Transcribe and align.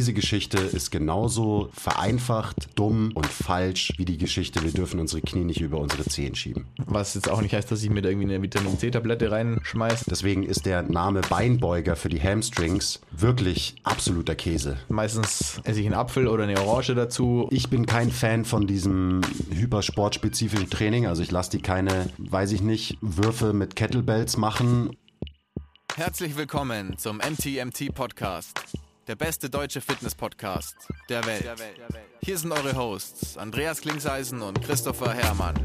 diese 0.00 0.14
Geschichte 0.14 0.56
ist 0.56 0.90
genauso 0.90 1.68
vereinfacht, 1.74 2.70
dumm 2.74 3.12
und 3.14 3.26
falsch 3.26 3.92
wie 3.98 4.06
die 4.06 4.16
Geschichte, 4.16 4.62
wir 4.62 4.70
dürfen 4.70 4.98
unsere 4.98 5.20
Knie 5.20 5.44
nicht 5.44 5.60
über 5.60 5.78
unsere 5.78 6.04
Zehen 6.04 6.34
schieben. 6.34 6.64
Was 6.86 7.12
jetzt 7.12 7.28
auch 7.28 7.42
nicht 7.42 7.52
heißt, 7.52 7.70
dass 7.70 7.82
ich 7.82 7.90
mir 7.90 8.00
da 8.00 8.08
irgendwie 8.08 8.32
eine 8.32 8.42
Vitamin 8.42 8.78
C-Tablette 8.78 9.30
reinschmeiße. 9.30 10.06
Deswegen 10.08 10.42
ist 10.42 10.64
der 10.64 10.80
Name 10.80 11.20
Beinbeuger 11.20 11.96
für 11.96 12.08
die 12.08 12.18
Hamstrings 12.18 13.02
wirklich 13.10 13.74
absoluter 13.82 14.34
Käse. 14.34 14.78
Meistens 14.88 15.60
esse 15.64 15.80
ich 15.80 15.86
einen 15.86 15.94
Apfel 15.94 16.28
oder 16.28 16.44
eine 16.44 16.58
Orange 16.58 16.94
dazu. 16.94 17.46
Ich 17.50 17.68
bin 17.68 17.84
kein 17.84 18.10
Fan 18.10 18.46
von 18.46 18.66
diesem 18.66 19.20
hypersportspezifischen 19.52 20.70
Training. 20.70 21.08
Also 21.08 21.22
ich 21.22 21.30
lasse 21.30 21.50
die 21.50 21.60
keine, 21.60 22.08
weiß 22.16 22.52
ich 22.52 22.62
nicht, 22.62 22.96
Würfe 23.02 23.52
mit 23.52 23.76
Kettlebells 23.76 24.38
machen. 24.38 24.96
Herzlich 25.94 26.38
willkommen 26.38 26.96
zum 26.96 27.18
MTMT 27.18 27.94
Podcast, 27.94 28.58
der 29.10 29.16
beste 29.16 29.50
deutsche 29.50 29.80
Fitness-Podcast 29.80 30.76
der 31.08 31.26
Welt. 31.26 31.44
Hier 32.22 32.38
sind 32.38 32.52
eure 32.52 32.76
Hosts 32.76 33.36
Andreas 33.38 33.80
Klingseisen 33.80 34.40
und 34.40 34.62
Christopher 34.62 35.12
Herrmann. 35.12 35.56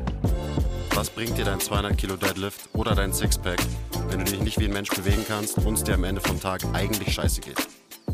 Was 0.95 1.11
bringt 1.11 1.37
dir 1.37 1.45
dein 1.45 1.59
200 1.59 1.95
Kilo 1.95 2.15
Deadlift 2.15 2.61
oder 2.73 2.95
dein 2.95 3.13
Sixpack, 3.13 3.59
wenn 4.07 4.25
du 4.25 4.25
dich 4.25 4.39
nicht 4.39 4.59
wie 4.59 4.65
ein 4.65 4.73
Mensch 4.73 4.89
bewegen 4.89 5.23
kannst 5.27 5.59
und 5.59 5.75
es 5.75 5.84
dir 5.84 5.93
am 5.93 6.05
Ende 6.05 6.21
vom 6.21 6.41
Tag 6.41 6.63
eigentlich 6.73 7.13
scheiße 7.13 7.41
geht? 7.41 7.67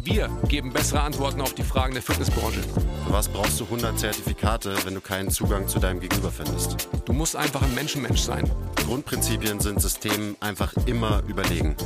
Wir 0.03 0.27
geben 0.49 0.73
bessere 0.73 0.99
Antworten 0.99 1.39
auf 1.39 1.53
die 1.53 1.63
Fragen 1.63 1.93
der 1.93 2.03
Fitnessbranche. 2.03 2.59
Für 3.05 3.13
was 3.13 3.29
brauchst 3.29 3.57
du 3.61 3.63
100 3.63 3.99
Zertifikate, 3.99 4.75
wenn 4.83 4.95
du 4.95 4.99
keinen 4.99 5.29
Zugang 5.29 5.65
zu 5.65 5.79
deinem 5.79 6.01
Gegenüber 6.01 6.31
findest? 6.31 6.89
Du 7.05 7.13
musst 7.13 7.37
einfach 7.37 7.61
ein 7.61 7.73
Menschenmensch 7.73 8.19
sein. 8.19 8.51
Grundprinzipien 8.85 9.61
sind 9.61 9.81
Systemen 9.81 10.35
einfach 10.41 10.73
immer 10.87 11.23
überlegen. 11.25 11.77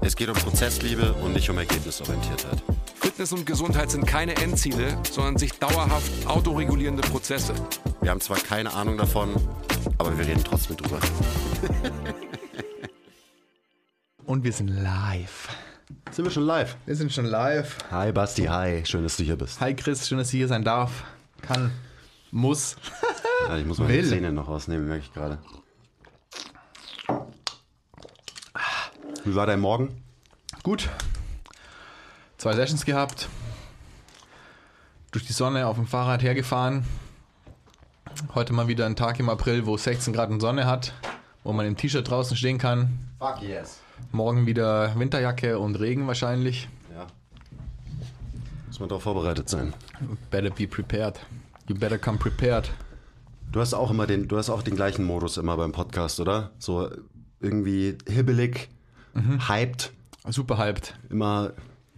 Es 0.00 0.16
geht 0.16 0.28
um 0.28 0.34
Prozessliebe 0.34 1.12
und 1.22 1.34
nicht 1.34 1.50
um 1.50 1.58
Ergebnisorientiertheit. 1.58 2.62
Fitness 3.20 3.38
und 3.38 3.44
Gesundheit 3.44 3.90
sind 3.90 4.06
keine 4.06 4.34
Endziele, 4.36 4.96
sondern 5.10 5.36
sich 5.36 5.52
dauerhaft 5.52 6.26
autoregulierende 6.26 7.02
Prozesse. 7.02 7.52
Wir 8.00 8.12
haben 8.12 8.20
zwar 8.22 8.38
keine 8.38 8.72
Ahnung 8.72 8.96
davon, 8.96 9.34
aber 9.98 10.16
wir 10.16 10.26
reden 10.26 10.42
trotzdem 10.42 10.78
drüber. 10.78 10.98
Und 14.24 14.42
wir 14.42 14.54
sind 14.54 14.68
live. 14.68 15.48
Sind 16.10 16.24
wir 16.24 16.32
schon 16.32 16.44
live? 16.44 16.78
Wir 16.86 16.96
sind 16.96 17.12
schon 17.12 17.26
live. 17.26 17.76
Hi 17.90 18.10
Basti, 18.10 18.44
hi, 18.44 18.86
schön, 18.86 19.02
dass 19.02 19.18
du 19.18 19.22
hier 19.22 19.36
bist. 19.36 19.60
Hi 19.60 19.76
Chris, 19.76 20.08
schön, 20.08 20.16
dass 20.16 20.30
du 20.30 20.38
hier 20.38 20.48
sein 20.48 20.64
darf. 20.64 21.04
Kann, 21.42 21.72
muss. 22.30 22.76
Ja, 23.48 23.58
ich 23.58 23.66
muss 23.66 23.78
meine 23.78 23.92
Will. 23.92 24.08
Zähne 24.08 24.32
noch 24.32 24.48
ausnehmen, 24.48 24.86
merke 24.86 25.04
ich 25.04 25.12
gerade. 25.12 25.38
Wie 29.24 29.34
war 29.34 29.46
dein 29.46 29.60
Morgen? 29.60 30.02
Gut. 30.62 30.88
Zwei 32.40 32.54
Sessions 32.54 32.86
gehabt. 32.86 33.28
Durch 35.10 35.26
die 35.26 35.34
Sonne 35.34 35.66
auf 35.66 35.76
dem 35.76 35.86
Fahrrad 35.86 36.22
hergefahren. 36.22 36.84
Heute 38.34 38.54
mal 38.54 38.66
wieder 38.66 38.86
ein 38.86 38.96
Tag 38.96 39.20
im 39.20 39.28
April, 39.28 39.66
wo 39.66 39.74
es 39.74 39.84
16 39.84 40.14
Grad 40.14 40.30
und 40.30 40.40
Sonne 40.40 40.64
hat, 40.64 40.94
wo 41.44 41.52
man 41.52 41.66
im 41.66 41.76
T-Shirt 41.76 42.08
draußen 42.08 42.38
stehen 42.38 42.56
kann. 42.56 42.98
Fuck 43.18 43.42
yes. 43.42 43.82
Morgen 44.10 44.46
wieder 44.46 44.98
Winterjacke 44.98 45.58
und 45.58 45.74
Regen 45.74 46.06
wahrscheinlich. 46.06 46.70
Ja. 46.94 47.08
Muss 48.68 48.80
man 48.80 48.88
darauf 48.88 49.02
vorbereitet 49.02 49.50
sein. 49.50 49.74
Better 50.30 50.48
be 50.48 50.66
prepared. 50.66 51.20
You 51.68 51.74
better 51.76 51.98
come 51.98 52.16
prepared. 52.16 52.70
Du 53.52 53.60
hast 53.60 53.74
auch 53.74 53.90
immer 53.90 54.06
den, 54.06 54.28
du 54.28 54.38
hast 54.38 54.48
auch 54.48 54.62
den 54.62 54.76
gleichen 54.76 55.04
Modus 55.04 55.36
immer 55.36 55.58
beim 55.58 55.72
Podcast, 55.72 56.18
oder? 56.20 56.52
So 56.58 56.88
irgendwie 57.38 57.98
hibbelig, 58.08 58.70
hyped, 59.46 59.92
Super 60.26 60.56
hyped. 60.56 60.98
immer 61.10 61.52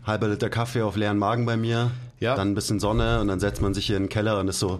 halber 0.05 0.29
Liter 0.29 0.51
Kaffee 0.51 0.83
auf 0.83 0.97
leeren 0.97 1.19
Magen 1.19 1.47
bei 1.47 1.57
mir. 1.57 1.91
Ja. 2.21 2.35
Dann 2.37 2.51
ein 2.53 2.55
bisschen 2.55 2.79
Sonne 2.81 3.21
und 3.21 3.29
dann 3.29 3.41
setzt 3.41 3.61
man 3.63 3.75
sich 3.75 3.87
hier 3.87 3.97
in 3.97 4.05
den 4.05 4.09
Keller 4.09 4.39
und 4.39 4.49
ist 4.49 4.59
so, 4.61 4.79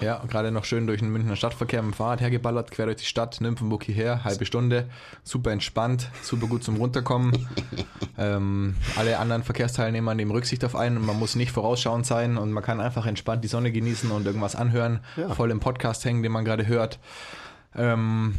Ja, 0.00 0.22
gerade 0.28 0.50
noch 0.50 0.64
schön 0.64 0.86
durch 0.86 1.00
den 1.00 1.10
Münchner 1.10 1.36
Stadtverkehr 1.36 1.82
mit 1.82 1.92
dem 1.92 1.96
Fahrrad 1.96 2.20
hergeballert, 2.20 2.70
quer 2.70 2.86
durch 2.86 2.96
die 2.98 3.04
Stadt, 3.04 3.40
Nymphenburg 3.40 3.84
hierher, 3.84 4.24
halbe 4.24 4.44
Stunde, 4.44 4.88
super 5.22 5.50
entspannt, 5.52 6.08
super 6.22 6.46
gut 6.46 6.64
zum 6.64 6.76
Runterkommen. 6.76 7.46
ähm, 8.18 8.74
alle 8.96 9.18
anderen 9.18 9.42
Verkehrsteilnehmer 9.42 10.14
nehmen 10.14 10.30
Rücksicht 10.30 10.64
auf 10.64 10.76
einen 10.76 10.96
und 10.98 11.06
man 11.06 11.18
muss 11.18 11.36
nicht 11.36 11.52
vorausschauend 11.52 12.04
sein 12.06 12.36
und 12.38 12.52
man 12.52 12.62
kann 12.62 12.80
einfach 12.80 13.06
entspannt 13.06 13.44
die 13.44 13.48
Sonne 13.48 13.70
genießen 13.72 14.10
und 14.10 14.26
irgendwas 14.26 14.56
anhören, 14.56 15.00
Ja. 15.16 15.28
voll 15.34 15.50
im 15.50 15.60
Podcast 15.60 16.04
hängen, 16.04 16.22
den 16.22 16.32
man 16.32 16.44
gerade 16.44 16.66
hört. 16.66 16.98
Ähm, 17.76 18.34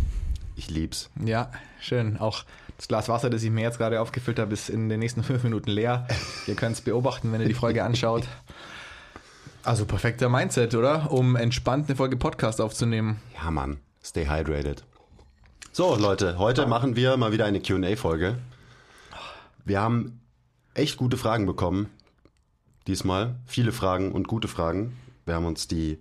ich 0.56 0.69
lieb's. 0.69 1.09
ja, 1.23 1.50
schön. 1.79 2.17
Auch 2.17 2.44
das 2.78 2.88
Glas 2.88 3.09
Wasser, 3.09 3.30
das 3.30 3.44
ich 3.44 3.52
mir 3.52 3.62
jetzt 3.62 3.78
gerade 3.78 4.02
aufgefüllt 4.02 4.40
habe, 4.40 4.53
ist 4.53 4.69
in 4.69 4.90
den 4.90 5.00
nächsten 5.00 5.24
fünf 5.24 5.44
Minuten 5.44 5.72
leer. 5.72 6.08
Ihr 6.47 6.56
könnt 6.56 6.75
es 6.75 6.81
beobachten, 6.81 7.31
wenn 7.31 7.41
ihr 7.41 7.47
die 7.47 7.53
Folge 7.53 7.84
anschaut. 7.84 8.24
Also 9.63 9.86
perfekter 9.86 10.30
Mindset, 10.30 10.75
oder? 10.75 11.12
Um 11.12 11.35
entspannt 11.35 11.88
eine 11.88 11.96
Folge 11.96 12.18
Podcast 12.18 12.62
aufzunehmen. 12.62 13.19
Ja, 13.35 13.50
Mann. 13.50 13.78
Stay 14.03 14.28
hydrated. 14.28 14.84
So, 15.72 15.96
Leute, 15.96 16.38
heute 16.38 16.68
machen 16.68 16.96
wir 16.96 17.18
mal 17.18 17.31
wieder 17.31 17.46
eine 17.46 17.59
QA-Folge. 17.59 18.38
Wir 19.66 19.81
haben 19.81 20.22
echt 20.75 20.97
gute 20.97 21.18
Fragen 21.18 21.47
bekommen. 21.47 21.90
Diesmal. 22.85 23.35
Viele 23.47 23.72
Fragen 23.72 24.12
und 24.12 24.28
gute 24.28 24.47
Fragen. 24.47 24.96
Wir 25.25 25.34
haben 25.34 25.46
uns 25.46 25.68
die 25.68 25.97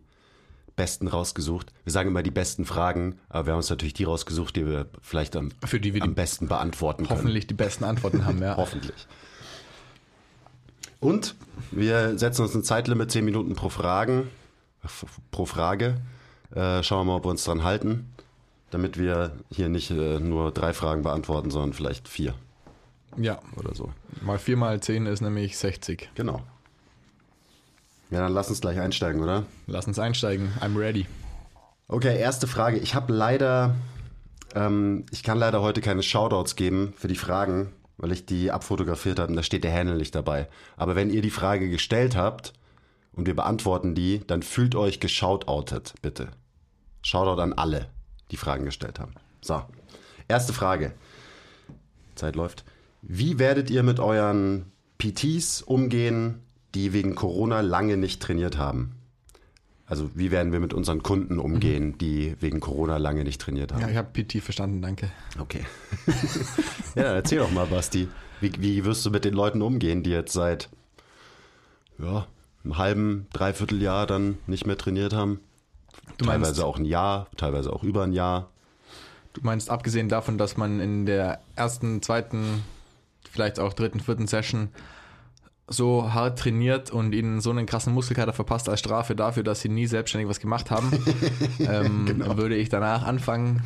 besten 0.76 1.08
rausgesucht. 1.08 1.72
Wir 1.84 1.92
sagen 1.92 2.08
immer 2.08 2.22
die 2.22 2.30
besten 2.30 2.64
Fragen, 2.66 3.18
aber 3.28 3.46
wir 3.46 3.52
haben 3.52 3.58
uns 3.58 3.70
natürlich 3.70 3.94
die 3.94 4.04
rausgesucht, 4.04 4.56
die 4.56 4.66
wir 4.66 4.86
vielleicht 5.02 5.36
am, 5.36 5.50
Für 5.64 5.78
die 5.80 5.94
wir 5.94 6.02
am 6.02 6.10
die 6.10 6.14
besten 6.14 6.48
beantworten 6.48 7.06
können. 7.06 7.18
hoffentlich 7.18 7.46
die 7.46 7.54
besten 7.54 7.84
Antworten 7.84 8.24
haben, 8.24 8.40
ja. 8.42 8.56
Hoffentlich. 8.56 9.06
Und 11.00 11.34
wir 11.70 12.18
setzen 12.18 12.42
uns 12.42 12.54
ein 12.54 12.64
Zeitlimit, 12.64 13.10
10 13.10 13.24
Minuten 13.24 13.54
pro, 13.54 13.68
Fragen, 13.68 14.28
pro 15.30 15.44
Frage. 15.44 15.96
Äh, 16.54 16.82
schauen 16.82 17.00
wir 17.00 17.12
mal, 17.12 17.16
ob 17.16 17.24
wir 17.26 17.30
uns 17.30 17.44
dran 17.44 17.62
halten, 17.62 18.10
damit 18.70 18.98
wir 18.98 19.32
hier 19.50 19.68
nicht 19.68 19.90
äh, 19.90 20.18
nur 20.20 20.50
drei 20.52 20.72
Fragen 20.72 21.02
beantworten, 21.02 21.50
sondern 21.50 21.72
vielleicht 21.72 22.08
vier 22.08 22.34
Ja, 23.16 23.38
oder 23.56 23.74
so. 23.74 23.92
mal 24.22 24.38
4 24.38 24.56
mal 24.56 24.80
10 24.80 25.06
ist 25.06 25.20
nämlich 25.20 25.58
60. 25.58 26.10
Genau. 26.14 26.42
Ja, 28.10 28.20
dann 28.20 28.32
lass 28.32 28.48
uns 28.48 28.60
gleich 28.60 28.78
einsteigen, 28.78 29.22
oder? 29.22 29.44
Lass 29.66 29.86
uns 29.86 29.98
einsteigen. 29.98 30.52
I'm 30.60 30.78
ready. 30.78 31.06
Okay, 31.88 32.18
erste 32.18 32.46
Frage. 32.46 32.78
Ich 32.78 32.94
habe 32.94 33.12
leider, 33.12 33.74
ähm, 34.54 35.04
ich 35.10 35.22
kann 35.22 35.38
leider 35.38 35.62
heute 35.62 35.80
keine 35.80 36.02
Shoutouts 36.02 36.56
geben 36.56 36.94
für 36.96 37.08
die 37.08 37.16
Fragen, 37.16 37.72
weil 37.96 38.12
ich 38.12 38.26
die 38.26 38.50
abfotografiert 38.50 39.18
habe 39.18 39.30
und 39.30 39.36
da 39.36 39.42
steht 39.42 39.64
der 39.64 39.74
Handle 39.74 39.96
nicht 39.96 40.14
dabei. 40.14 40.48
Aber 40.76 40.96
wenn 40.96 41.10
ihr 41.10 41.22
die 41.22 41.30
Frage 41.30 41.68
gestellt 41.68 42.16
habt 42.16 42.52
und 43.12 43.26
wir 43.26 43.36
beantworten 43.36 43.94
die, 43.94 44.22
dann 44.26 44.42
fühlt 44.42 44.74
euch 44.74 45.00
geshoutoutet, 45.00 45.94
bitte. 46.02 46.28
Shoutout 47.02 47.40
an 47.40 47.52
alle, 47.52 47.88
die 48.30 48.36
Fragen 48.36 48.64
gestellt 48.64 48.98
haben. 48.98 49.12
So, 49.42 49.62
erste 50.26 50.52
Frage. 50.52 50.92
Zeit 52.14 52.36
läuft. 52.36 52.64
Wie 53.02 53.38
werdet 53.38 53.70
ihr 53.70 53.82
mit 53.82 54.00
euren 54.00 54.72
PTs 54.98 55.60
umgehen, 55.62 56.40
die 56.74 56.92
wegen 56.92 57.14
Corona 57.14 57.60
lange 57.60 57.96
nicht 57.96 58.20
trainiert 58.22 58.58
haben? 58.58 58.96
Also 59.86 60.10
wie 60.14 60.30
werden 60.30 60.50
wir 60.52 60.60
mit 60.60 60.72
unseren 60.72 61.02
Kunden 61.02 61.38
umgehen, 61.38 61.98
die 61.98 62.34
wegen 62.40 62.58
Corona 62.58 62.96
lange 62.96 63.22
nicht 63.22 63.40
trainiert 63.40 63.72
haben? 63.72 63.82
Ja, 63.82 63.88
ich 63.90 63.96
habe 63.96 64.08
PT 64.12 64.42
verstanden, 64.42 64.80
danke. 64.80 65.10
Okay. 65.38 65.64
ja, 66.94 67.02
dann 67.02 67.16
erzähl 67.16 67.38
doch 67.38 67.50
mal, 67.50 67.66
Basti. 67.66 68.08
Wie, 68.40 68.52
wie 68.58 68.84
wirst 68.84 69.04
du 69.04 69.10
mit 69.10 69.24
den 69.24 69.34
Leuten 69.34 69.60
umgehen, 69.60 70.02
die 70.02 70.10
jetzt 70.10 70.32
seit 70.32 70.70
ja, 71.98 72.26
einem 72.64 72.78
halben, 72.78 73.26
dreiviertel 73.32 73.82
Jahr 73.82 74.06
dann 74.06 74.38
nicht 74.46 74.66
mehr 74.66 74.78
trainiert 74.78 75.12
haben? 75.12 75.40
Du 76.16 76.24
teilweise 76.24 76.52
meinst, 76.52 76.62
auch 76.62 76.78
ein 76.78 76.86
Jahr, 76.86 77.28
teilweise 77.36 77.72
auch 77.72 77.82
über 77.82 78.04
ein 78.04 78.12
Jahr. 78.12 78.50
du 79.34 79.42
meinst, 79.42 79.68
abgesehen 79.68 80.08
davon, 80.08 80.38
dass 80.38 80.56
man 80.56 80.80
in 80.80 81.04
der 81.04 81.40
ersten, 81.56 82.00
zweiten, 82.00 82.64
vielleicht 83.30 83.60
auch 83.60 83.74
dritten, 83.74 84.00
vierten 84.00 84.26
Session 84.26 84.70
so 85.66 86.12
hart 86.12 86.38
trainiert 86.38 86.90
und 86.90 87.14
ihnen 87.14 87.40
so 87.40 87.50
einen 87.50 87.66
krassen 87.66 87.94
Muskelkater 87.94 88.32
verpasst 88.32 88.68
als 88.68 88.80
Strafe 88.80 89.16
dafür, 89.16 89.42
dass 89.42 89.60
sie 89.62 89.68
nie 89.70 89.86
selbstständig 89.86 90.28
was 90.28 90.40
gemacht 90.40 90.70
haben, 90.70 90.92
ähm, 91.60 92.04
Genau. 92.06 92.36
würde 92.36 92.56
ich 92.56 92.68
danach 92.68 93.02
anfangen, 93.04 93.62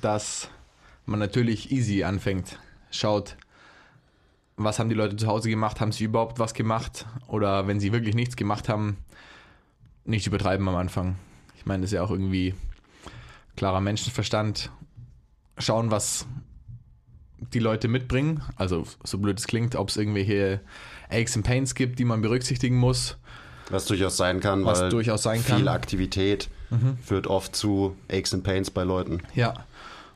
dass 0.00 0.48
man 1.04 1.18
natürlich 1.18 1.72
easy 1.72 2.04
anfängt. 2.04 2.58
Schaut, 2.90 3.36
was 4.56 4.78
haben 4.78 4.88
die 4.88 4.94
Leute 4.94 5.16
zu 5.16 5.26
Hause 5.26 5.50
gemacht? 5.50 5.80
Haben 5.80 5.92
sie 5.92 6.04
überhaupt 6.04 6.38
was 6.38 6.54
gemacht? 6.54 7.06
Oder 7.26 7.66
wenn 7.66 7.80
sie 7.80 7.92
wirklich 7.92 8.14
nichts 8.14 8.36
gemacht 8.36 8.68
haben, 8.68 8.98
nicht 10.04 10.26
übertreiben 10.26 10.68
am 10.68 10.76
Anfang. 10.76 11.16
Ich 11.56 11.66
meine, 11.66 11.82
das 11.82 11.90
ist 11.90 11.96
ja 11.96 12.02
auch 12.02 12.10
irgendwie 12.10 12.54
klarer 13.56 13.80
Menschenverstand. 13.80 14.70
Schauen, 15.58 15.90
was 15.90 16.26
die 17.52 17.58
Leute 17.58 17.88
mitbringen. 17.88 18.42
Also, 18.56 18.84
so 19.04 19.18
blöd 19.18 19.38
es 19.38 19.46
klingt, 19.46 19.74
ob 19.74 19.88
es 19.88 19.96
irgendwelche 19.96 20.60
Aches 21.12 21.36
and 21.36 21.46
Pains 21.46 21.74
gibt, 21.74 21.98
die 21.98 22.04
man 22.04 22.20
berücksichtigen 22.22 22.76
muss. 22.76 23.16
Was 23.70 23.84
durchaus 23.86 24.16
sein 24.16 24.40
kann, 24.40 24.64
Was 24.64 24.80
weil 24.80 24.90
durchaus 24.90 25.22
sein 25.22 25.40
viel 25.40 25.54
kann. 25.54 25.62
Mhm. 25.62 25.68
Aktivität 25.68 26.48
führt 27.04 27.26
oft 27.26 27.54
zu 27.54 27.94
Aches 28.10 28.32
and 28.34 28.44
Pains 28.44 28.70
bei 28.70 28.82
Leuten. 28.82 29.20
Ja. 29.34 29.54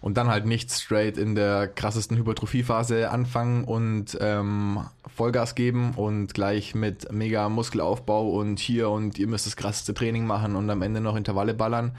und 0.00 0.16
dann 0.16 0.28
halt 0.28 0.46
nicht 0.46 0.70
straight 0.70 1.19
in 1.19 1.34
der 1.34 1.69
krassesten 1.69 2.16
Hypertrophiephase 2.16 3.10
anfangen 3.10 3.64
und 3.64 4.16
ähm, 4.20 4.81
Vollgas 5.14 5.54
geben 5.54 5.93
und 5.96 6.32
gleich 6.32 6.75
mit 6.75 7.10
mega 7.12 7.48
Muskelaufbau 7.48 8.28
und 8.31 8.58
hier 8.60 8.88
und 8.90 9.19
ihr 9.19 9.26
müsst 9.26 9.46
das 9.46 9.56
krasseste 9.56 9.94
Training 9.94 10.26
machen 10.26 10.54
und 10.54 10.69
am 10.70 10.82
Ende 10.82 11.00
noch 11.00 11.16
Intervalle 11.16 11.54
ballern, 11.54 11.93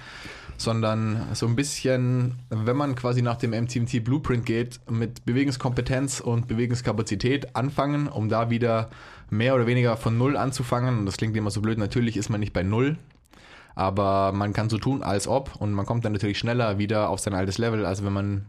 sondern 0.57 1.27
so 1.33 1.45
ein 1.45 1.55
bisschen, 1.55 2.35
wenn 2.49 2.75
man 2.75 2.95
quasi 2.95 3.21
nach 3.21 3.37
dem 3.37 3.51
MTMT 3.51 4.03
Blueprint 4.03 4.45
geht, 4.45 4.79
mit 4.89 5.23
Bewegungskompetenz 5.25 6.19
und 6.19 6.47
Bewegungskapazität 6.47 7.55
anfangen, 7.55 8.07
um 8.07 8.27
da 8.27 8.49
wieder 8.49 8.89
mehr 9.29 9.55
oder 9.55 9.67
weniger 9.67 9.97
von 9.97 10.17
Null 10.17 10.35
anzufangen. 10.35 10.99
Und 10.99 11.05
das 11.05 11.17
klingt 11.17 11.37
immer 11.37 11.51
so 11.51 11.61
blöd, 11.61 11.77
natürlich 11.77 12.17
ist 12.17 12.29
man 12.29 12.39
nicht 12.39 12.53
bei 12.53 12.63
Null, 12.63 12.97
aber 13.75 14.31
man 14.31 14.53
kann 14.53 14.69
so 14.69 14.79
tun, 14.79 15.03
als 15.03 15.27
ob 15.27 15.55
und 15.55 15.73
man 15.73 15.85
kommt 15.85 16.03
dann 16.03 16.13
natürlich 16.13 16.39
schneller 16.39 16.79
wieder 16.79 17.09
auf 17.09 17.19
sein 17.19 17.35
altes 17.35 17.59
Level, 17.59 17.85
als 17.85 18.03
wenn 18.03 18.13
man 18.13 18.45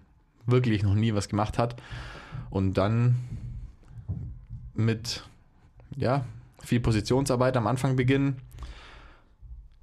wirklich 0.46 0.82
noch 0.82 0.94
nie 0.94 1.14
was 1.14 1.28
gemacht 1.28 1.58
hat. 1.58 1.76
Und 2.50 2.74
dann 2.74 3.16
mit 4.74 5.24
ja, 5.96 6.24
viel 6.62 6.80
Positionsarbeit 6.80 7.56
am 7.58 7.66
Anfang 7.66 7.96
beginnen, 7.96 8.36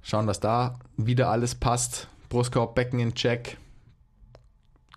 schauen, 0.02 0.26
dass 0.26 0.40
da 0.40 0.78
wieder 0.96 1.30
alles 1.30 1.54
passt. 1.54 2.08
Brustkorb, 2.28 2.74
Becken 2.74 2.98
in 2.98 3.14
Check, 3.14 3.56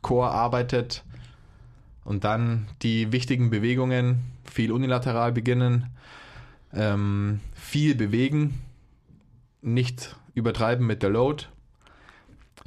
Core 0.01 0.31
arbeitet 0.31 1.03
und 2.03 2.23
dann 2.23 2.67
die 2.81 3.11
wichtigen 3.11 3.49
Bewegungen 3.49 4.21
viel 4.43 4.71
unilateral 4.71 5.31
beginnen, 5.31 5.87
ähm, 6.73 7.39
viel 7.53 7.95
bewegen, 7.95 8.61
nicht 9.61 10.15
übertreiben 10.33 10.85
mit 10.87 11.03
der 11.03 11.09
Load. 11.09 11.45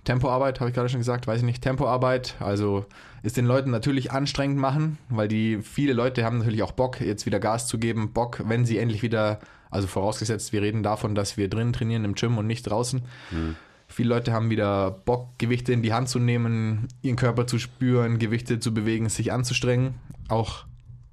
Tempoarbeit, 0.04 0.58
habe 0.60 0.70
ich 0.70 0.74
gerade 0.74 0.88
schon 0.88 1.00
gesagt, 1.00 1.26
weiß 1.26 1.38
ich 1.38 1.44
nicht, 1.44 1.62
Tempoarbeit, 1.62 2.34
also 2.40 2.86
ist 3.22 3.36
den 3.36 3.46
Leuten 3.46 3.70
natürlich 3.70 4.10
anstrengend 4.10 4.58
machen, 4.58 4.98
weil 5.08 5.28
die 5.28 5.58
viele 5.62 5.92
Leute 5.92 6.24
haben 6.24 6.38
natürlich 6.38 6.64
auch 6.64 6.72
Bock, 6.72 7.00
jetzt 7.00 7.24
wieder 7.24 7.38
Gas 7.38 7.68
zu 7.68 7.78
geben, 7.78 8.12
Bock, 8.12 8.42
wenn 8.46 8.64
sie 8.64 8.78
endlich 8.78 9.02
wieder, 9.02 9.38
also 9.70 9.86
vorausgesetzt, 9.86 10.52
wir 10.52 10.60
reden 10.60 10.82
davon, 10.82 11.14
dass 11.14 11.36
wir 11.36 11.48
drin 11.48 11.72
trainieren 11.72 12.04
im 12.04 12.14
Gym 12.14 12.36
und 12.36 12.48
nicht 12.48 12.64
draußen. 12.64 13.02
Mhm. 13.30 13.56
Viele 13.92 14.08
Leute 14.08 14.32
haben 14.32 14.48
wieder 14.48 14.90
Bock, 14.90 15.38
Gewichte 15.38 15.72
in 15.72 15.82
die 15.82 15.92
Hand 15.92 16.08
zu 16.08 16.18
nehmen, 16.18 16.88
ihren 17.02 17.16
Körper 17.16 17.46
zu 17.46 17.58
spüren, 17.58 18.18
Gewichte 18.18 18.58
zu 18.58 18.72
bewegen, 18.72 19.10
sich 19.10 19.32
anzustrengen, 19.32 19.94
auch 20.28 20.64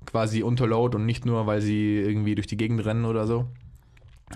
quasi 0.06 0.44
unter 0.44 0.66
Load 0.66 0.96
und 0.96 1.06
nicht 1.06 1.26
nur, 1.26 1.46
weil 1.46 1.62
sie 1.62 1.98
irgendwie 1.98 2.36
durch 2.36 2.48
die 2.48 2.56
Gegend 2.56 2.86
rennen 2.86 3.04
oder 3.04 3.28
so. 3.28 3.48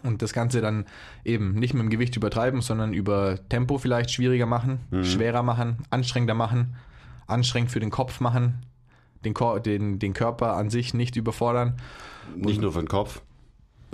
Und 0.04 0.22
das 0.22 0.34
Ganze 0.34 0.60
dann 0.60 0.86
eben 1.24 1.54
nicht 1.54 1.74
mit 1.74 1.84
dem 1.84 1.90
Gewicht 1.90 2.18
übertreiben, 2.18 2.60
sondern 2.60 2.94
über 2.94 3.40
Tempo 3.48 3.78
vielleicht 3.78 4.12
schwieriger 4.12 4.46
machen, 4.46 4.80
mhm. 4.92 5.06
schwerer 5.06 5.44
machen, 5.44 5.78
anstrengender 5.90 6.34
machen, 6.34 6.76
anstrengend 7.28 7.72
für 7.72 7.80
den 7.80 7.92
Kopf 7.92 8.20
machen, 8.20 8.66
den, 9.24 9.34
den, 9.64 10.00
den 10.00 10.14
Körper 10.14 10.58
an 10.58 10.70
sich 10.70 10.94
nicht 10.94 11.16
überfordern. 11.16 11.78
Nicht 12.36 12.58
Und 12.58 12.64
nur 12.64 12.74
für 12.74 12.80
den 12.80 12.90
Kopf. 12.90 13.22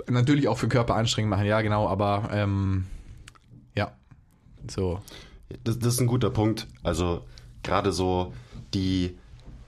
Natürlich 0.08 0.48
auch 0.48 0.58
für 0.58 0.66
den 0.66 0.72
Körper 0.72 0.96
anstrengend 0.96 1.30
machen, 1.30 1.46
ja, 1.46 1.60
genau, 1.60 1.86
aber 1.86 2.30
ähm, 2.32 2.86
so. 4.68 5.00
Das, 5.64 5.78
das 5.78 5.94
ist 5.94 6.00
ein 6.00 6.06
guter 6.06 6.30
Punkt. 6.30 6.66
Also 6.82 7.22
gerade 7.62 7.92
so 7.92 8.32
die 8.74 9.16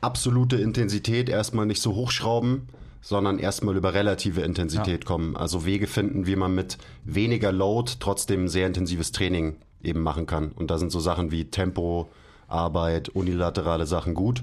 absolute 0.00 0.56
Intensität 0.56 1.28
erstmal 1.28 1.66
nicht 1.66 1.82
so 1.82 1.94
hochschrauben, 1.94 2.68
sondern 3.00 3.38
erstmal 3.38 3.76
über 3.76 3.94
relative 3.94 4.42
Intensität 4.42 5.04
ja. 5.04 5.06
kommen. 5.06 5.36
Also 5.36 5.64
Wege 5.64 5.86
finden, 5.86 6.26
wie 6.26 6.36
man 6.36 6.54
mit 6.54 6.78
weniger 7.04 7.52
Load 7.52 7.92
trotzdem 7.98 8.48
sehr 8.48 8.66
intensives 8.66 9.12
Training 9.12 9.56
eben 9.82 10.00
machen 10.00 10.26
kann. 10.26 10.52
Und 10.52 10.70
da 10.70 10.78
sind 10.78 10.92
so 10.92 11.00
Sachen 11.00 11.30
wie 11.30 11.46
Tempo, 11.46 12.08
Arbeit, 12.48 13.08
unilaterale 13.08 13.86
Sachen 13.86 14.14
gut. 14.14 14.42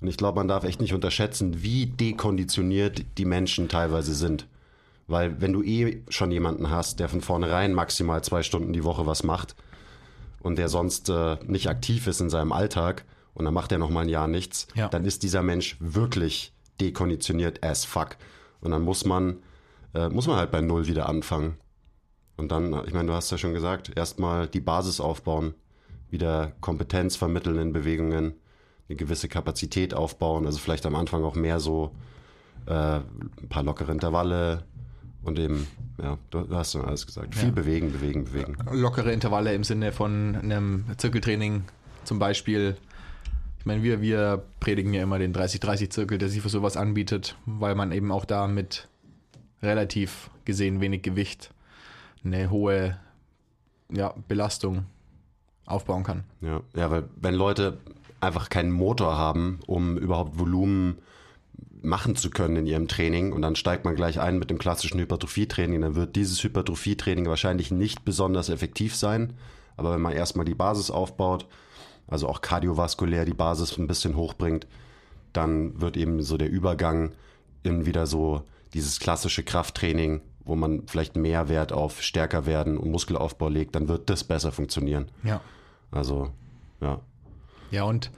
Und 0.00 0.08
ich 0.08 0.16
glaube, 0.16 0.36
man 0.36 0.48
darf 0.48 0.64
echt 0.64 0.80
nicht 0.80 0.94
unterschätzen, 0.94 1.62
wie 1.62 1.86
dekonditioniert 1.86 3.04
die 3.18 3.24
Menschen 3.24 3.68
teilweise 3.68 4.14
sind. 4.14 4.46
Weil 5.06 5.40
wenn 5.40 5.52
du 5.52 5.62
eh 5.62 6.02
schon 6.08 6.32
jemanden 6.32 6.70
hast, 6.70 6.98
der 6.98 7.08
von 7.08 7.20
vornherein 7.20 7.74
maximal 7.74 8.22
zwei 8.24 8.42
Stunden 8.42 8.72
die 8.72 8.84
Woche 8.84 9.06
was 9.06 9.22
macht 9.22 9.54
und 10.40 10.58
der 10.58 10.68
sonst 10.68 11.08
äh, 11.08 11.36
nicht 11.46 11.68
aktiv 11.68 12.06
ist 12.06 12.20
in 12.20 12.30
seinem 12.30 12.52
Alltag 12.52 13.04
und 13.34 13.44
dann 13.44 13.54
macht 13.54 13.70
er 13.70 13.78
noch 13.78 13.90
mal 13.90 14.02
ein 14.02 14.08
Jahr 14.08 14.28
nichts, 14.28 14.66
ja. 14.74 14.88
dann 14.88 15.04
ist 15.04 15.22
dieser 15.22 15.42
Mensch 15.42 15.76
wirklich 15.78 16.52
dekonditioniert 16.80 17.64
as 17.64 17.84
fuck. 17.84 18.16
Und 18.60 18.70
dann 18.72 18.82
muss 18.82 19.04
man, 19.04 19.38
äh, 19.94 20.08
muss 20.08 20.26
man 20.26 20.36
halt 20.36 20.50
bei 20.50 20.60
Null 20.60 20.86
wieder 20.86 21.08
anfangen. 21.08 21.56
Und 22.36 22.50
dann, 22.50 22.72
ich 22.86 22.92
meine, 22.92 23.06
du 23.06 23.12
hast 23.12 23.30
ja 23.30 23.38
schon 23.38 23.54
gesagt, 23.54 23.96
erstmal 23.96 24.48
die 24.48 24.60
Basis 24.60 25.00
aufbauen, 25.00 25.54
wieder 26.10 26.52
Kompetenz 26.60 27.16
vermitteln 27.16 27.58
in 27.58 27.72
Bewegungen, 27.72 28.34
eine 28.88 28.96
gewisse 28.96 29.28
Kapazität 29.28 29.94
aufbauen, 29.94 30.46
also 30.46 30.58
vielleicht 30.58 30.86
am 30.86 30.94
Anfang 30.94 31.24
auch 31.24 31.34
mehr 31.34 31.60
so 31.60 31.92
äh, 32.66 32.72
ein 33.00 33.48
paar 33.48 33.62
lockere 33.62 33.92
Intervalle 33.92 34.64
und 35.26 35.38
eben, 35.38 35.66
ja, 36.02 36.18
du, 36.30 36.48
hast 36.50 36.72
schon 36.72 36.84
alles 36.84 37.06
gesagt, 37.06 37.34
viel 37.34 37.48
ja. 37.48 37.54
bewegen, 37.54 37.92
bewegen, 37.92 38.24
bewegen. 38.24 38.56
Lockere 38.72 39.12
Intervalle 39.12 39.54
im 39.54 39.64
Sinne 39.64 39.92
von 39.92 40.36
einem 40.36 40.84
Zirkeltraining 40.96 41.64
zum 42.04 42.18
Beispiel 42.18 42.76
ich 43.66 43.68
meine, 43.68 43.82
wir, 43.82 44.00
wir 44.00 44.44
predigen 44.60 44.94
ja 44.94 45.02
immer 45.02 45.18
den 45.18 45.34
30-30-Zirkel, 45.34 46.18
der 46.18 46.28
sich 46.28 46.40
für 46.40 46.48
sowas 46.48 46.76
anbietet, 46.76 47.36
weil 47.46 47.74
man 47.74 47.90
eben 47.90 48.12
auch 48.12 48.24
da 48.24 48.46
mit 48.46 48.86
relativ 49.60 50.30
gesehen 50.44 50.80
wenig 50.80 51.02
Gewicht 51.02 51.52
eine 52.24 52.48
hohe 52.48 52.96
ja, 53.90 54.14
Belastung 54.28 54.86
aufbauen 55.64 56.04
kann. 56.04 56.22
Ja, 56.40 56.60
ja, 56.76 56.92
weil 56.92 57.08
wenn 57.16 57.34
Leute 57.34 57.78
einfach 58.20 58.50
keinen 58.50 58.70
Motor 58.70 59.18
haben, 59.18 59.58
um 59.66 59.98
überhaupt 59.98 60.38
Volumen 60.38 60.98
machen 61.82 62.16
zu 62.16 62.30
können 62.30 62.56
in 62.56 62.66
ihrem 62.66 62.88
Training 62.88 63.32
und 63.32 63.42
dann 63.42 63.56
steigt 63.56 63.84
man 63.84 63.94
gleich 63.94 64.20
ein 64.20 64.38
mit 64.38 64.50
dem 64.50 64.58
klassischen 64.58 65.00
Hypertrophietraining, 65.00 65.80
dann 65.80 65.94
wird 65.94 66.16
dieses 66.16 66.42
Hypertrophietraining 66.42 67.26
wahrscheinlich 67.26 67.70
nicht 67.70 68.04
besonders 68.04 68.48
effektiv 68.48 68.96
sein. 68.96 69.34
Aber 69.76 69.92
wenn 69.92 70.00
man 70.00 70.12
erstmal 70.12 70.46
die 70.46 70.54
Basis 70.54 70.90
aufbaut, 70.90 71.46
also 72.08 72.28
auch 72.28 72.40
kardiovaskulär 72.40 73.24
die 73.24 73.34
Basis 73.34 73.78
ein 73.78 73.86
bisschen 73.86 74.16
hochbringt, 74.16 74.66
dann 75.32 75.80
wird 75.80 75.96
eben 75.96 76.22
so 76.22 76.36
der 76.36 76.50
Übergang 76.50 77.12
in 77.62 77.86
wieder 77.86 78.06
so 78.06 78.42
dieses 78.74 79.00
klassische 79.00 79.42
Krafttraining, 79.42 80.22
wo 80.44 80.54
man 80.54 80.86
vielleicht 80.86 81.16
mehr 81.16 81.48
Wert 81.48 81.72
auf 81.72 82.02
stärker 82.02 82.46
werden 82.46 82.78
und 82.78 82.90
Muskelaufbau 82.90 83.48
legt, 83.48 83.74
dann 83.74 83.88
wird 83.88 84.08
das 84.08 84.24
besser 84.24 84.52
funktionieren. 84.52 85.10
Ja. 85.24 85.40
Also, 85.90 86.30
ja. 86.80 87.00
Ja, 87.70 87.84
und, 87.84 88.10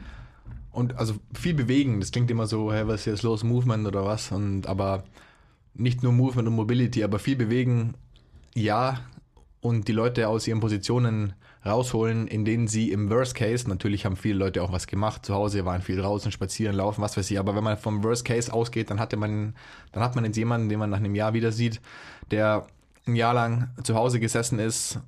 und 0.78 0.96
also 0.96 1.14
viel 1.34 1.54
bewegen, 1.54 1.98
das 1.98 2.12
klingt 2.12 2.30
immer 2.30 2.46
so, 2.46 2.72
hey, 2.72 2.86
was 2.86 3.00
ist 3.00 3.06
jetzt 3.06 3.22
los, 3.24 3.42
Movement 3.42 3.86
oder 3.86 4.04
was? 4.04 4.30
Und 4.30 4.68
aber 4.68 5.02
nicht 5.74 6.04
nur 6.04 6.12
Movement 6.12 6.46
und 6.46 6.54
Mobility, 6.54 7.02
aber 7.02 7.18
viel 7.18 7.34
bewegen, 7.34 7.94
ja, 8.54 9.00
und 9.60 9.88
die 9.88 9.92
Leute 9.92 10.28
aus 10.28 10.46
ihren 10.46 10.60
Positionen 10.60 11.32
rausholen, 11.66 12.28
in 12.28 12.44
denen 12.44 12.68
sie 12.68 12.92
im 12.92 13.10
Worst 13.10 13.34
Case, 13.34 13.68
natürlich 13.68 14.04
haben 14.04 14.14
viele 14.14 14.38
Leute 14.38 14.62
auch 14.62 14.70
was 14.70 14.86
gemacht, 14.86 15.26
zu 15.26 15.34
Hause 15.34 15.64
waren 15.64 15.82
viel 15.82 15.96
draußen, 15.96 16.30
spazieren, 16.30 16.76
laufen, 16.76 17.02
was 17.02 17.16
weiß 17.16 17.28
ich, 17.28 17.40
aber 17.40 17.56
wenn 17.56 17.64
man 17.64 17.76
vom 17.76 18.04
Worst 18.04 18.24
Case 18.24 18.52
ausgeht, 18.52 18.88
dann 18.88 19.00
hatte 19.00 19.16
man, 19.16 19.56
dann 19.90 20.04
hat 20.04 20.14
man 20.14 20.24
jetzt 20.24 20.36
jemanden, 20.36 20.68
den 20.68 20.78
man 20.78 20.90
nach 20.90 20.98
einem 20.98 21.16
Jahr 21.16 21.34
wieder 21.34 21.50
sieht, 21.50 21.80
der 22.30 22.68
ein 23.04 23.16
Jahr 23.16 23.34
lang 23.34 23.70
zu 23.82 23.96
Hause 23.96 24.20
gesessen 24.20 24.60
ist, 24.60 25.00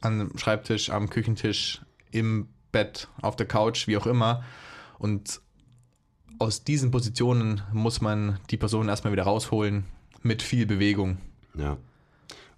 am 0.00 0.36
Schreibtisch, 0.36 0.90
am 0.90 1.08
Küchentisch, 1.10 1.80
im 2.10 2.48
Bett, 2.72 3.06
auf 3.22 3.36
der 3.36 3.46
Couch, 3.46 3.86
wie 3.86 3.96
auch 3.96 4.06
immer. 4.06 4.42
Und 5.00 5.40
aus 6.38 6.62
diesen 6.62 6.92
Positionen 6.92 7.62
muss 7.72 8.00
man 8.00 8.38
die 8.50 8.56
Person 8.56 8.88
erstmal 8.88 9.12
wieder 9.12 9.24
rausholen 9.24 9.84
mit 10.22 10.42
viel 10.42 10.66
Bewegung. 10.66 11.18
Ja. 11.54 11.76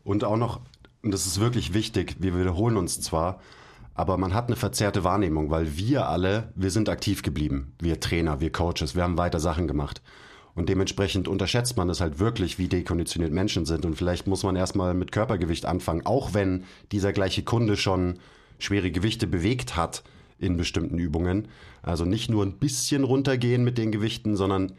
Und 0.05 0.25
auch 0.25 0.37
noch 0.37 0.61
und 1.03 1.13
das 1.13 1.27
ist 1.27 1.41
wirklich 1.41 1.75
wichtig, 1.75 2.17
wir 2.21 2.39
wiederholen 2.39 2.77
uns 2.77 3.01
zwar, 3.01 3.41
aber 3.95 4.17
man 4.17 4.35
hat 4.35 4.47
eine 4.47 4.57
verzerrte 4.57 5.05
Wahrnehmung, 5.05 5.51
weil 5.51 5.77
wir 5.77 6.09
alle, 6.09 6.53
wir 6.55 6.71
sind 6.71 6.89
aktiv 6.89 7.23
geblieben. 7.23 7.75
Wir 7.81 8.01
Trainer, 8.01 8.41
wir 8.41 8.53
Coaches, 8.53 8.95
wir 8.95 9.03
haben 9.03 9.19
weiter 9.19 9.41
Sachen 9.41 9.67
gemacht. 9.67 10.01
Und 10.55 10.69
dementsprechend 10.69 11.29
unterschätzt 11.29 11.77
man 11.77 11.91
es 11.91 12.01
halt 12.01 12.19
wirklich, 12.19 12.59
wie 12.59 12.69
dekonditioniert 12.69 13.33
Menschen 13.33 13.67
sind. 13.67 13.85
Und 13.85 13.97
vielleicht 13.97 14.27
muss 14.27 14.45
man 14.45 14.55
erstmal 14.55 14.95
mit 14.95 15.11
Körpergewicht 15.11 15.67
anfangen, 15.67 16.07
auch 16.07 16.35
wenn 16.35 16.65
dieser 16.93 17.13
gleiche 17.13 17.43
Kunde 17.43 17.77
schon 17.77 18.19
schwere 18.59 18.91
Gewichte 18.91 19.27
bewegt 19.27 19.77
hat 19.77 20.03
in 20.43 20.57
bestimmten 20.57 20.99
Übungen. 20.99 21.49
Also 21.83 22.05
nicht 22.05 22.31
nur 22.31 22.45
ein 22.45 22.59
bisschen 22.59 23.05
runtergehen 23.05 23.65
mit 23.65 23.79
den 23.79 23.93
Gewichten, 23.93 24.37
sondern 24.37 24.73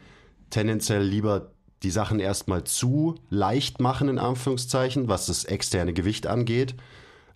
tendenziell 0.50 1.02
lieber 1.02 1.50
die 1.82 1.90
Sachen 1.90 2.20
erstmal 2.20 2.64
zu 2.64 3.16
leicht 3.30 3.80
machen, 3.80 4.08
in 4.08 4.18
Anführungszeichen, 4.18 5.08
was 5.08 5.26
das 5.26 5.44
externe 5.44 5.92
Gewicht 5.92 6.26
angeht, 6.26 6.74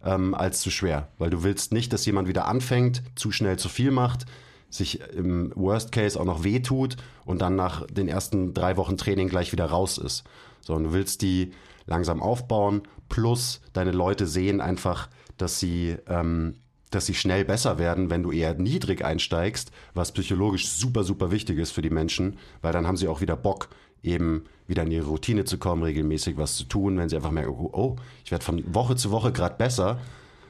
ähm, 0.05 0.35
als 0.35 0.61
zu 0.61 0.71
schwer. 0.71 1.09
Weil 1.19 1.31
du 1.31 1.43
willst 1.43 1.73
nicht, 1.73 1.93
dass 1.93 2.07
jemand 2.07 2.29
wieder 2.29 2.47
anfängt, 2.47 3.03
zu 3.15 3.31
schnell 3.31 3.59
zu 3.59 3.69
viel 3.69 3.91
macht, 3.91 4.27
sich 4.71 5.01
im 5.01 5.53
Worst 5.55 5.93
Case 5.93 6.19
auch 6.19 6.25
noch 6.25 6.45
wehtut 6.45 6.97
und 7.25 7.41
dann 7.41 7.57
nach 7.57 7.87
den 7.87 8.09
ersten 8.09 8.55
drei 8.55 8.77
Wochen 8.77 8.97
Training 8.97 9.29
gleich 9.29 9.53
wieder 9.53 9.67
raus 9.67 9.99
ist. 9.99 10.25
Sondern 10.61 10.85
du 10.85 10.93
willst 10.93 11.23
die 11.23 11.53
langsam 11.87 12.23
aufbauen, 12.23 12.83
plus 13.09 13.61
deine 13.73 13.93
Leute 13.93 14.27
sehen 14.27 14.61
einfach, 14.61 15.09
dass 15.39 15.59
sie 15.59 15.97
ähm, 16.07 16.57
dass 16.95 17.07
sie 17.07 17.15
schnell 17.15 17.45
besser 17.45 17.79
werden, 17.79 18.11
wenn 18.11 18.23
du 18.23 18.33
eher 18.33 18.55
niedrig 18.55 19.05
einsteigst, 19.05 19.71
was 19.95 20.13
psychologisch 20.13 20.69
super, 20.69 21.05
super 21.05 21.31
wichtig 21.31 21.59
ist 21.59 21.73
für 21.73 21.83
die 21.83 21.91
Menschen, 21.91 22.39
weil 22.63 22.73
dann 22.73 22.87
haben 22.87 22.97
sie 22.97 23.09
auch 23.09 23.21
wieder 23.21 23.37
Bock, 23.37 23.69
eben 24.03 24.45
wieder 24.67 24.85
in 24.85 24.93
ihre 24.93 25.07
Routine 25.07 25.45
zu 25.45 25.59
kommen, 25.59 25.83
regelmäßig 25.83 26.37
was 26.37 26.57
zu 26.57 26.65
tun, 26.65 26.99
wenn 26.99 27.09
sie 27.09 27.17
einfach 27.17 27.31
merken, 27.31 27.51
oh, 27.51 27.71
oh 27.73 27.97
ich 28.25 28.31
werde 28.31 28.45
von 28.45 28.63
Woche 28.75 28.97
zu 28.97 29.11
Woche 29.11 29.33
gerade 29.33 29.57
besser, 29.57 29.99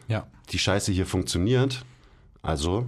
Ja. 0.09 0.26
die 0.50 0.59
Scheiße 0.59 0.92
hier 0.92 1.07
funktioniert, 1.07 1.85
also 2.42 2.87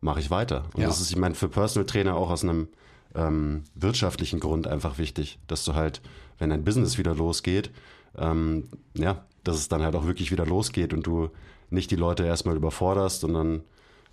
mache 0.00 0.20
ich 0.20 0.30
weiter. 0.30 0.64
Und 0.74 0.82
Ja. 0.82 0.86
das 0.88 1.00
ist, 1.00 1.10
ich 1.10 1.16
meine, 1.16 1.34
für 1.34 1.48
Personal 1.48 1.86
Trainer 1.86 2.16
auch 2.16 2.30
aus 2.30 2.42
einem 2.44 2.68
ähm, 3.14 3.64
wirtschaftlichen 3.74 4.40
Grund 4.40 4.66
einfach 4.66 4.98
wichtig, 4.98 5.38
dass 5.46 5.64
du 5.64 5.74
halt, 5.74 6.02
wenn 6.38 6.50
dein 6.50 6.64
Business 6.64 6.98
wieder 6.98 7.14
losgeht, 7.14 7.70
ähm, 8.18 8.68
ja, 8.94 9.24
dass 9.44 9.56
es 9.56 9.68
dann 9.68 9.82
halt 9.82 9.94
auch 9.96 10.04
wirklich 10.06 10.30
wieder 10.30 10.44
losgeht 10.44 10.92
und 10.92 11.06
du 11.06 11.30
nicht 11.70 11.90
die 11.90 11.96
Leute 11.96 12.24
erstmal 12.24 12.56
überforderst 12.56 13.24
und 13.24 13.34
dann 13.34 13.62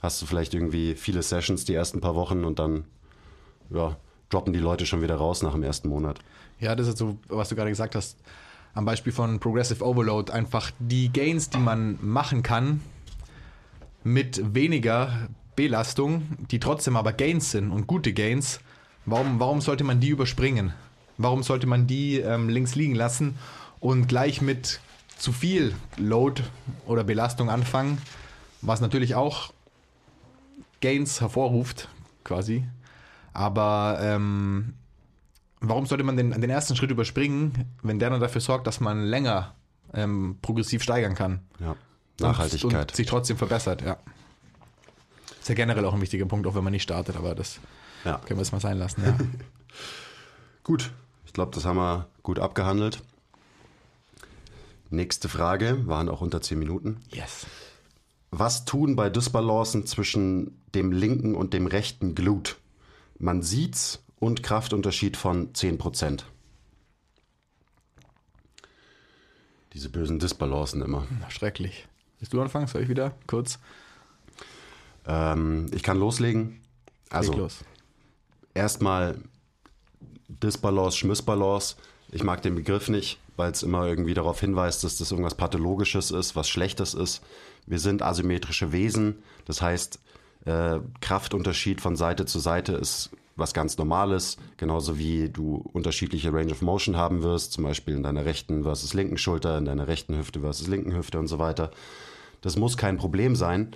hast 0.02 0.22
du 0.22 0.26
vielleicht 0.26 0.54
irgendwie 0.54 0.96
viele 0.96 1.22
Sessions 1.22 1.66
die 1.66 1.74
ersten 1.74 2.02
paar 2.02 2.16
Wochen 2.16 2.44
und 2.44 2.60
dann, 2.60 2.86
ja, 3.70 3.96
droppen 4.30 4.54
die 4.54 4.60
Leute 4.60 4.86
schon 4.86 5.02
wieder 5.02 5.16
raus 5.16 5.42
nach 5.44 5.54
dem 5.54 5.64
ersten 5.64 5.88
Monat. 5.88 6.20
Ja, 6.60 6.76
das 6.76 6.88
ist 6.88 6.98
so, 6.98 7.18
was 7.28 7.50
du 7.50 7.56
gerade 7.56 7.70
gesagt 7.70 7.96
hast. 7.96 8.18
Am 8.74 8.86
Beispiel 8.86 9.14
von 9.14 9.40
Progressive 9.40 9.86
Overload 9.86 10.32
einfach 10.32 10.72
die 10.80 11.12
Gains, 11.12 11.50
die 11.50 11.60
man 11.60 11.98
machen 12.02 12.42
kann, 12.42 12.82
mit 14.04 14.54
weniger 14.54 15.30
Belastung, 15.56 16.24
die 16.52 16.60
trotzdem 16.60 16.98
aber 16.98 17.14
Gains 17.14 17.52
sind 17.52 17.72
und 17.72 17.88
gute 17.88 18.14
Gains. 18.14 18.60
Warum, 19.06 19.40
warum 19.40 19.62
sollte 19.62 19.84
man 19.84 20.00
die 20.00 20.10
überspringen? 20.10 20.74
Warum 21.18 21.44
sollte 21.44 21.68
man 21.68 21.86
die 21.86 22.18
ähm, 22.18 22.50
links 22.50 22.76
liegen 22.76 22.96
lassen 22.96 23.38
und 23.80 24.08
gleich 24.08 24.42
mit 24.42 24.80
zu 25.24 25.32
viel 25.32 25.74
Load 25.96 26.44
oder 26.86 27.06
Belastung 27.06 27.50
anfangen, 27.50 27.98
was 28.62 28.82
natürlich 28.82 29.16
auch 29.16 29.54
Gains 30.82 31.22
hervorruft, 31.22 31.88
quasi. 32.26 32.68
Aber 33.32 34.00
ähm, 34.02 34.74
warum 35.62 35.86
sollte 35.86 36.04
man 36.04 36.18
den, 36.18 36.32
den 36.32 36.50
ersten 36.50 36.76
Schritt 36.76 36.92
überspringen, 36.92 37.72
wenn 37.84 38.00
der 38.00 38.10
dann 38.10 38.20
dafür 38.20 38.42
sorgt, 38.42 38.68
dass 38.68 38.82
man 38.82 39.02
länger 39.06 39.56
ähm, 39.94 40.40
progressiv 40.42 40.84
steigern 40.84 41.16
kann? 41.16 41.40
Ja, 41.62 41.72
Und- 41.72 41.78
Nachhaltigkeit. 42.20 42.92
Und 42.92 42.96
sich 42.98 43.08
trotzdem 43.08 43.38
verbessert, 43.38 43.82
ja. 43.82 43.96
Ist 45.40 45.48
ja 45.48 45.56
generell 45.56 45.86
auch 45.86 45.94
ein 45.94 46.02
wichtiger 46.02 46.26
Punkt, 46.26 46.46
auch 46.48 46.56
wenn 46.56 46.66
man 46.66 46.72
nicht 46.72 46.84
startet, 46.84 47.16
aber 47.16 47.34
das 47.34 47.62
ja. 48.04 48.18
können 48.18 48.40
wir 48.40 48.44
jetzt 48.44 48.52
mal 48.52 48.60
sein 48.60 48.78
lassen, 48.78 49.04
ja. 49.06 49.18
Gut, 50.64 50.92
ich 51.26 51.32
glaube, 51.32 51.52
das 51.56 51.64
haben 51.64 51.78
wir 51.78 52.08
gut 52.24 52.40
abgehandelt. 52.40 53.02
Nächste 54.94 55.28
Frage, 55.28 55.88
waren 55.88 56.08
auch 56.08 56.22
unter 56.22 56.40
10 56.40 56.60
Minuten. 56.60 57.02
yes. 57.12 57.48
Was 58.30 58.64
tun 58.66 58.96
bei 58.96 59.10
Dysbalancen 59.10 59.88
zwischen 59.88 60.62
dem 60.76 60.92
linken 60.92 61.34
und 61.34 61.56
dem 61.56 61.66
rechten 61.66 62.14
Glut? 62.14 62.58
Man 63.18 63.42
sieht's 63.42 64.04
und 64.20 64.44
Kraftunterschied 64.44 65.18
von 65.18 65.52
10%. 65.54 66.22
Diese 69.74 69.90
bösen 69.90 70.20
Dysbalancen 70.20 70.84
immer. 70.84 71.08
Schrecklich. 71.30 71.88
Willst 72.20 72.32
du 72.32 72.42
anfangen? 72.42 72.68
Soll 72.68 72.84
ich 72.84 72.90
wieder? 72.90 73.16
Kurz. 73.26 73.58
Ähm, 75.08 75.72
ich 75.74 75.82
kann 75.82 75.98
loslegen. 75.98 76.62
Also 77.10 77.34
los. 77.34 77.64
erstmal 78.54 79.20
Dysbalance, 80.28 80.98
Schmissbalance. 80.98 81.78
Ich 82.12 82.24
mag 82.24 82.44
den 82.44 82.54
Begriff 82.54 82.90
nicht, 82.90 83.20
weil 83.36 83.52
es 83.52 83.64
immer 83.64 83.88
irgendwie 83.88 84.14
darauf 84.14 84.40
hinweist, 84.40 84.84
dass 84.84 84.98
das 84.98 85.12
irgendwas 85.12 85.36
Pathologisches 85.36 86.12
ist, 86.12 86.36
was 86.36 86.50
Schlechtes 86.50 86.94
ist. 86.94 87.22
Wir 87.66 87.80
sind 87.80 88.02
asymmetrische 88.02 88.72
Wesen. 88.72 89.24
Das 89.46 89.62
heißt, 89.62 90.00
äh, 90.46 90.80
Kraftunterschied 91.02 91.82
von 91.82 91.96
Seite 91.96 92.26
zu 92.26 92.40
Seite 92.40 92.74
ist 92.74 93.12
was 93.36 93.54
ganz 93.54 93.78
Normales, 93.78 94.38
genauso 94.58 94.98
wie 94.98 95.30
du 95.30 95.56
unterschiedliche 95.74 96.32
Range 96.32 96.52
of 96.52 96.62
Motion 96.62 96.96
haben 96.96 97.24
wirst, 97.24 97.54
zum 97.54 97.64
Beispiel 97.64 97.96
in 97.96 98.04
deiner 98.04 98.26
rechten 98.26 98.64
versus 98.64 98.94
linken 98.94 99.18
Schulter, 99.18 99.58
in 99.58 99.66
deiner 99.66 99.88
rechten 99.88 100.16
Hüfte 100.16 100.42
versus 100.42 100.68
linken 100.68 100.94
Hüfte 100.94 101.18
und 101.18 101.28
so 101.28 101.40
weiter. 101.40 101.72
Das 102.42 102.58
muss 102.58 102.78
kein 102.78 102.98
Problem 102.98 103.36
sein, 103.36 103.76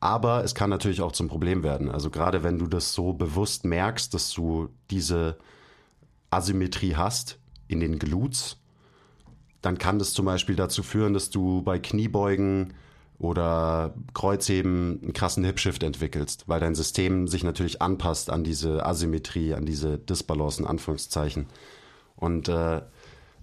aber 0.00 0.42
es 0.42 0.54
kann 0.54 0.70
natürlich 0.70 1.02
auch 1.02 1.12
zum 1.12 1.28
Problem 1.28 1.62
werden. 1.62 1.90
Also 1.90 2.10
gerade 2.10 2.42
wenn 2.42 2.58
du 2.58 2.66
das 2.66 2.94
so 2.94 3.12
bewusst 3.12 3.64
merkst, 3.64 4.12
dass 4.12 4.32
du 4.32 4.70
diese 4.90 5.36
Asymmetrie 6.30 6.96
hast 6.96 7.38
in 7.68 7.80
den 7.80 7.98
Glutes, 7.98 8.56
dann 9.66 9.78
kann 9.78 9.98
das 9.98 10.12
zum 10.12 10.26
Beispiel 10.26 10.54
dazu 10.54 10.84
führen, 10.84 11.12
dass 11.12 11.28
du 11.28 11.60
bei 11.62 11.80
Kniebeugen 11.80 12.74
oder 13.18 13.94
Kreuzheben 14.14 15.00
einen 15.02 15.12
krassen 15.12 15.42
Hipshift 15.42 15.82
entwickelst, 15.82 16.44
weil 16.46 16.60
dein 16.60 16.76
System 16.76 17.26
sich 17.26 17.42
natürlich 17.42 17.82
anpasst 17.82 18.30
an 18.30 18.44
diese 18.44 18.86
Asymmetrie, 18.86 19.54
an 19.54 19.66
diese 19.66 19.98
Disbalance 19.98 20.62
in 20.62 20.68
Anführungszeichen. 20.68 21.46
Und 22.14 22.48
äh, 22.48 22.82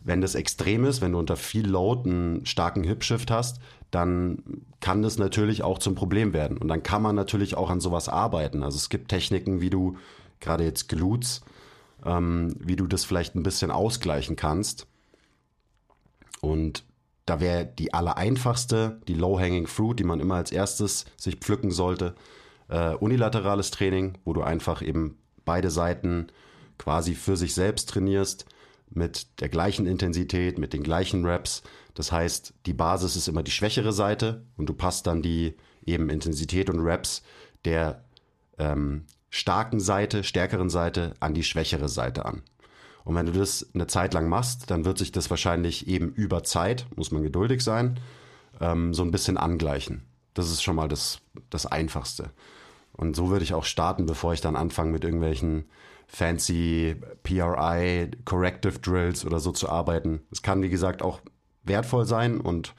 wenn 0.05 0.21
das 0.21 0.35
extrem 0.35 0.85
ist, 0.85 1.01
wenn 1.01 1.11
du 1.11 1.19
unter 1.19 1.35
viel 1.35 1.67
Load 1.67 2.09
einen 2.09 2.45
starken 2.45 2.85
Hipshift 2.85 3.29
hast, 3.29 3.59
dann 3.91 4.61
kann 4.79 5.01
das 5.01 5.17
natürlich 5.17 5.61
auch 5.61 5.77
zum 5.77 5.93
Problem 5.93 6.31
werden. 6.31 6.57
Und 6.57 6.69
dann 6.69 6.83
kann 6.83 7.01
man 7.01 7.17
natürlich 7.17 7.57
auch 7.57 7.69
an 7.69 7.81
sowas 7.81 8.07
arbeiten. 8.07 8.63
Also 8.63 8.77
es 8.77 8.87
gibt 8.87 9.09
Techniken, 9.09 9.59
wie 9.59 9.69
du 9.69 9.97
gerade 10.39 10.63
jetzt 10.63 10.87
Glutes, 10.87 11.41
ähm, 12.05 12.55
wie 12.59 12.77
du 12.77 12.87
das 12.87 13.03
vielleicht 13.03 13.35
ein 13.35 13.43
bisschen 13.43 13.71
ausgleichen 13.71 14.37
kannst. 14.37 14.87
Und 16.43 16.83
da 17.25 17.39
wäre 17.39 17.65
die 17.65 17.93
allereinfachste, 17.93 18.99
die 19.07 19.13
Low-Hanging 19.13 19.65
Fruit, 19.65 19.97
die 19.97 20.03
man 20.03 20.19
immer 20.19 20.35
als 20.35 20.51
erstes 20.51 21.05
sich 21.15 21.37
pflücken 21.37 21.71
sollte, 21.71 22.15
äh, 22.67 22.95
unilaterales 22.95 23.71
Training, 23.71 24.17
wo 24.25 24.33
du 24.33 24.41
einfach 24.41 24.81
eben 24.81 25.17
beide 25.45 25.71
Seiten 25.71 26.27
quasi 26.77 27.15
für 27.15 27.37
sich 27.37 27.53
selbst 27.53 27.87
trainierst, 27.89 28.45
mit 28.89 29.39
der 29.39 29.47
gleichen 29.47 29.85
Intensität, 29.85 30.57
mit 30.57 30.73
den 30.73 30.83
gleichen 30.83 31.25
Reps. 31.25 31.63
Das 31.93 32.11
heißt, 32.11 32.53
die 32.65 32.73
Basis 32.73 33.15
ist 33.15 33.29
immer 33.29 33.41
die 33.41 33.51
schwächere 33.51 33.93
Seite 33.93 34.45
und 34.57 34.67
du 34.67 34.73
passt 34.73 35.07
dann 35.07 35.21
die 35.21 35.55
eben 35.85 36.09
Intensität 36.09 36.69
und 36.69 36.81
Reps 36.81 37.23
der 37.63 38.03
ähm, 38.57 39.05
starken 39.29 39.79
Seite, 39.79 40.25
stärkeren 40.25 40.69
Seite 40.69 41.13
an 41.21 41.33
die 41.33 41.43
schwächere 41.43 41.87
Seite 41.87 42.25
an. 42.25 42.43
Und 43.03 43.15
wenn 43.15 43.25
du 43.25 43.33
das 43.33 43.69
eine 43.73 43.87
Zeit 43.87 44.13
lang 44.13 44.29
machst, 44.29 44.71
dann 44.71 44.85
wird 44.85 44.97
sich 44.97 45.11
das 45.11 45.29
wahrscheinlich 45.29 45.87
eben 45.87 46.09
über 46.09 46.43
Zeit, 46.43 46.87
muss 46.95 47.11
man 47.11 47.23
geduldig 47.23 47.61
sein, 47.61 47.99
ähm, 48.61 48.93
so 48.93 49.03
ein 49.03 49.11
bisschen 49.11 49.37
angleichen. 49.37 50.03
Das 50.33 50.49
ist 50.49 50.63
schon 50.63 50.75
mal 50.75 50.87
das, 50.87 51.19
das 51.49 51.65
Einfachste. 51.65 52.31
Und 52.93 53.15
so 53.15 53.29
würde 53.29 53.43
ich 53.43 53.53
auch 53.53 53.65
starten, 53.65 54.05
bevor 54.05 54.33
ich 54.33 54.41
dann 54.41 54.55
anfange 54.55 54.91
mit 54.91 55.03
irgendwelchen 55.03 55.65
fancy 56.07 56.95
PRI, 57.23 58.11
Corrective 58.23 58.79
Drills 58.79 59.25
oder 59.25 59.39
so 59.39 59.51
zu 59.51 59.69
arbeiten. 59.69 60.21
Es 60.31 60.41
kann, 60.41 60.61
wie 60.61 60.69
gesagt, 60.69 61.01
auch 61.01 61.21
wertvoll 61.63 62.05
sein 62.05 62.39
und 62.39 62.75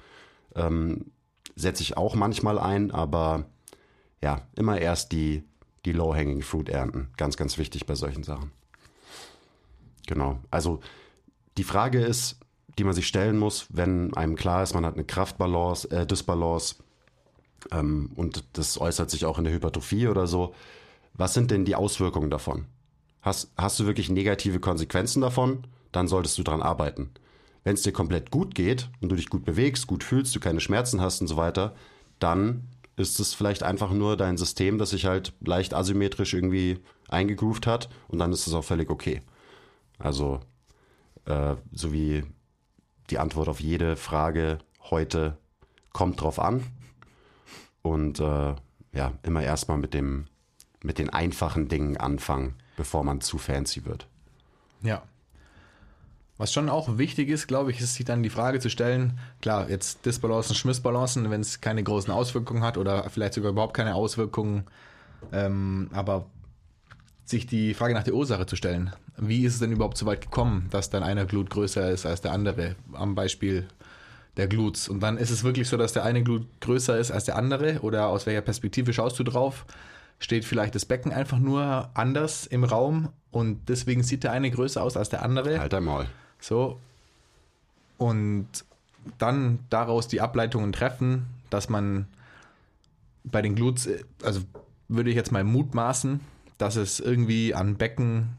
ähm, 0.54 1.10
setze 1.56 1.82
ich 1.82 1.96
auch 1.96 2.14
manchmal 2.14 2.58
ein, 2.58 2.90
aber 2.90 3.46
ja, 4.22 4.42
immer 4.56 4.78
erst 4.78 5.12
die, 5.12 5.44
die 5.84 5.92
Low-Hanging 5.92 6.42
Fruit 6.42 6.68
ernten. 6.68 7.08
Ganz, 7.16 7.36
ganz 7.36 7.58
wichtig 7.58 7.86
bei 7.86 7.94
solchen 7.94 8.22
Sachen. 8.22 8.52
Genau. 10.06 10.38
Also 10.50 10.80
die 11.56 11.64
Frage 11.64 12.00
ist, 12.00 12.38
die 12.78 12.84
man 12.84 12.94
sich 12.94 13.06
stellen 13.06 13.38
muss, 13.38 13.66
wenn 13.70 14.14
einem 14.14 14.36
klar 14.36 14.62
ist, 14.62 14.74
man 14.74 14.84
hat 14.84 14.94
eine 14.94 15.04
Kraftbalance, 15.04 15.90
äh, 15.90 16.06
Dysbalance 16.06 16.76
ähm, 17.70 18.10
und 18.16 18.44
das 18.54 18.80
äußert 18.80 19.10
sich 19.10 19.24
auch 19.24 19.38
in 19.38 19.44
der 19.44 19.52
Hypertrophie 19.52 20.08
oder 20.08 20.26
so. 20.26 20.54
Was 21.14 21.34
sind 21.34 21.50
denn 21.50 21.64
die 21.64 21.76
Auswirkungen 21.76 22.30
davon? 22.30 22.66
Hast, 23.22 23.52
hast 23.56 23.78
du 23.78 23.86
wirklich 23.86 24.10
negative 24.10 24.60
Konsequenzen 24.60 25.22
davon? 25.22 25.66
Dann 25.92 26.08
solltest 26.08 26.36
du 26.38 26.42
dran 26.42 26.60
arbeiten. 26.60 27.10
Wenn 27.62 27.74
es 27.74 27.82
dir 27.82 27.92
komplett 27.92 28.30
gut 28.30 28.54
geht 28.54 28.90
und 29.00 29.10
du 29.10 29.16
dich 29.16 29.30
gut 29.30 29.44
bewegst, 29.44 29.86
gut 29.86 30.04
fühlst, 30.04 30.34
du 30.34 30.40
keine 30.40 30.60
Schmerzen 30.60 31.00
hast 31.00 31.20
und 31.20 31.28
so 31.28 31.36
weiter, 31.36 31.74
dann 32.18 32.68
ist 32.96 33.18
es 33.20 33.32
vielleicht 33.32 33.62
einfach 33.62 33.90
nur 33.90 34.16
dein 34.16 34.36
System, 34.36 34.78
das 34.78 34.90
sich 34.90 35.06
halt 35.06 35.32
leicht 35.40 35.72
asymmetrisch 35.72 36.34
irgendwie 36.34 36.78
eingegroovt 37.08 37.66
hat 37.66 37.88
und 38.08 38.18
dann 38.18 38.32
ist 38.32 38.46
es 38.46 38.54
auch 38.54 38.64
völlig 38.64 38.90
okay. 38.90 39.22
Also, 39.98 40.40
äh, 41.26 41.56
so 41.72 41.92
wie 41.92 42.24
die 43.10 43.18
Antwort 43.18 43.48
auf 43.48 43.60
jede 43.60 43.96
Frage 43.96 44.58
heute 44.90 45.36
kommt 45.92 46.20
drauf 46.20 46.38
an. 46.38 46.64
Und 47.82 48.20
äh, 48.20 48.54
ja, 48.92 49.12
immer 49.22 49.42
erstmal 49.42 49.78
mit 49.78 49.94
dem, 49.94 50.26
mit 50.82 50.98
den 50.98 51.10
einfachen 51.10 51.68
Dingen 51.68 51.96
anfangen, 51.96 52.54
bevor 52.76 53.04
man 53.04 53.20
zu 53.20 53.38
fancy 53.38 53.84
wird. 53.84 54.06
Ja. 54.82 55.02
Was 56.36 56.52
schon 56.52 56.68
auch 56.68 56.98
wichtig 56.98 57.28
ist, 57.28 57.46
glaube 57.46 57.70
ich, 57.70 57.80
ist 57.80 57.94
sich 57.94 58.04
dann 58.04 58.24
die 58.24 58.30
Frage 58.30 58.58
zu 58.58 58.68
stellen, 58.68 59.20
klar, 59.40 59.70
jetzt 59.70 60.04
Disbalancen, 60.04 60.56
Schmissbalancen, 60.56 61.30
wenn 61.30 61.40
es 61.40 61.60
keine 61.60 61.82
großen 61.84 62.12
Auswirkungen 62.12 62.64
hat 62.64 62.76
oder 62.76 63.08
vielleicht 63.08 63.34
sogar 63.34 63.52
überhaupt 63.52 63.74
keine 63.74 63.94
Auswirkungen, 63.94 64.64
ähm, 65.32 65.90
aber 65.92 66.26
sich 67.24 67.46
die 67.46 67.72
Frage 67.72 67.94
nach 67.94 68.02
der 68.02 68.14
Ursache 68.14 68.46
zu 68.46 68.56
stellen. 68.56 68.92
Wie 69.16 69.44
ist 69.44 69.54
es 69.54 69.60
denn 69.60 69.72
überhaupt 69.72 69.96
so 69.96 70.06
weit 70.06 70.20
gekommen, 70.20 70.66
dass 70.70 70.90
dann 70.90 71.02
einer 71.02 71.24
Glut 71.24 71.50
größer 71.50 71.90
ist 71.90 72.04
als 72.06 72.20
der 72.20 72.32
andere? 72.32 72.74
Am 72.92 73.14
Beispiel 73.14 73.66
der 74.36 74.48
Glutes. 74.48 74.88
Und 74.88 75.00
dann 75.00 75.16
ist 75.16 75.30
es 75.30 75.44
wirklich 75.44 75.68
so, 75.68 75.76
dass 75.76 75.92
der 75.92 76.04
eine 76.04 76.22
Glut 76.22 76.46
größer 76.60 76.98
ist 76.98 77.10
als 77.10 77.24
der 77.24 77.36
andere 77.36 77.80
oder 77.80 78.08
aus 78.08 78.26
welcher 78.26 78.40
Perspektive 78.40 78.92
schaust 78.92 79.18
du 79.18 79.24
drauf? 79.24 79.64
Steht 80.18 80.44
vielleicht 80.44 80.74
das 80.74 80.84
Becken 80.84 81.12
einfach 81.12 81.38
nur 81.38 81.90
anders 81.94 82.46
im 82.46 82.64
Raum 82.64 83.10
und 83.30 83.68
deswegen 83.68 84.02
sieht 84.02 84.24
der 84.24 84.32
eine 84.32 84.50
größer 84.50 84.82
aus 84.82 84.96
als 84.96 85.08
der 85.08 85.22
andere. 85.22 85.60
Halt 85.60 85.72
dein 85.72 85.84
Maul. 85.84 86.06
So. 86.40 86.78
Und 87.98 88.48
dann 89.18 89.60
daraus 89.70 90.08
die 90.08 90.20
Ableitungen 90.20 90.72
treffen, 90.72 91.26
dass 91.50 91.68
man 91.68 92.06
bei 93.22 93.42
den 93.42 93.54
Glutes, 93.54 93.86
äh, 93.86 94.04
also 94.22 94.40
würde 94.88 95.10
ich 95.10 95.16
jetzt 95.16 95.32
mal 95.32 95.44
mutmaßen, 95.44 96.20
dass 96.58 96.76
es 96.76 97.00
irgendwie 97.00 97.54
an 97.54 97.76
Becken, 97.76 98.36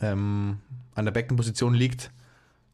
ähm, 0.00 0.58
an 0.94 1.04
der 1.04 1.12
Beckenposition 1.12 1.74
liegt. 1.74 2.10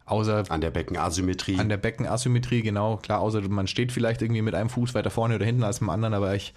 Außer 0.04 0.44
An 0.50 0.60
der 0.60 0.70
Beckenasymmetrie. 0.70 1.58
an 1.58 1.68
der 1.68 1.78
Beckenasymmetrie, 1.78 2.62
genau. 2.62 2.96
Klar, 2.98 3.18
außer 3.20 3.40
man 3.48 3.66
steht 3.66 3.90
vielleicht 3.90 4.22
irgendwie 4.22 4.42
mit 4.42 4.54
einem 4.54 4.68
Fuß 4.68 4.94
weiter 4.94 5.10
vorne 5.10 5.34
oder 5.34 5.44
hinten 5.44 5.64
als 5.64 5.80
beim 5.80 5.90
anderen, 5.90 6.14
aber 6.14 6.36
ich 6.36 6.54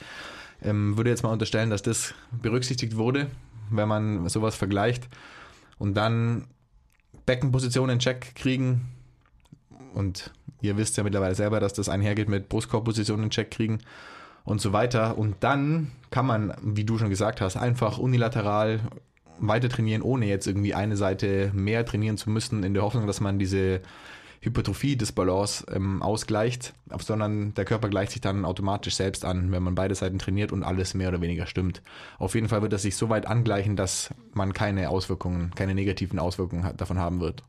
ähm, 0.61 0.97
würde 0.97 1.09
jetzt 1.09 1.23
mal 1.23 1.31
unterstellen, 1.31 1.71
dass 1.71 1.81
das 1.81 2.13
berücksichtigt 2.31 2.95
wurde, 2.95 3.27
wenn 3.71 3.87
man 3.87 4.29
sowas 4.29 4.55
vergleicht. 4.55 5.07
Und 5.79 5.95
dann 5.95 6.45
Beckenposition 7.25 7.89
in 7.89 7.99
Check 7.99 8.35
kriegen. 8.35 8.89
Und 9.95 10.31
ihr 10.61 10.77
wisst 10.77 10.97
ja 10.97 11.03
mittlerweile 11.03 11.33
selber, 11.33 11.59
dass 11.59 11.73
das 11.73 11.89
einhergeht 11.89 12.29
mit 12.29 12.49
Brustkorbposition 12.49 13.23
in 13.23 13.29
Check 13.31 13.49
kriegen 13.49 13.79
und 14.43 14.61
so 14.61 14.73
weiter. 14.73 15.17
Und 15.17 15.37
dann 15.39 15.91
kann 16.11 16.27
man, 16.27 16.53
wie 16.61 16.83
du 16.83 16.97
schon 16.99 17.09
gesagt 17.09 17.41
hast, 17.41 17.55
einfach 17.55 17.97
unilateral 17.97 18.79
weiter 19.39 19.69
trainieren, 19.69 20.01
ohne 20.01 20.25
jetzt 20.25 20.47
irgendwie 20.47 20.73
eine 20.73 20.97
Seite 20.97 21.51
mehr 21.53 21.85
trainieren 21.85 22.17
zu 22.17 22.29
müssen, 22.29 22.63
in 22.63 22.73
der 22.73 22.83
Hoffnung, 22.83 23.07
dass 23.07 23.21
man 23.21 23.39
diese 23.39 23.81
Hypertrophie 24.41 24.95
des 24.95 25.11
Balance 25.11 25.65
ähm, 25.73 26.01
ausgleicht, 26.01 26.73
sondern 26.99 27.53
der 27.55 27.65
Körper 27.65 27.89
gleicht 27.89 28.13
sich 28.13 28.21
dann 28.21 28.45
automatisch 28.45 28.95
selbst 28.95 29.25
an, 29.25 29.51
wenn 29.51 29.63
man 29.63 29.75
beide 29.75 29.95
Seiten 29.95 30.17
trainiert 30.17 30.51
und 30.51 30.63
alles 30.63 30.93
mehr 30.93 31.09
oder 31.09 31.19
weniger 31.19 31.45
stimmt. 31.45 31.81
Auf 32.17 32.35
jeden 32.35 32.47
Fall 32.47 32.61
wird 32.61 32.71
das 32.71 32.83
sich 32.83 32.95
so 32.95 33.09
weit 33.09 33.25
angleichen, 33.25 33.75
dass 33.75 34.13
man 34.33 34.53
keine 34.53 34.89
Auswirkungen, 34.89 35.51
keine 35.55 35.75
negativen 35.75 36.19
Auswirkungen 36.19 36.71
davon 36.77 36.99
haben 36.99 37.19
wird. 37.19 37.43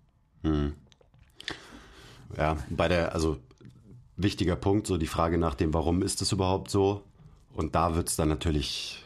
Ja, 2.36 2.56
bei 2.70 2.88
der, 2.88 3.14
also 3.14 3.38
wichtiger 4.16 4.56
Punkt, 4.56 4.86
so 4.86 4.96
die 4.96 5.06
Frage 5.06 5.38
nach 5.38 5.54
dem, 5.54 5.72
warum 5.72 6.02
ist 6.02 6.22
es 6.22 6.32
überhaupt 6.32 6.70
so? 6.70 7.02
Und 7.52 7.74
da 7.74 7.94
wird 7.94 8.08
es 8.08 8.16
dann 8.16 8.28
natürlich, 8.28 9.04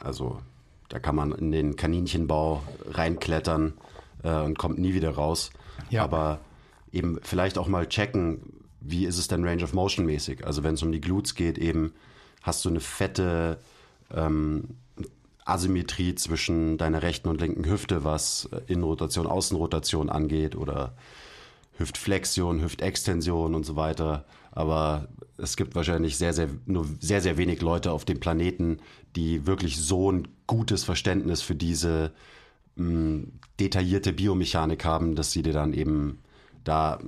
also 0.00 0.40
da 0.88 0.98
kann 0.98 1.16
man 1.16 1.32
in 1.32 1.52
den 1.52 1.76
Kaninchenbau 1.76 2.62
reinklettern 2.86 3.74
äh, 4.22 4.40
und 4.40 4.58
kommt 4.58 4.78
nie 4.78 4.94
wieder 4.94 5.10
raus. 5.10 5.50
Ja. 5.90 6.04
Aber 6.04 6.40
eben 6.92 7.18
vielleicht 7.22 7.58
auch 7.58 7.68
mal 7.68 7.86
checken, 7.86 8.40
wie 8.80 9.04
ist 9.04 9.18
es 9.18 9.28
denn 9.28 9.44
Range 9.44 9.62
of 9.62 9.74
Motion 9.74 10.06
mäßig? 10.06 10.46
Also 10.46 10.62
wenn 10.62 10.74
es 10.74 10.82
um 10.82 10.92
die 10.92 11.00
Glutes 11.00 11.34
geht, 11.34 11.58
eben 11.58 11.92
hast 12.42 12.64
du 12.64 12.68
eine 12.68 12.80
fette 12.80 13.58
ähm, 14.14 14.76
Asymmetrie 15.44 16.14
zwischen 16.14 16.78
deiner 16.78 17.02
rechten 17.02 17.28
und 17.28 17.40
linken 17.40 17.64
Hüfte, 17.64 18.04
was 18.04 18.48
äh, 18.52 18.60
Innenrotation, 18.72 19.26
Außenrotation 19.26 20.08
angeht 20.10 20.56
oder 20.56 20.94
Hüftflexion, 21.76 22.62
Hüftextension 22.62 23.54
und 23.54 23.64
so 23.64 23.76
weiter. 23.76 24.24
Aber 24.52 25.08
es 25.36 25.56
gibt 25.56 25.74
wahrscheinlich 25.74 26.16
sehr, 26.16 26.32
sehr, 26.32 26.48
nur 26.66 26.86
sehr, 27.00 27.20
sehr 27.20 27.36
wenig 27.36 27.60
Leute 27.60 27.92
auf 27.92 28.04
dem 28.04 28.20
Planeten, 28.20 28.78
die 29.16 29.46
wirklich 29.46 29.76
so 29.78 30.10
ein 30.10 30.28
gutes 30.48 30.82
Verständnis 30.82 31.42
für 31.42 31.54
diese 31.54 32.12
mh, 32.74 33.28
detaillierte 33.60 34.12
Biomechanik 34.12 34.84
haben, 34.84 35.14
dass 35.14 35.30
sie 35.30 35.42
dir 35.42 35.52
dann 35.52 35.72
eben 35.72 36.18
da 36.64 36.98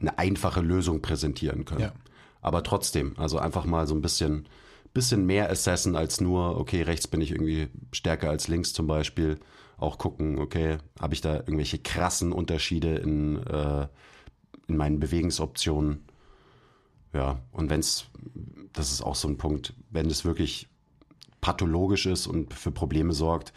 eine 0.00 0.18
einfache 0.18 0.60
Lösung 0.60 1.00
präsentieren 1.00 1.64
können. 1.64 1.82
Ja. 1.82 1.92
Aber 2.40 2.62
trotzdem, 2.64 3.14
also 3.16 3.38
einfach 3.38 3.64
mal 3.64 3.86
so 3.86 3.94
ein 3.94 4.02
bisschen, 4.02 4.48
bisschen 4.94 5.26
mehr 5.26 5.50
assessen 5.50 5.96
als 5.96 6.20
nur, 6.20 6.58
okay, 6.58 6.82
rechts 6.82 7.06
bin 7.06 7.20
ich 7.20 7.30
irgendwie 7.30 7.68
stärker 7.92 8.30
als 8.30 8.48
links 8.48 8.72
zum 8.72 8.86
Beispiel. 8.86 9.38
Auch 9.76 9.98
gucken, 9.98 10.38
okay, 10.38 10.78
habe 11.00 11.14
ich 11.14 11.20
da 11.20 11.36
irgendwelche 11.36 11.78
krassen 11.78 12.32
Unterschiede 12.32 12.96
in, 12.96 13.44
äh, 13.46 13.86
in 14.66 14.76
meinen 14.76 14.98
Bewegungsoptionen. 14.98 16.04
Ja, 17.12 17.40
und 17.52 17.70
wenn 17.70 17.80
es, 17.80 18.06
das 18.72 18.92
ist 18.92 19.02
auch 19.02 19.14
so 19.14 19.28
ein 19.28 19.38
Punkt, 19.38 19.74
wenn 19.90 20.06
es 20.06 20.24
wirklich 20.24 20.68
pathologisch 21.40 22.06
ist 22.06 22.26
und 22.26 22.52
für 22.54 22.70
Probleme 22.70 23.12
sorgt, 23.12 23.52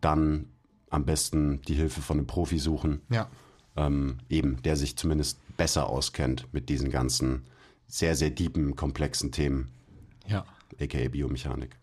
dann 0.00 0.46
am 0.90 1.04
besten 1.04 1.60
die 1.62 1.74
Hilfe 1.74 2.00
von 2.02 2.18
einem 2.18 2.26
Profi 2.26 2.58
suchen 2.58 3.00
Ja. 3.10 3.28
ähm, 3.76 4.18
eben, 4.28 4.62
der 4.62 4.76
sich 4.76 4.96
zumindest 4.96 5.38
besser 5.56 5.88
auskennt 5.88 6.46
mit 6.52 6.68
diesen 6.68 6.90
ganzen 6.90 7.44
sehr, 7.88 8.14
sehr 8.14 8.30
deepen, 8.30 8.76
komplexen 8.76 9.32
Themen, 9.32 9.70
Ja. 10.26 10.44
aka 10.80 11.08
Biomechanik. 11.08 11.76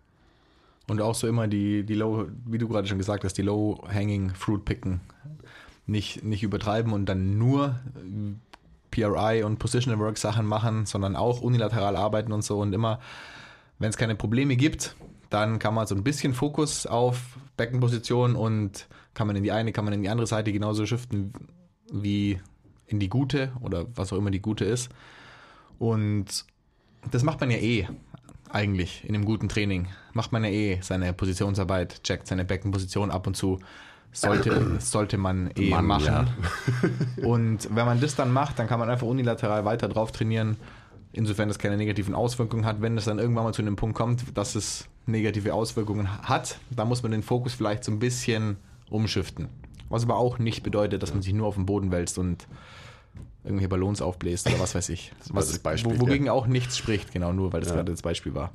Und 0.87 1.01
auch 1.01 1.15
so 1.15 1.27
immer 1.27 1.47
die, 1.47 1.83
die 1.85 1.93
Low, 1.95 2.27
wie 2.45 2.57
du 2.57 2.67
gerade 2.67 2.87
schon 2.87 2.97
gesagt 2.97 3.23
hast, 3.23 3.33
die 3.37 3.43
Low-Hanging 3.43 4.33
Fruit 4.33 4.63
picken. 4.65 4.99
Nicht, 5.85 6.23
nicht 6.23 6.43
übertreiben 6.43 6.91
und 6.93 7.05
dann 7.07 7.37
nur 7.37 7.79
äh, 7.95 8.33
PRI 8.91 9.43
und 9.43 9.57
Positional 9.57 9.99
Work 9.99 10.17
Sachen 10.17 10.45
machen, 10.45 10.85
sondern 10.85 11.15
auch 11.15 11.41
unilateral 11.41 11.95
arbeiten 11.95 12.31
und 12.33 12.43
so. 12.43 12.59
Und 12.59 12.73
immer, 12.73 12.99
wenn 13.79 13.89
es 13.89 13.97
keine 13.97 14.15
Probleme 14.15 14.55
gibt, 14.57 14.95
dann 15.31 15.59
kann 15.59 15.73
man 15.73 15.87
so 15.87 15.95
ein 15.95 16.03
bisschen 16.03 16.33
Fokus 16.33 16.85
auf 16.85 17.37
Beckenposition 17.57 18.35
und 18.35 18.87
kann 19.13 19.27
man 19.27 19.35
in 19.35 19.43
die 19.43 19.51
eine, 19.51 19.71
kann 19.71 19.85
man 19.85 19.93
in 19.93 20.03
die 20.03 20.09
andere 20.09 20.27
Seite 20.27 20.51
genauso 20.51 20.85
shiften 20.85 21.33
wie 21.91 22.39
in 22.85 22.99
die 22.99 23.09
gute 23.09 23.51
oder 23.61 23.85
was 23.95 24.11
auch 24.11 24.17
immer 24.17 24.29
die 24.29 24.41
gute 24.41 24.65
ist. 24.65 24.89
Und 25.79 26.45
das 27.09 27.23
macht 27.23 27.39
man 27.39 27.49
ja 27.49 27.57
eh 27.57 27.87
eigentlich 28.49 29.03
in 29.07 29.15
einem 29.15 29.23
guten 29.23 29.47
Training. 29.47 29.87
Macht 30.13 30.33
man 30.33 30.43
ja 30.43 30.49
eh 30.49 30.79
seine 30.81 31.13
Positionsarbeit, 31.13 32.03
checkt 32.03 32.27
seine 32.27 32.43
Beckenposition 32.43 33.09
ab 33.09 33.25
und 33.25 33.35
zu. 33.35 33.59
Sollte, 34.11 34.75
sollte 34.79 35.17
man 35.17 35.51
eh 35.55 35.69
Mann, 35.69 35.85
machen. 35.85 36.05
ja. 36.05 36.25
Und 37.25 37.73
wenn 37.73 37.85
man 37.85 38.01
das 38.01 38.15
dann 38.15 38.33
macht, 38.33 38.59
dann 38.59 38.67
kann 38.67 38.79
man 38.79 38.89
einfach 38.89 39.07
unilateral 39.07 39.63
weiter 39.63 39.87
drauf 39.87 40.11
trainieren, 40.11 40.57
insofern 41.13 41.47
das 41.47 41.59
keine 41.59 41.77
negativen 41.77 42.13
Auswirkungen 42.13 42.65
hat. 42.65 42.81
Wenn 42.81 42.97
es 42.97 43.05
dann 43.05 43.19
irgendwann 43.19 43.45
mal 43.45 43.53
zu 43.53 43.61
einem 43.61 43.77
Punkt 43.77 43.95
kommt, 43.95 44.37
dass 44.37 44.55
es 44.55 44.89
negative 45.05 45.53
Auswirkungen 45.53 46.27
hat, 46.27 46.59
dann 46.69 46.87
muss 46.87 47.03
man 47.03 47.11
den 47.11 47.23
Fokus 47.23 47.53
vielleicht 47.53 47.83
so 47.83 47.91
ein 47.91 47.99
bisschen 47.99 48.57
umschiften. 48.89 49.49
Was 49.89 50.03
aber 50.03 50.17
auch 50.17 50.39
nicht 50.39 50.63
bedeutet, 50.63 51.03
dass 51.03 51.13
man 51.13 51.21
sich 51.21 51.33
nur 51.33 51.47
auf 51.47 51.55
den 51.55 51.65
Boden 51.65 51.91
wälzt 51.91 52.17
und 52.17 52.47
irgendwelche 53.43 53.69
Ballons 53.69 54.01
aufbläst 54.01 54.47
oder 54.47 54.59
was 54.59 54.75
weiß 54.75 54.89
ich. 54.89 55.11
Was, 55.29 55.47
das 55.47 55.59
Beispiel, 55.59 55.99
wo, 55.99 56.01
wogegen 56.01 56.29
auch 56.29 56.47
nichts 56.47 56.77
spricht, 56.77 57.11
genau, 57.11 57.33
nur 57.33 57.51
weil 57.51 57.61
das 57.61 57.73
gerade 57.73 57.91
das 57.91 58.01
Beispiel 58.01 58.35
war. 58.35 58.51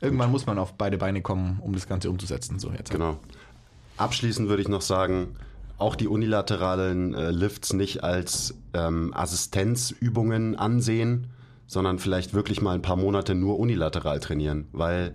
Irgendwann 0.00 0.30
muss 0.30 0.46
man 0.46 0.58
auf 0.58 0.74
beide 0.74 0.98
Beine 0.98 1.22
kommen, 1.22 1.58
um 1.60 1.72
das 1.74 1.86
Ganze 1.86 2.10
umzusetzen. 2.10 2.58
So 2.58 2.70
jetzt. 2.70 2.90
Genau. 2.90 3.18
Abschließend 3.96 4.48
würde 4.48 4.62
ich 4.62 4.68
noch 4.68 4.80
sagen, 4.80 5.36
auch 5.78 5.94
die 5.94 6.08
unilateralen 6.08 7.14
äh, 7.14 7.30
Lifts 7.30 7.72
nicht 7.72 8.02
als 8.02 8.54
ähm, 8.74 9.12
Assistenzübungen 9.14 10.56
ansehen, 10.56 11.28
sondern 11.70 12.00
vielleicht 12.00 12.34
wirklich 12.34 12.60
mal 12.60 12.74
ein 12.74 12.82
paar 12.82 12.96
Monate 12.96 13.36
nur 13.36 13.60
unilateral 13.60 14.18
trainieren, 14.18 14.66
weil 14.72 15.14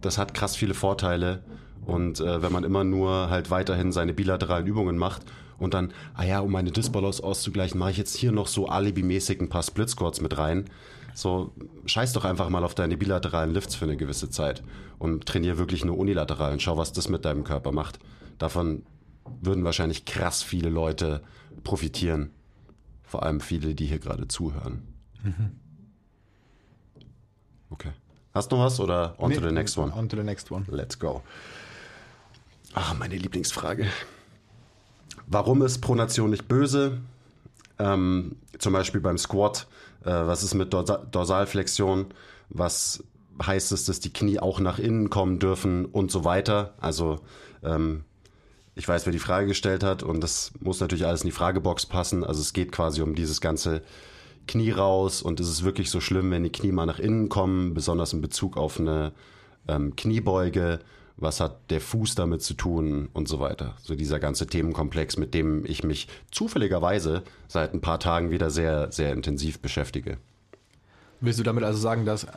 das 0.00 0.16
hat 0.16 0.32
krass 0.32 0.54
viele 0.54 0.74
Vorteile. 0.74 1.42
Und 1.86 2.20
äh, 2.20 2.40
wenn 2.40 2.52
man 2.52 2.62
immer 2.62 2.84
nur 2.84 3.30
halt 3.30 3.50
weiterhin 3.50 3.90
seine 3.90 4.12
bilateralen 4.12 4.64
Übungen 4.64 4.96
macht 4.96 5.22
und 5.58 5.74
dann, 5.74 5.92
ah 6.14 6.22
ja, 6.22 6.38
um 6.38 6.52
meine 6.52 6.70
Disbalance 6.70 7.24
auszugleichen, 7.24 7.80
mache 7.80 7.90
ich 7.90 7.96
jetzt 7.96 8.16
hier 8.16 8.30
noch 8.30 8.46
so 8.46 8.68
alibimäßig 8.68 9.40
ein 9.40 9.48
paar 9.48 9.64
Split 9.64 9.90
Squats 9.90 10.20
mit 10.20 10.38
rein. 10.38 10.66
So, 11.14 11.50
scheiß 11.86 12.12
doch 12.12 12.24
einfach 12.24 12.48
mal 12.48 12.62
auf 12.62 12.76
deine 12.76 12.96
bilateralen 12.96 13.52
Lifts 13.52 13.74
für 13.74 13.86
eine 13.86 13.96
gewisse 13.96 14.30
Zeit 14.30 14.62
und 15.00 15.26
trainier 15.26 15.58
wirklich 15.58 15.84
nur 15.84 15.98
unilateral 15.98 16.52
und 16.52 16.62
schau, 16.62 16.76
was 16.76 16.92
das 16.92 17.08
mit 17.08 17.24
deinem 17.24 17.42
Körper 17.42 17.72
macht. 17.72 17.98
Davon 18.38 18.82
würden 19.42 19.64
wahrscheinlich 19.64 20.04
krass 20.04 20.44
viele 20.44 20.70
Leute 20.70 21.22
profitieren. 21.64 22.30
Vor 23.02 23.24
allem 23.24 23.40
viele, 23.40 23.74
die 23.74 23.86
hier 23.86 23.98
gerade 23.98 24.28
zuhören. 24.28 24.84
Okay. 27.70 27.92
Hast 28.34 28.52
du 28.52 28.56
noch 28.56 28.64
was 28.64 28.78
oder 28.80 29.14
on 29.18 29.32
to 29.32 29.40
the 29.40 29.52
next 29.52 29.76
one? 29.76 29.92
On 29.92 30.08
to 30.08 30.16
the 30.16 30.22
next 30.22 30.50
one. 30.50 30.64
Let's 30.68 30.98
go. 30.98 31.22
Ah, 32.74 32.94
meine 32.98 33.16
Lieblingsfrage. 33.16 33.86
Warum 35.26 35.62
ist 35.62 35.80
Pronation 35.80 36.30
nicht 36.30 36.48
böse? 36.48 36.98
Ähm, 37.78 38.36
zum 38.58 38.72
Beispiel 38.72 39.00
beim 39.00 39.18
Squat. 39.18 39.66
Äh, 40.04 40.10
was 40.10 40.42
ist 40.42 40.54
mit 40.54 40.72
Dorsa 40.72 40.98
Dorsalflexion? 40.98 42.06
Was 42.50 43.04
heißt 43.44 43.72
es, 43.72 43.84
dass 43.84 44.00
die 44.00 44.12
Knie 44.12 44.38
auch 44.38 44.60
nach 44.60 44.78
innen 44.78 45.10
kommen 45.10 45.38
dürfen 45.38 45.84
und 45.84 46.10
so 46.10 46.24
weiter? 46.24 46.74
Also, 46.80 47.20
ähm, 47.62 48.04
ich 48.74 48.86
weiß, 48.86 49.06
wer 49.06 49.12
die 49.12 49.18
Frage 49.18 49.48
gestellt 49.48 49.82
hat 49.82 50.02
und 50.02 50.20
das 50.20 50.52
muss 50.60 50.80
natürlich 50.80 51.06
alles 51.06 51.22
in 51.22 51.28
die 51.28 51.32
Fragebox 51.32 51.86
passen. 51.86 52.22
Also 52.22 52.40
es 52.40 52.52
geht 52.52 52.70
quasi 52.70 53.02
um 53.02 53.14
dieses 53.14 53.40
ganze 53.40 53.82
Knie 54.48 54.72
raus 54.72 55.22
und 55.22 55.38
ist 55.38 55.48
es 55.48 55.62
wirklich 55.62 55.90
so 55.90 56.00
schlimm, 56.00 56.32
wenn 56.32 56.42
die 56.42 56.50
Knie 56.50 56.72
mal 56.72 56.86
nach 56.86 56.98
innen 56.98 57.28
kommen, 57.28 57.74
besonders 57.74 58.12
in 58.12 58.20
Bezug 58.20 58.56
auf 58.56 58.80
eine 58.80 59.12
ähm, 59.68 59.94
Kniebeuge 59.94 60.80
Was 61.16 61.40
hat 61.40 61.70
der 61.70 61.80
Fuß 61.80 62.14
damit 62.14 62.42
zu 62.42 62.54
tun 62.54 63.08
und 63.12 63.28
so 63.28 63.38
weiter. 63.40 63.76
So 63.82 63.94
dieser 63.94 64.18
ganze 64.18 64.46
Themenkomplex, 64.46 65.16
mit 65.16 65.34
dem 65.34 65.64
ich 65.64 65.84
mich 65.84 66.08
zufälligerweise 66.30 67.22
seit 67.48 67.74
ein 67.74 67.80
paar 67.80 68.00
Tagen 68.00 68.30
wieder 68.30 68.50
sehr, 68.50 68.90
sehr 68.92 69.12
intensiv 69.12 69.60
beschäftige. 69.60 70.18
Willst 71.20 71.38
du 71.38 71.44
damit 71.44 71.64
also 71.64 71.78
sagen, 71.78 72.04
dass 72.04 72.24
äh, 72.24 72.28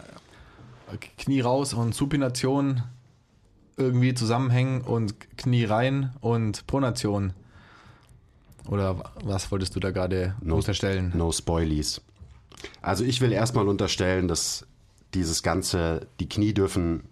Knie 1.18 1.42
raus 1.42 1.74
und 1.74 1.94
Supination 1.94 2.84
irgendwie 3.78 4.14
zusammenhängen 4.14 4.82
und 4.82 5.38
Knie 5.38 5.66
rein 5.66 6.14
und 6.20 6.68
Pronation? 6.68 7.34
Oder 8.68 9.12
was 9.24 9.52
wolltest 9.52 9.76
du 9.76 9.80
da 9.80 9.92
gerade 9.92 10.36
No- 10.42 10.56
unterstellen? 10.58 11.12
No 11.16 11.32
Spoilies. 11.32 12.02
Also 12.82 13.04
ich 13.04 13.22
will 13.22 13.32
erstmal 13.32 13.68
unterstellen, 13.68 14.28
dass 14.28 14.66
dieses 15.14 15.44
ganze, 15.44 16.08
die 16.20 16.30
Knie 16.30 16.54
dürfen 16.54 17.04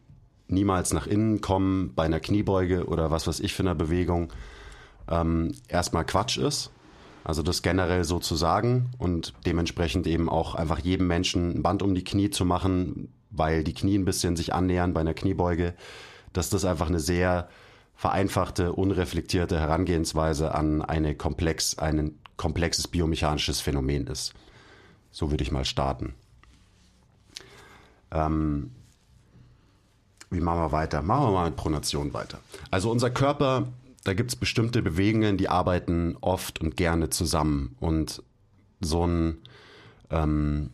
niemals 0.48 0.94
nach 0.94 1.08
innen 1.08 1.42
kommen 1.42 1.94
bei 1.96 2.04
einer 2.06 2.20
Kniebeuge 2.20 2.86
oder 2.86 3.12
was 3.12 3.28
weiß 3.28 3.40
ich 3.40 3.54
für 3.54 3.64
einer 3.64 3.76
Bewegung, 3.76 4.32
ähm, 5.10 5.54
erstmal 5.68 6.06
Quatsch 6.06 6.38
ist. 6.38 6.72
Also 7.24 7.44
das 7.44 7.62
generell 7.62 8.04
so 8.06 8.20
zu 8.20 8.36
sagen 8.36 8.90
und 8.98 9.34
dementsprechend 9.46 10.08
eben 10.08 10.30
auch 10.30 10.56
einfach 10.56 10.80
jedem 10.80 11.08
Menschen 11.08 11.56
ein 11.58 11.62
Band 11.64 11.84
um 11.84 11.94
die 11.94 12.04
Knie 12.04 12.30
zu 12.30 12.46
machen, 12.46 13.10
weil 13.30 13.64
die 13.64 13.74
Knie 13.74 13.98
ein 13.98 14.06
bisschen 14.06 14.36
sich 14.36 14.54
annähern 14.54 14.94
bei 14.94 15.02
einer 15.02 15.14
Kniebeuge, 15.14 15.74
dass 16.34 16.50
das 16.50 16.66
einfach 16.66 16.88
eine 16.88 17.00
sehr 17.00 17.50
vereinfachte, 18.00 18.72
unreflektierte 18.72 19.60
Herangehensweise 19.60 20.56
an 20.56 20.82
eine 20.82 21.16
komplex, 21.16 21.78
ein 21.78 22.18
komplexes 22.38 22.88
biomechanisches 22.88 23.60
Phänomen 23.60 24.08
ist. 24.08 24.34
So 25.12 25.32
würde 25.32 25.44
ich 25.44 25.52
mal 25.52 25.66
starten. 25.66 26.14
Ähm, 28.12 28.72
wie 30.30 30.40
machen 30.40 30.62
wir 30.62 30.72
weiter? 30.72 31.02
Machen 31.02 31.26
wir 31.26 31.32
mal 31.34 31.50
mit 31.50 31.58
Pronation 31.58 32.14
weiter. 32.14 32.40
Also 32.72 32.90
unser 32.90 33.10
Körper, 33.10 33.68
da 34.06 34.14
gibt 34.14 34.30
es 34.30 34.38
bestimmte 34.38 34.82
Bewegungen, 34.82 35.36
die 35.36 35.50
arbeiten 35.50 36.16
oft 36.22 36.62
und 36.62 36.78
gerne 36.78 37.10
zusammen. 37.10 37.76
Und 37.82 38.24
so, 38.80 39.06
ein, 39.06 39.40
ähm, 40.10 40.70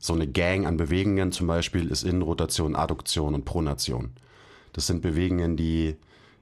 so 0.00 0.14
eine 0.14 0.26
Gang 0.26 0.66
an 0.66 0.78
Bewegungen 0.78 1.30
zum 1.30 1.46
Beispiel 1.46 1.92
ist 1.92 2.02
Innenrotation, 2.02 2.74
Adduktion 2.74 3.36
und 3.36 3.44
Pronation. 3.44 4.10
Das 4.72 4.88
sind 4.88 5.00
Bewegungen, 5.00 5.56
die 5.56 5.94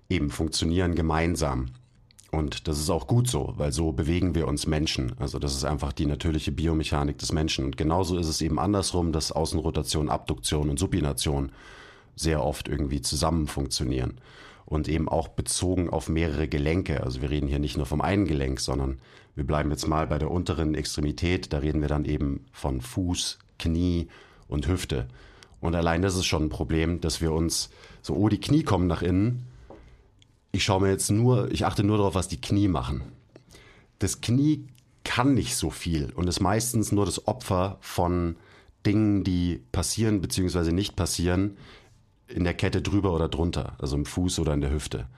eben 0.09 0.31
funktionieren 0.31 0.95
gemeinsam. 0.95 1.67
Und 2.31 2.67
das 2.67 2.81
ist 2.81 2.91
auch 2.91 3.07
gut 3.07 3.29
so, 3.29 3.55
weil 3.57 3.73
so 3.73 3.93
bewegen 3.93 4.35
wir 4.35 4.49
uns 4.49 4.67
Menschen. 4.67 5.13
Also 5.19 5.39
das 5.39 5.55
ist 5.55 5.65
einfach 5.65 5.93
die 5.93 6.07
natürliche 6.07 6.51
Biomechanik 6.51 7.17
des 7.19 7.33
Menschen. 7.33 7.65
Und 7.65 7.77
genauso 7.77 8.19
ist 8.19 8.27
es 8.27 8.41
eben 8.41 8.59
andersrum, 8.59 9.13
dass 9.13 9.31
Außenrotation, 9.31 10.09
Abduktion 10.09 10.69
und 10.69 10.79
Supination 10.79 11.53
sehr 12.17 12.43
oft 12.43 12.69
irgendwie 12.69 13.01
zusammen 13.01 13.47
funktionieren. 13.47 14.21
Und 14.67 14.89
eben 14.89 15.09
auch 15.09 15.29
bezogen 15.29 15.91
auf 15.91 16.09
mehrere 16.09 16.49
Gelenke. 16.49 17.05
Also 17.05 17.23
wir 17.23 17.31
reden 17.31 17.49
hier 17.49 17.59
nicht 17.59 17.77
nur 17.77 17.87
vom 17.87 18.01
einen 18.01 18.25
Gelenk, 18.25 18.61
sondern 18.61 18.99
wir 19.37 19.47
bleiben 19.47 19.71
jetzt 19.71 19.87
mal 19.87 20.07
bei 20.07 20.19
der 20.19 20.31
unteren 20.31 20.75
Extremität. 20.75 21.53
Da 21.53 21.59
reden 21.59 21.83
wir 21.83 21.89
dann 21.89 22.05
eben 22.05 22.47
von 22.53 22.81
Fuß, 22.81 23.39
Knie 23.59 24.09
und 24.49 24.67
Hüfte. 24.67 25.07
Und 25.61 25.75
allein 25.75 26.03
das 26.03 26.17
ist 26.17 26.27
schon 26.27 26.45
ein 26.45 26.51
Problem, 26.51 27.01
dass 27.01 27.21
wir 27.21 27.33
uns 27.33 27.71
so, 28.03 28.15
oh, 28.15 28.29
die 28.29 28.41
Knie 28.41 28.65
kommen 28.65 28.87
nach 28.87 29.03
innen. 29.03 29.47
Ich 30.55 30.63
schaue 30.63 30.83
mir 30.83 30.91
jetzt 30.91 31.11
nur, 31.11 31.51
ich 31.51 31.67
achte 31.67 31.83
nur 31.83 31.97
darauf, 31.97 32.15
was 32.15 32.29
die 32.29 32.41
Knie 32.41 32.69
machen. 32.69 33.03
Das 33.99 34.21
Knie 34.21 34.69
kann 35.03 35.35
nicht 35.35 35.57
so 35.57 35.69
viel 35.69 36.13
und 36.15 36.29
ist 36.29 36.39
meistens 36.39 36.93
nur 36.93 37.07
das 37.07 37.27
Opfer 37.27 37.77
von 37.81 38.37
Dingen, 38.87 39.25
die 39.25 39.65
passieren 39.73 40.21
bzw. 40.21 40.71
nicht 40.71 40.95
passieren, 40.95 41.57
in 42.29 42.45
der 42.45 42.55
Kette 42.55 42.83
drüber 42.83 43.13
oder 43.13 43.29
drunter, 43.29 43.75
also 43.81 43.97
im 43.97 44.07
Fuß 44.07 44.39
oder 44.39 44.55
in 44.55 44.61
der 44.61 44.71
Hüfte. 44.71 45.09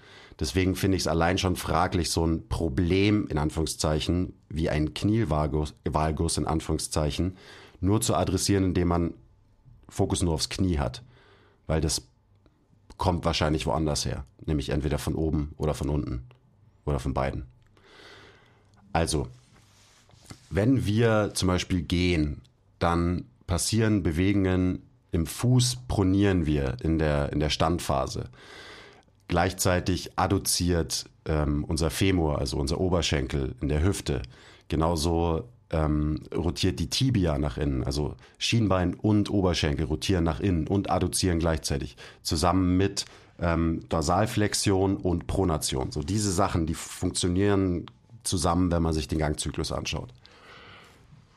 Deswegen 0.41 0.75
finde 0.75 0.97
ich 0.97 1.03
es 1.03 1.07
allein 1.07 1.37
schon 1.37 1.57
fraglich, 1.57 2.11
so 2.11 2.27
ein 2.27 2.49
Problem 2.49 3.29
in 3.29 3.37
Anführungszeichen 3.37 4.33
wie 4.49 4.71
ein 4.71 4.95
Knielvalgus 4.95 5.75
Valgus, 5.85 6.39
in 6.39 6.47
Anführungszeichen 6.47 7.37
nur 7.81 8.01
zu 8.01 8.15
adressieren, 8.15 8.65
indem 8.65 8.89
man 8.89 9.13
Fokus 9.91 10.23
nur 10.23 10.33
aufs 10.33 10.49
Knie 10.49 10.79
hat, 10.79 11.03
weil 11.67 11.83
das 11.83 12.09
kommt 12.97 13.25
wahrscheinlich 13.25 13.67
woanders 13.67 14.05
her, 14.05 14.25
nämlich 14.45 14.71
entweder 14.71 14.99
von 14.99 15.15
oben 15.15 15.55
oder 15.57 15.75
von 15.75 15.89
unten 15.89 16.25
oder 16.85 16.99
von 16.99 17.15
beiden. 17.15 17.47
Also, 18.93 19.29
wenn 20.51 20.87
wir 20.87 21.33
zum 21.35 21.49
Beispiel 21.49 21.83
gehen, 21.83 22.41
dann 22.79 23.27
passieren 23.47 24.03
Bewegungen 24.03 24.83
im 25.13 25.27
Fuß, 25.27 25.79
pronieren 25.89 26.47
wir 26.47 26.77
in 26.83 26.99
der, 26.99 27.33
in 27.33 27.41
der 27.41 27.51
Standphase. 27.51 28.29
Gleichzeitig 29.29 30.19
adduziert 30.19 31.07
ähm, 31.25 31.65
unser 31.65 31.91
Femur, 31.91 32.39
also 32.39 32.57
unser 32.57 32.81
Oberschenkel 32.81 33.55
in 33.61 33.69
der 33.69 33.83
Hüfte. 33.83 34.23
Genauso 34.69 35.49
ähm, 35.71 36.21
rotiert 36.35 36.79
die 36.79 36.89
Tibia 36.89 37.39
nach 37.39 37.59
innen, 37.59 37.85
also 37.85 38.15
Schienbein 38.39 38.95
und 38.95 39.31
Oberschenkel 39.31 39.87
rotieren 39.87 40.25
nach 40.25 40.41
innen 40.41 40.67
und 40.67 40.91
adduzieren 40.91 41.39
gleichzeitig, 41.39 41.97
zusammen 42.23 42.77
mit 42.77 43.05
ähm, 43.41 43.81
Dorsalflexion 43.89 44.97
und 44.97 45.27
Pronation. 45.27 45.91
So 45.91 46.03
diese 46.03 46.31
Sachen, 46.31 46.67
die 46.67 46.75
funktionieren 46.75 47.87
zusammen, 48.23 48.71
wenn 48.71 48.83
man 48.83 48.93
sich 48.93 49.09
den 49.09 49.19
Gangzyklus 49.19 49.73
anschaut. 49.73 50.13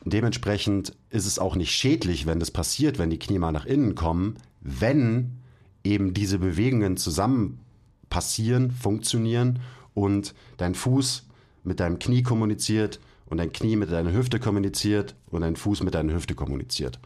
Dementsprechend 0.04 0.96
ist 1.10 1.26
es 1.26 1.38
auch 1.38 1.56
nicht 1.56 1.72
schädlich, 1.72 2.26
wenn 2.26 2.40
das 2.40 2.50
passiert, 2.50 2.98
wenn 2.98 3.10
die 3.10 3.18
Knie 3.18 3.38
mal 3.38 3.52
nach 3.52 3.66
innen 3.66 3.94
kommen, 3.94 4.36
wenn 4.60 5.40
eben 5.84 6.14
diese 6.14 6.38
Bewegungen 6.38 6.96
zusammen 6.96 7.60
passieren, 8.08 8.70
funktionieren 8.70 9.60
und 9.92 10.34
dein 10.56 10.74
Fuß 10.74 11.26
mit 11.64 11.80
deinem 11.80 11.98
Knie 11.98 12.22
kommuniziert 12.22 12.98
und 13.30 13.38
dein 13.38 13.52
Knie 13.52 13.76
mit 13.76 13.90
deiner 13.90 14.12
Hüfte 14.12 14.38
kommuniziert 14.38 15.14
und 15.30 15.40
dein 15.42 15.56
Fuß 15.56 15.82
mit 15.82 15.94
deiner 15.94 16.12
Hüfte 16.12 16.34
kommuniziert. 16.34 16.98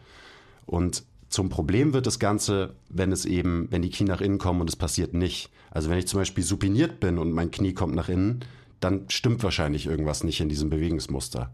Und 0.65 1.03
zum 1.29 1.49
Problem 1.49 1.93
wird 1.93 2.07
das 2.07 2.19
Ganze, 2.19 2.75
wenn 2.89 3.11
es 3.11 3.25
eben, 3.25 3.67
wenn 3.71 3.81
die 3.81 3.89
Knie 3.89 4.07
nach 4.07 4.21
innen 4.21 4.39
kommen 4.39 4.61
und 4.61 4.69
es 4.69 4.75
passiert 4.75 5.13
nicht. 5.13 5.51
Also 5.71 5.89
wenn 5.89 5.97
ich 5.97 6.07
zum 6.07 6.19
Beispiel 6.19 6.43
supiniert 6.43 6.99
bin 6.99 7.17
und 7.17 7.31
mein 7.31 7.51
Knie 7.51 7.73
kommt 7.73 7.95
nach 7.95 8.09
innen, 8.09 8.43
dann 8.79 9.05
stimmt 9.09 9.43
wahrscheinlich 9.43 9.85
irgendwas 9.85 10.23
nicht 10.23 10.41
in 10.41 10.49
diesem 10.49 10.69
Bewegungsmuster. 10.69 11.51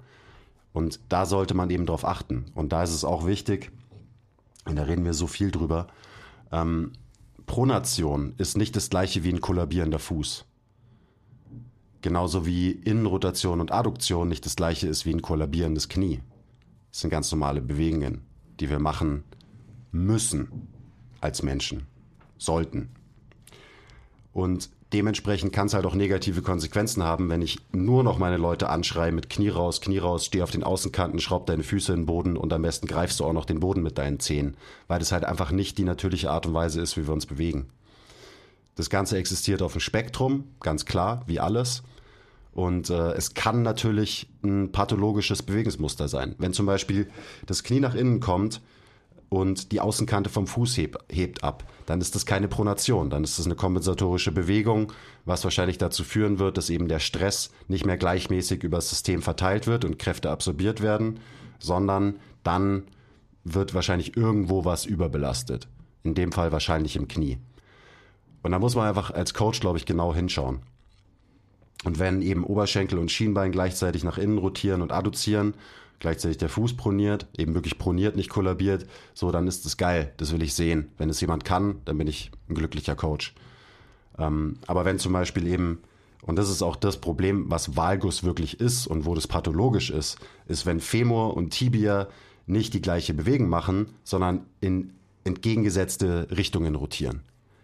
Und 0.73 0.99
da 1.09 1.25
sollte 1.25 1.53
man 1.53 1.69
eben 1.69 1.85
drauf 1.85 2.05
achten. 2.05 2.45
Und 2.55 2.71
da 2.71 2.83
ist 2.83 2.93
es 2.93 3.03
auch 3.03 3.25
wichtig, 3.25 3.71
und 4.65 4.75
da 4.75 4.83
reden 4.83 5.05
wir 5.05 5.13
so 5.13 5.27
viel 5.27 5.51
drüber, 5.51 5.87
ähm, 6.51 6.93
Pronation 7.45 8.33
ist 8.37 8.57
nicht 8.57 8.75
das 8.75 8.89
gleiche 8.89 9.23
wie 9.23 9.33
ein 9.33 9.41
kollabierender 9.41 9.99
Fuß. 9.99 10.45
Genauso 12.01 12.45
wie 12.45 12.71
Innenrotation 12.71 13.61
und 13.61 13.71
Adduktion 13.71 14.27
nicht 14.27 14.45
das 14.45 14.55
gleiche 14.55 14.87
ist 14.87 15.05
wie 15.05 15.13
ein 15.13 15.21
kollabierendes 15.21 15.87
Knie. 15.87 16.21
Das 16.91 17.01
sind 17.01 17.11
ganz 17.11 17.31
normale 17.31 17.61
Bewegungen, 17.61 18.21
die 18.59 18.69
wir 18.69 18.79
machen 18.79 19.23
müssen 19.91 20.67
als 21.21 21.43
Menschen, 21.43 21.85
sollten. 22.37 22.89
Und 24.33 24.69
dementsprechend 24.93 25.53
kann 25.53 25.67
es 25.67 25.73
halt 25.73 25.85
auch 25.85 25.93
negative 25.93 26.41
Konsequenzen 26.41 27.03
haben, 27.03 27.29
wenn 27.29 27.41
ich 27.41 27.59
nur 27.71 28.03
noch 28.03 28.17
meine 28.17 28.37
Leute 28.37 28.69
anschreie 28.69 29.11
mit 29.11 29.29
Knie 29.29 29.49
raus, 29.49 29.81
Knie 29.81 29.99
raus, 29.99 30.25
steh 30.25 30.41
auf 30.41 30.51
den 30.51 30.63
Außenkanten, 30.63 31.19
schraub 31.19 31.45
deine 31.45 31.63
Füße 31.63 31.93
in 31.93 32.01
den 32.01 32.05
Boden 32.07 32.35
und 32.35 32.51
am 32.51 32.63
besten 32.63 32.87
greifst 32.87 33.19
du 33.19 33.25
auch 33.25 33.33
noch 33.33 33.45
den 33.45 33.59
Boden 33.59 33.83
mit 33.83 33.97
deinen 33.97 34.19
Zehen, 34.19 34.55
weil 34.87 34.99
das 34.99 35.11
halt 35.11 35.23
einfach 35.23 35.51
nicht 35.51 35.77
die 35.77 35.83
natürliche 35.83 36.31
Art 36.31 36.47
und 36.47 36.53
Weise 36.53 36.81
ist, 36.81 36.97
wie 36.97 37.05
wir 37.05 37.13
uns 37.13 37.25
bewegen. 37.25 37.67
Das 38.81 38.89
Ganze 38.89 39.19
existiert 39.19 39.61
auf 39.61 39.73
dem 39.73 39.79
Spektrum, 39.79 40.45
ganz 40.59 40.85
klar, 40.85 41.21
wie 41.27 41.39
alles. 41.39 41.83
Und 42.51 42.89
äh, 42.89 43.11
es 43.11 43.35
kann 43.35 43.61
natürlich 43.61 44.27
ein 44.43 44.71
pathologisches 44.71 45.43
Bewegungsmuster 45.43 46.07
sein. 46.07 46.33
Wenn 46.39 46.51
zum 46.51 46.65
Beispiel 46.65 47.07
das 47.45 47.63
Knie 47.63 47.79
nach 47.79 47.93
innen 47.93 48.21
kommt 48.21 48.59
und 49.29 49.71
die 49.71 49.81
Außenkante 49.81 50.31
vom 50.31 50.47
Fuß 50.47 50.77
heb, 50.77 50.97
hebt 51.11 51.43
ab, 51.43 51.63
dann 51.85 52.01
ist 52.01 52.15
das 52.15 52.25
keine 52.25 52.47
Pronation, 52.47 53.11
dann 53.11 53.23
ist 53.23 53.37
das 53.37 53.45
eine 53.45 53.53
kompensatorische 53.53 54.31
Bewegung, 54.31 54.91
was 55.25 55.43
wahrscheinlich 55.43 55.77
dazu 55.77 56.03
führen 56.03 56.39
wird, 56.39 56.57
dass 56.57 56.71
eben 56.71 56.87
der 56.87 56.97
Stress 56.97 57.51
nicht 57.67 57.85
mehr 57.85 57.97
gleichmäßig 57.97 58.63
über 58.63 58.77
das 58.77 58.89
System 58.89 59.21
verteilt 59.21 59.67
wird 59.67 59.85
und 59.85 59.99
Kräfte 59.99 60.31
absorbiert 60.31 60.81
werden, 60.81 61.19
sondern 61.59 62.15
dann 62.41 62.85
wird 63.43 63.75
wahrscheinlich 63.75 64.17
irgendwo 64.17 64.65
was 64.65 64.85
überbelastet. 64.87 65.67
In 66.01 66.15
dem 66.15 66.31
Fall 66.31 66.51
wahrscheinlich 66.51 66.95
im 66.95 67.07
Knie. 67.07 67.37
Und 68.43 68.51
da 68.51 68.59
muss 68.59 68.75
man 68.75 68.87
einfach 68.87 69.11
als 69.11 69.33
Coach, 69.33 69.59
glaube 69.59 69.77
ich, 69.77 69.85
genau 69.85 70.13
hinschauen. 70.13 70.61
Und 71.83 71.99
wenn 71.99 72.21
eben 72.21 72.43
Oberschenkel 72.43 72.99
und 72.99 73.11
Schienbein 73.11 73.51
gleichzeitig 73.51 74.03
nach 74.03 74.17
innen 74.17 74.37
rotieren 74.37 74.81
und 74.81 74.91
adduzieren, 74.91 75.55
gleichzeitig 75.99 76.37
der 76.37 76.49
Fuß 76.49 76.75
proniert, 76.77 77.27
eben 77.37 77.53
wirklich 77.53 77.77
proniert, 77.77 78.15
nicht 78.15 78.29
kollabiert, 78.29 78.85
so, 79.13 79.31
dann 79.31 79.47
ist 79.47 79.65
es 79.65 79.77
geil. 79.77 80.13
Das 80.17 80.31
will 80.31 80.43
ich 80.43 80.53
sehen. 80.53 80.91
Wenn 80.97 81.09
es 81.09 81.21
jemand 81.21 81.45
kann, 81.45 81.81
dann 81.85 81.97
bin 81.97 82.07
ich 82.07 82.31
ein 82.49 82.55
glücklicher 82.55 82.95
Coach. 82.95 83.33
Ähm, 84.17 84.57
aber 84.67 84.85
wenn 84.85 84.99
zum 84.99 85.13
Beispiel 85.13 85.47
eben, 85.47 85.79
und 86.23 86.35
das 86.35 86.49
ist 86.49 86.61
auch 86.61 86.75
das 86.75 86.97
Problem, 86.97 87.45
was 87.49 87.75
Valgus 87.77 88.23
wirklich 88.23 88.59
ist 88.59 88.85
und 88.87 89.05
wo 89.05 89.15
das 89.15 89.27
pathologisch 89.27 89.89
ist, 89.89 90.17
ist, 90.47 90.65
wenn 90.65 90.79
Femur 90.79 91.35
und 91.35 91.51
Tibia 91.51 92.07
nicht 92.45 92.73
die 92.73 92.81
gleiche 92.81 93.13
Bewegung 93.13 93.49
machen, 93.49 93.87
sondern 94.03 94.45
in 94.59 94.93
entgegengesetzte 95.23 96.27
Richtungen 96.31 96.75
rotieren. 96.75 97.21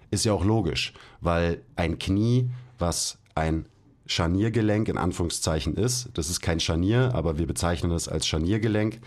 Ist 0.10 0.26
ja 0.26 0.34
auch 0.34 0.46
logisch, 0.46 0.93
weil 1.22 1.62
ein 1.76 2.00
Knie, 2.00 2.50
was 2.80 3.17
ein 3.36 3.65
Scharniergelenk 4.06 4.88
in 4.88 4.98
Anführungszeichen 4.98 5.76
ist, 5.76 6.10
das 6.13 6.30
ist 6.30 6.41
kein 6.41 6.60
Scharnier, 6.60 7.12
aber 7.13 7.38
wir 7.38 7.46
bezeichnen 7.46 7.91
es 7.91 8.08
als 8.08 8.26
Scharniergelenk, 8.26 9.00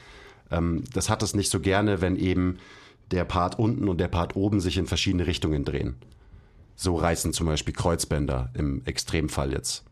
ähm, 0.51 0.85
das 0.93 1.09
hat 1.09 1.23
es 1.23 1.35
nicht 1.35 1.51
so 1.51 1.61
gerne, 1.61 2.01
wenn 2.01 2.17
eben 2.17 2.59
der 3.11 3.25
Part 3.25 3.59
unten 3.59 3.89
und 3.89 3.99
der 3.99 4.09
Part 4.09 4.37
oben 4.37 4.61
sich 4.61 4.77
in 4.77 4.87
verschiedene 4.87 5.27
Richtungen 5.27 5.65
drehen. 5.65 5.97
So 6.77 6.97
reißen 6.97 7.33
zum 7.33 7.47
Beispiel 7.47 7.75
Kreuzbänder 7.75 8.51
im 8.55 8.83
Extremfall 8.85 9.53
jetzt. 9.53 9.85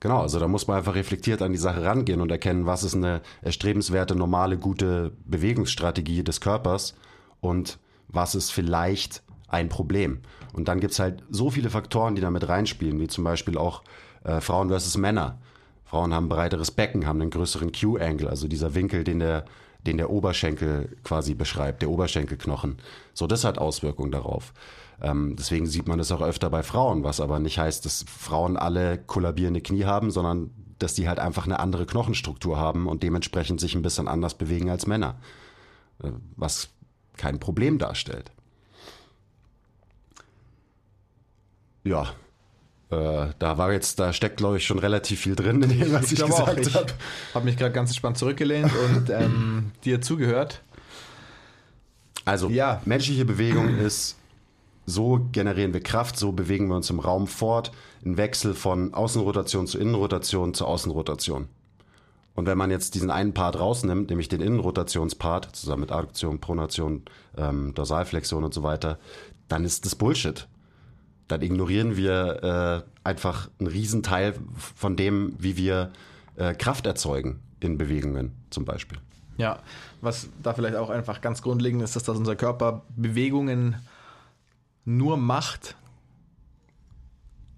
Genau, 0.00 0.20
also 0.20 0.38
da 0.38 0.46
muss 0.46 0.68
man 0.68 0.78
einfach 0.78 0.94
reflektiert 0.94 1.42
an 1.42 1.52
die 1.52 1.58
Sache 1.58 1.84
rangehen 1.84 2.20
und 2.20 2.30
erkennen, 2.30 2.66
was 2.66 2.84
ist 2.84 2.94
eine 2.94 3.20
erstrebenswerte, 3.42 4.14
normale, 4.14 4.56
gute 4.56 5.12
Bewegungsstrategie 5.24 6.22
des 6.22 6.40
Körpers 6.40 6.94
und 7.40 7.78
was 8.06 8.36
ist 8.36 8.50
vielleicht 8.50 9.22
ein 9.48 9.68
Problem. 9.68 10.20
Und 10.52 10.68
dann 10.68 10.80
gibt's 10.80 10.98
halt 10.98 11.22
so 11.30 11.50
viele 11.50 11.70
Faktoren, 11.70 12.14
die 12.14 12.20
damit 12.20 12.48
reinspielen, 12.48 13.00
wie 13.00 13.08
zum 13.08 13.24
Beispiel 13.24 13.58
auch 13.58 13.82
äh, 14.24 14.40
Frauen 14.40 14.68
versus 14.68 14.96
Männer. 14.96 15.38
Frauen 15.84 16.12
haben 16.12 16.28
breiteres 16.28 16.70
Becken, 16.70 17.06
haben 17.06 17.20
einen 17.20 17.30
größeren 17.30 17.72
Q-Angle, 17.72 18.28
also 18.28 18.46
dieser 18.46 18.74
Winkel, 18.74 19.04
den 19.04 19.20
der, 19.20 19.46
den 19.86 19.96
der 19.96 20.10
Oberschenkel 20.10 20.96
quasi 21.02 21.34
beschreibt, 21.34 21.80
der 21.82 21.90
Oberschenkelknochen. 21.90 22.76
So, 23.14 23.26
das 23.26 23.44
hat 23.44 23.58
Auswirkungen 23.58 24.12
darauf. 24.12 24.52
Ähm, 25.00 25.36
deswegen 25.38 25.66
sieht 25.66 25.88
man 25.88 25.98
das 25.98 26.12
auch 26.12 26.20
öfter 26.20 26.50
bei 26.50 26.62
Frauen, 26.62 27.04
was 27.04 27.20
aber 27.20 27.38
nicht 27.38 27.58
heißt, 27.58 27.84
dass 27.86 28.04
Frauen 28.06 28.56
alle 28.56 28.98
kollabierende 28.98 29.60
Knie 29.60 29.84
haben, 29.84 30.10
sondern 30.10 30.50
dass 30.78 30.94
die 30.94 31.08
halt 31.08 31.18
einfach 31.18 31.46
eine 31.46 31.58
andere 31.58 31.86
Knochenstruktur 31.86 32.58
haben 32.58 32.86
und 32.86 33.02
dementsprechend 33.02 33.60
sich 33.60 33.74
ein 33.74 33.82
bisschen 33.82 34.08
anders 34.08 34.34
bewegen 34.34 34.70
als 34.70 34.86
Männer. 34.86 35.16
Äh, 36.02 36.10
was 36.36 36.70
kein 37.16 37.40
Problem 37.40 37.78
darstellt. 37.78 38.30
Ja, 41.88 42.02
äh, 42.90 43.32
da 43.38 43.58
war 43.58 43.72
jetzt, 43.72 43.98
da 43.98 44.12
steckt 44.12 44.38
glaube 44.38 44.56
ich 44.58 44.66
schon 44.66 44.78
relativ 44.78 45.20
viel 45.20 45.36
drin 45.36 45.62
in 45.62 45.70
dem, 45.78 45.92
was 45.92 46.12
ich, 46.12 46.18
ich 46.18 46.24
gesagt 46.26 46.66
Ich 46.66 46.74
habe. 46.74 46.86
habe 47.34 47.44
mich 47.44 47.56
gerade 47.56 47.72
ganz 47.72 47.90
entspannt 47.90 48.18
zurückgelehnt 48.18 48.70
und 48.94 49.10
ähm, 49.10 49.72
dir 49.84 50.00
zugehört. 50.00 50.62
Also 52.24 52.48
Ja. 52.50 52.82
menschliche 52.84 53.24
Bewegung 53.24 53.68
ist, 53.78 54.16
so 54.86 55.28
generieren 55.32 55.72
wir 55.74 55.82
Kraft, 55.82 56.18
so 56.18 56.32
bewegen 56.32 56.68
wir 56.68 56.76
uns 56.76 56.88
im 56.90 56.98
Raum 56.98 57.26
fort, 57.26 57.72
ein 58.04 58.16
Wechsel 58.16 58.54
von 58.54 58.94
Außenrotation 58.94 59.66
zu 59.66 59.78
Innenrotation 59.78 60.54
zu 60.54 60.66
Außenrotation. 60.66 61.48
Und 62.34 62.46
wenn 62.46 62.56
man 62.56 62.70
jetzt 62.70 62.94
diesen 62.94 63.10
einen 63.10 63.34
Part 63.34 63.58
rausnimmt, 63.58 64.10
nämlich 64.10 64.28
den 64.28 64.40
Innenrotationspart, 64.40 65.56
zusammen 65.56 65.80
mit 65.80 65.90
Adduktion, 65.92 66.38
Pronation, 66.40 67.02
ähm, 67.36 67.74
Dorsalflexion 67.74 68.44
und 68.44 68.54
so 68.54 68.62
weiter, 68.62 68.98
dann 69.48 69.64
ist 69.64 69.84
das 69.84 69.96
Bullshit. 69.96 70.46
Dann 71.28 71.42
ignorieren 71.42 71.96
wir 71.96 72.84
äh, 72.84 73.08
einfach 73.08 73.50
einen 73.58 73.68
Riesenteil 73.68 74.34
von 74.56 74.96
dem, 74.96 75.34
wie 75.38 75.56
wir 75.56 75.92
äh, 76.36 76.54
Kraft 76.54 76.86
erzeugen 76.86 77.40
in 77.60 77.78
Bewegungen 77.78 78.32
zum 78.50 78.64
Beispiel. 78.64 78.98
Ja, 79.36 79.60
was 80.00 80.28
da 80.42 80.52
vielleicht 80.52 80.76
auch 80.76 80.90
einfach 80.90 81.20
ganz 81.20 81.42
grundlegend 81.42 81.82
ist, 81.82 81.96
ist, 81.96 82.08
dass 82.08 82.16
unser 82.16 82.34
Körper 82.34 82.82
Bewegungen 82.96 83.76
nur 84.84 85.16
macht, 85.16 85.76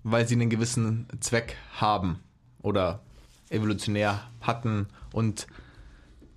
weil 0.03 0.27
sie 0.27 0.35
einen 0.35 0.51
gewissen 0.51 1.07
Zweck 1.21 1.57
haben 1.75 2.21
oder 2.61 3.01
evolutionär 3.51 4.21
hatten 4.41 4.89
und 5.13 5.47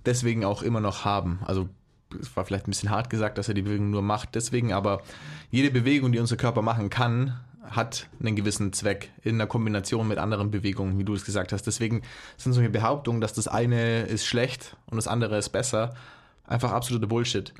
deswegen 0.06 0.44
auch 0.44 0.62
immer 0.62 0.80
noch 0.80 1.04
haben. 1.04 1.40
Also 1.44 1.68
es 2.20 2.36
war 2.36 2.44
vielleicht 2.44 2.66
ein 2.66 2.70
bisschen 2.70 2.90
hart 2.90 3.10
gesagt, 3.10 3.38
dass 3.38 3.48
er 3.48 3.54
die 3.54 3.62
Bewegung 3.62 3.90
nur 3.90 4.02
macht, 4.02 4.34
deswegen, 4.34 4.72
aber 4.72 5.02
jede 5.50 5.70
Bewegung, 5.70 6.12
die 6.12 6.18
unser 6.18 6.36
Körper 6.36 6.62
machen 6.62 6.90
kann, 6.90 7.38
hat 7.62 8.08
einen 8.20 8.36
gewissen 8.36 8.72
Zweck 8.72 9.10
in 9.22 9.38
der 9.38 9.46
Kombination 9.46 10.06
mit 10.06 10.18
anderen 10.18 10.50
Bewegungen, 10.50 10.98
wie 10.98 11.04
du 11.04 11.14
es 11.14 11.24
gesagt 11.24 11.52
hast. 11.52 11.66
Deswegen 11.66 12.02
sind 12.36 12.52
solche 12.52 12.70
Behauptungen, 12.70 13.20
dass 13.20 13.32
das 13.32 13.48
eine 13.48 14.02
ist 14.02 14.26
schlecht 14.26 14.76
und 14.86 14.96
das 14.96 15.08
andere 15.08 15.38
ist 15.38 15.48
besser, 15.50 15.94
einfach 16.46 16.72
absoluter 16.72 17.06
Bullshit. 17.06 17.54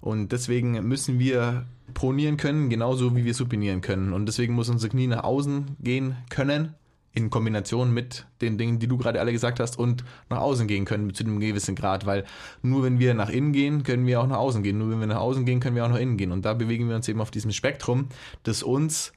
Und 0.00 0.32
deswegen 0.32 0.72
müssen 0.88 1.18
wir 1.18 1.66
pronieren 1.92 2.38
können, 2.38 2.70
genauso 2.70 3.14
wie 3.16 3.24
wir 3.24 3.34
supinieren 3.34 3.82
können. 3.82 4.14
Und 4.14 4.26
deswegen 4.26 4.54
muss 4.54 4.70
unser 4.70 4.88
Knie 4.88 5.06
nach 5.06 5.24
außen 5.24 5.76
gehen 5.80 6.16
können, 6.30 6.74
in 7.12 7.28
Kombination 7.28 7.92
mit 7.92 8.26
den 8.40 8.56
Dingen, 8.56 8.78
die 8.78 8.86
du 8.86 8.96
gerade 8.96 9.20
alle 9.20 9.32
gesagt 9.32 9.58
hast, 9.58 9.78
und 9.78 10.04
nach 10.28 10.38
außen 10.38 10.66
gehen 10.66 10.84
können 10.84 11.12
zu 11.12 11.24
einem 11.24 11.40
gewissen 11.40 11.74
Grad. 11.74 12.06
Weil 12.06 12.24
nur 12.62 12.82
wenn 12.84 12.98
wir 12.98 13.14
nach 13.14 13.30
innen 13.30 13.52
gehen, 13.52 13.82
können 13.82 14.06
wir 14.06 14.20
auch 14.20 14.26
nach 14.26 14.38
außen 14.38 14.62
gehen. 14.62 14.78
Nur 14.78 14.90
wenn 14.90 15.00
wir 15.00 15.08
nach 15.08 15.20
außen 15.20 15.44
gehen, 15.44 15.60
können 15.60 15.74
wir 15.74 15.84
auch 15.84 15.90
nach 15.90 15.98
innen 15.98 16.16
gehen. 16.16 16.30
Und 16.30 16.44
da 16.44 16.54
bewegen 16.54 16.88
wir 16.88 16.96
uns 16.96 17.08
eben 17.08 17.20
auf 17.20 17.30
diesem 17.30 17.50
Spektrum, 17.50 18.08
das 18.44 18.62
uns 18.62 19.12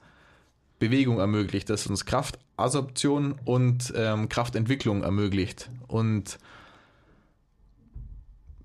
Bewegung 0.80 1.18
ermöglicht, 1.18 1.70
das 1.70 1.86
uns 1.86 2.04
Kraftabsorption 2.04 3.36
und 3.44 3.92
ähm, 3.96 4.28
Kraftentwicklung 4.28 5.04
ermöglicht. 5.04 5.70
Und 5.86 6.38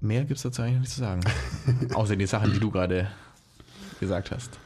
mehr 0.02 0.22
gibt 0.26 0.38
es 0.38 0.44
dazu 0.44 0.64
eigentlich 0.64 0.80
nicht 0.80 0.92
zu 0.92 1.02
sagen. 1.02 1.22
Außer 1.94 2.16
die 2.16 2.26
Sachen, 2.26 2.52
die 2.52 2.60
du 2.60 2.72
gerade 2.72 3.12
gesagt 4.00 4.32
hast. 4.32 4.58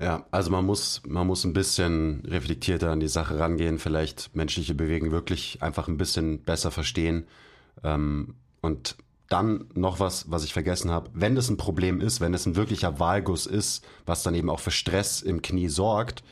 Ja, 0.00 0.26
also 0.30 0.50
man 0.50 0.64
muss, 0.64 1.02
man 1.06 1.26
muss 1.26 1.44
ein 1.44 1.52
bisschen 1.52 2.22
reflektierter 2.26 2.90
an 2.90 3.00
die 3.00 3.08
Sache 3.08 3.38
rangehen, 3.38 3.78
vielleicht 3.78 4.34
menschliche 4.34 4.74
Bewegung 4.74 5.10
wirklich 5.10 5.62
einfach 5.62 5.88
ein 5.88 5.98
bisschen 5.98 6.42
besser 6.42 6.70
verstehen. 6.70 7.26
Ähm, 7.84 8.34
und 8.60 8.96
dann 9.28 9.66
noch 9.74 9.98
was, 9.98 10.30
was 10.30 10.44
ich 10.44 10.52
vergessen 10.52 10.90
habe. 10.90 11.10
Wenn 11.14 11.34
das 11.34 11.48
ein 11.48 11.56
Problem 11.56 12.00
ist, 12.00 12.20
wenn 12.20 12.34
es 12.34 12.46
ein 12.46 12.56
wirklicher 12.56 12.98
Wahlguss 12.98 13.46
ist, 13.46 13.84
was 14.04 14.22
dann 14.22 14.34
eben 14.34 14.50
auch 14.50 14.60
für 14.60 14.70
Stress 14.70 15.22
im 15.22 15.40
Knie 15.40 15.68
sorgt, 15.68 16.22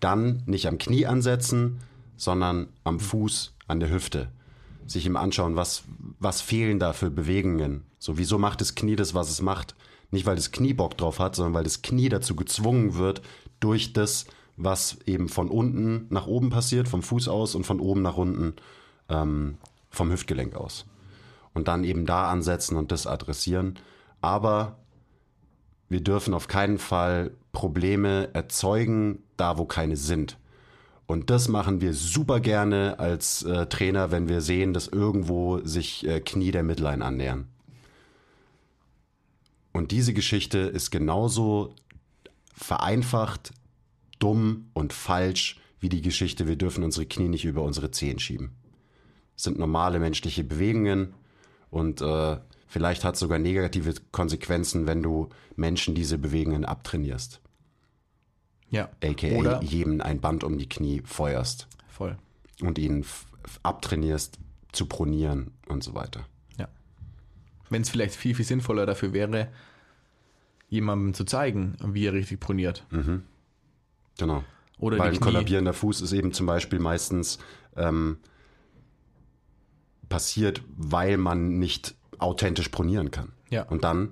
dann 0.00 0.42
nicht 0.46 0.66
am 0.66 0.78
Knie 0.78 1.06
ansetzen, 1.06 1.80
sondern 2.16 2.68
am 2.84 3.00
Fuß, 3.00 3.54
an 3.68 3.80
der 3.80 3.90
Hüfte. 3.90 4.28
Sich 4.86 5.06
ihm 5.06 5.16
anschauen, 5.16 5.56
was, 5.56 5.84
was 6.18 6.40
fehlen 6.40 6.78
da 6.78 6.92
für 6.92 7.10
Bewegungen. 7.10 7.84
So, 7.98 8.18
wieso 8.18 8.38
macht 8.38 8.60
das 8.60 8.74
Knie 8.74 8.96
das, 8.96 9.14
was 9.14 9.30
es 9.30 9.40
macht? 9.40 9.74
Nicht, 10.12 10.26
weil 10.26 10.36
das 10.36 10.52
Knie 10.52 10.74
Bock 10.74 10.96
drauf 10.96 11.18
hat, 11.18 11.34
sondern 11.34 11.54
weil 11.54 11.64
das 11.64 11.82
Knie 11.82 12.08
dazu 12.08 12.36
gezwungen 12.36 12.94
wird, 12.94 13.22
durch 13.58 13.92
das, 13.92 14.26
was 14.56 14.98
eben 15.06 15.28
von 15.28 15.48
unten 15.48 16.06
nach 16.10 16.26
oben 16.26 16.50
passiert, 16.50 16.86
vom 16.86 17.02
Fuß 17.02 17.28
aus 17.28 17.54
und 17.54 17.64
von 17.64 17.80
oben 17.80 18.02
nach 18.02 18.16
unten 18.16 18.54
ähm, 19.08 19.56
vom 19.90 20.10
Hüftgelenk 20.10 20.54
aus. 20.54 20.86
Und 21.54 21.66
dann 21.66 21.82
eben 21.82 22.06
da 22.06 22.30
ansetzen 22.30 22.76
und 22.76 22.92
das 22.92 23.06
adressieren. 23.06 23.78
Aber 24.20 24.76
wir 25.88 26.02
dürfen 26.02 26.34
auf 26.34 26.46
keinen 26.46 26.78
Fall 26.78 27.32
Probleme 27.52 28.30
erzeugen, 28.34 29.22
da 29.36 29.58
wo 29.58 29.64
keine 29.64 29.96
sind. 29.96 30.38
Und 31.06 31.30
das 31.30 31.48
machen 31.48 31.80
wir 31.80 31.92
super 31.94 32.40
gerne 32.40 32.98
als 32.98 33.42
äh, 33.42 33.66
Trainer, 33.66 34.10
wenn 34.10 34.28
wir 34.28 34.40
sehen, 34.40 34.72
dass 34.72 34.88
irgendwo 34.88 35.58
sich 35.58 36.06
äh, 36.06 36.20
Knie 36.20 36.50
der 36.50 36.62
Midline 36.62 37.04
annähern. 37.04 37.48
Und 39.72 39.90
diese 39.90 40.12
Geschichte 40.14 40.58
ist 40.58 40.90
genauso 40.90 41.74
vereinfacht, 42.54 43.52
dumm 44.18 44.68
und 44.74 44.92
falsch 44.92 45.58
wie 45.80 45.88
die 45.88 46.02
Geschichte, 46.02 46.46
wir 46.46 46.56
dürfen 46.56 46.84
unsere 46.84 47.06
Knie 47.06 47.28
nicht 47.28 47.44
über 47.44 47.62
unsere 47.62 47.90
Zehen 47.90 48.18
schieben. 48.20 48.52
Das 49.34 49.44
sind 49.44 49.58
normale 49.58 49.98
menschliche 49.98 50.44
Bewegungen 50.44 51.14
und 51.70 52.00
äh, 52.02 52.36
vielleicht 52.68 53.02
hat 53.02 53.14
es 53.14 53.20
sogar 53.20 53.38
negative 53.38 53.94
Konsequenzen, 54.12 54.86
wenn 54.86 55.02
du 55.02 55.30
Menschen 55.56 55.94
diese 55.94 56.18
Bewegungen 56.18 56.64
abtrainierst. 56.64 57.40
Ja. 58.70 58.90
AKA 59.02 59.36
Oder 59.38 59.62
jedem 59.62 60.00
ein 60.00 60.20
Band 60.20 60.44
um 60.44 60.56
die 60.58 60.68
Knie 60.68 61.02
feuerst 61.04 61.66
voll. 61.88 62.16
und 62.60 62.78
ihn 62.78 63.00
f- 63.00 63.26
f- 63.44 63.58
abtrainierst 63.62 64.38
zu 64.72 64.86
pronieren 64.86 65.50
und 65.68 65.82
so 65.82 65.94
weiter. 65.94 66.26
Wenn 67.72 67.82
es 67.82 67.90
vielleicht 67.90 68.14
viel, 68.14 68.34
viel 68.34 68.44
sinnvoller 68.44 68.86
dafür 68.86 69.12
wäre, 69.12 69.48
jemandem 70.68 71.14
zu 71.14 71.24
zeigen, 71.24 71.76
wie 71.84 72.06
er 72.06 72.12
richtig 72.12 72.40
proniert. 72.40 72.86
Genau. 74.18 74.44
Oder 74.78 74.98
Weil 74.98 75.12
ein 75.12 75.20
kollabierender 75.20 75.72
Fuß 75.74 76.00
ist 76.00 76.12
eben 76.12 76.32
zum 76.32 76.46
Beispiel 76.46 76.78
meistens 76.78 77.38
ähm, 77.76 78.18
passiert, 80.08 80.62
weil 80.76 81.16
man 81.16 81.58
nicht 81.58 81.94
authentisch 82.18 82.68
pronieren 82.68 83.10
kann. 83.10 83.32
Ja. 83.50 83.62
Und 83.64 83.84
dann 83.84 84.10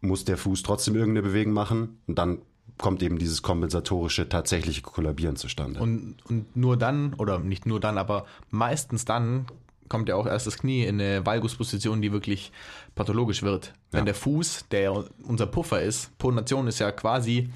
muss 0.00 0.24
der 0.24 0.36
Fuß 0.36 0.62
trotzdem 0.62 0.94
irgendeine 0.94 1.28
Bewegung 1.28 1.52
machen 1.52 1.98
und 2.06 2.18
dann 2.18 2.42
kommt 2.78 3.02
eben 3.02 3.18
dieses 3.18 3.42
kompensatorische, 3.42 4.28
tatsächliche 4.28 4.82
Kollabieren 4.82 5.36
zustande. 5.36 5.80
Und, 5.80 6.16
und 6.28 6.56
nur 6.56 6.76
dann, 6.76 7.14
oder 7.14 7.38
nicht 7.38 7.66
nur 7.66 7.80
dann, 7.80 7.96
aber 7.96 8.26
meistens 8.50 9.04
dann 9.04 9.46
kommt 9.92 10.08
ja 10.08 10.16
auch 10.16 10.26
erst 10.26 10.46
das 10.46 10.56
Knie 10.56 10.84
in 10.86 10.98
eine 10.98 11.26
Valgusposition, 11.26 12.00
die 12.00 12.12
wirklich 12.12 12.50
pathologisch 12.94 13.42
wird. 13.42 13.74
Wenn 13.90 14.00
Ja. 14.00 14.04
der 14.06 14.14
Fuß, 14.14 14.64
der 14.70 15.04
unser 15.22 15.46
Puffer 15.46 15.82
ist, 15.82 16.16
Pronation 16.16 16.66
ist 16.66 16.78
ja 16.78 16.90
quasi 16.92 17.50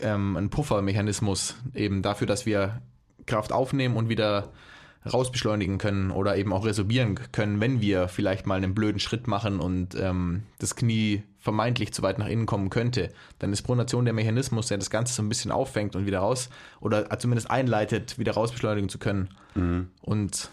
ähm, 0.00 0.36
ein 0.36 0.48
Puffermechanismus, 0.48 1.56
eben 1.74 2.02
dafür, 2.02 2.28
dass 2.28 2.46
wir 2.46 2.80
Kraft 3.26 3.50
aufnehmen 3.52 3.96
und 3.96 4.08
wieder 4.08 4.52
rausbeschleunigen 5.12 5.78
können 5.78 6.10
oder 6.12 6.36
eben 6.36 6.52
auch 6.52 6.64
resorbieren 6.64 7.18
können, 7.32 7.60
wenn 7.60 7.80
wir 7.80 8.06
vielleicht 8.06 8.46
mal 8.46 8.56
einen 8.56 8.74
blöden 8.74 9.00
Schritt 9.00 9.26
machen 9.26 9.58
und 9.58 9.96
ähm, 9.96 10.44
das 10.60 10.76
Knie 10.76 11.24
vermeintlich 11.38 11.92
zu 11.92 12.02
weit 12.02 12.18
nach 12.18 12.28
innen 12.28 12.46
kommen 12.46 12.70
könnte, 12.70 13.08
dann 13.40 13.52
ist 13.52 13.62
Pronation 13.62 14.04
der 14.04 14.14
Mechanismus, 14.14 14.68
der 14.68 14.78
das 14.78 14.90
Ganze 14.90 15.14
so 15.14 15.22
ein 15.22 15.28
bisschen 15.28 15.50
auffängt 15.50 15.96
und 15.96 16.06
wieder 16.06 16.18
raus 16.20 16.48
oder 16.80 17.08
zumindest 17.18 17.50
einleitet, 17.50 18.18
wieder 18.18 18.32
rausbeschleunigen 18.34 18.88
zu 18.90 18.98
können. 18.98 19.30
Und 20.02 20.50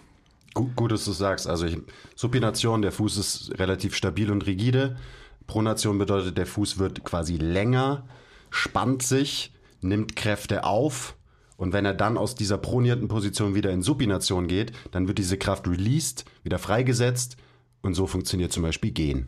Gut, 0.58 0.76
gut, 0.76 0.92
dass 0.92 1.06
du 1.06 1.12
sagst. 1.12 1.48
Also 1.48 1.66
ich, 1.66 1.78
Supination, 2.16 2.82
der 2.82 2.92
Fuß 2.92 3.18
ist 3.18 3.60
relativ 3.60 3.96
stabil 3.96 4.32
und 4.32 4.46
rigide. 4.46 4.98
Pronation 5.46 5.98
bedeutet, 5.98 6.38
der 6.38 6.46
Fuß 6.46 6.78
wird 6.78 7.04
quasi 7.04 7.38
länger, 7.38 8.06
spannt 8.50 9.04
sich, 9.04 9.54
nimmt 9.82 10.16
Kräfte 10.16 10.64
auf 10.64 11.16
und 11.58 11.74
wenn 11.74 11.86
er 11.86 11.94
dann 11.94 12.18
aus 12.18 12.36
dieser 12.36 12.58
pronierten 12.58 13.08
Position 13.08 13.56
wieder 13.56 13.72
in 13.72 13.82
Supination 13.82 14.48
geht, 14.48 14.72
dann 14.92 15.08
wird 15.08 15.18
diese 15.18 15.38
Kraft 15.38 15.68
released, 15.68 16.26
wieder 16.44 16.60
freigesetzt 16.60 17.38
und 17.82 17.94
so 17.94 18.08
funktioniert 18.08 18.52
zum 18.52 18.64
Beispiel 18.64 18.92
Gehen. 18.92 19.28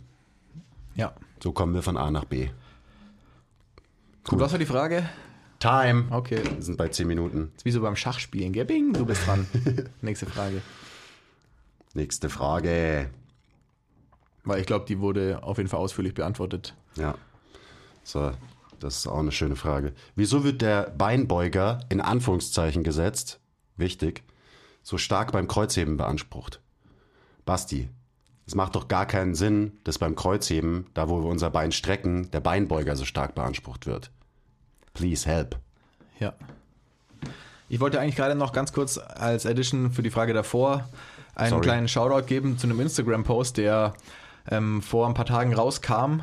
ja. 0.95 1.13
So 1.41 1.53
kommen 1.53 1.73
wir 1.73 1.81
von 1.81 1.95
A 1.95 2.11
nach 2.11 2.25
B. 2.25 2.49
Gut, 4.25 4.39
was 4.41 4.51
war 4.51 4.59
die 4.59 4.65
Frage? 4.65 5.09
Time. 5.59 6.05
Okay. 6.09 6.41
Wir 6.43 6.61
sind 6.61 6.77
bei 6.77 6.89
10 6.89 7.07
Minuten. 7.07 7.51
Ist 7.55 7.63
wie 7.63 7.71
so 7.71 7.81
beim 7.81 7.95
Schachspielen, 7.95 8.51
gell? 8.51 8.65
Bing, 8.65 8.91
du 8.91 9.05
bist 9.05 9.25
dran. 9.25 9.47
Nächste 10.01 10.25
Frage. 10.25 10.61
Nächste 11.93 12.29
Frage. 12.29 13.09
Weil 14.43 14.59
ich 14.59 14.67
glaube, 14.67 14.85
die 14.85 14.99
wurde 14.99 15.43
auf 15.43 15.57
jeden 15.57 15.69
Fall 15.69 15.79
ausführlich 15.79 16.13
beantwortet. 16.13 16.75
Ja. 16.95 17.15
So, 18.03 18.31
das 18.79 18.97
ist 18.97 19.07
auch 19.07 19.19
eine 19.19 19.31
schöne 19.31 19.55
Frage. 19.55 19.93
Wieso 20.15 20.43
wird 20.43 20.61
der 20.61 20.91
Beinbeuger 20.91 21.79
in 21.89 22.01
Anführungszeichen 22.01 22.83
gesetzt, 22.83 23.39
wichtig, 23.77 24.23
so 24.81 24.97
stark 24.97 25.31
beim 25.31 25.47
Kreuzheben 25.47 25.97
beansprucht? 25.97 26.61
Basti, 27.45 27.89
es 28.45 28.55
macht 28.55 28.75
doch 28.75 28.87
gar 28.87 29.05
keinen 29.05 29.35
Sinn, 29.35 29.73
dass 29.83 29.99
beim 29.99 30.15
Kreuzheben, 30.15 30.87
da 30.93 31.09
wo 31.09 31.21
wir 31.21 31.29
unser 31.29 31.49
Bein 31.49 31.71
strecken, 31.71 32.31
der 32.31 32.39
Beinbeuger 32.39 32.95
so 32.95 33.05
stark 33.05 33.35
beansprucht 33.35 33.85
wird. 33.85 34.11
Please 34.93 35.27
help. 35.27 35.59
Ja. 36.19 36.33
Ich 37.67 37.79
wollte 37.79 37.99
eigentlich 37.99 38.15
gerade 38.15 38.33
noch 38.33 38.51
ganz 38.51 38.73
kurz 38.73 38.97
als 38.97 39.45
Addition 39.45 39.91
für 39.91 40.01
die 40.01 40.09
Frage 40.09 40.33
davor 40.33 40.89
einen 41.39 41.49
Sorry. 41.51 41.61
kleinen 41.61 41.87
Shoutout 41.87 42.25
geben 42.25 42.57
zu 42.57 42.67
einem 42.67 42.79
Instagram-Post, 42.79 43.57
der 43.57 43.93
ähm, 44.49 44.81
vor 44.81 45.07
ein 45.07 45.13
paar 45.13 45.25
Tagen 45.25 45.53
rauskam. 45.53 46.21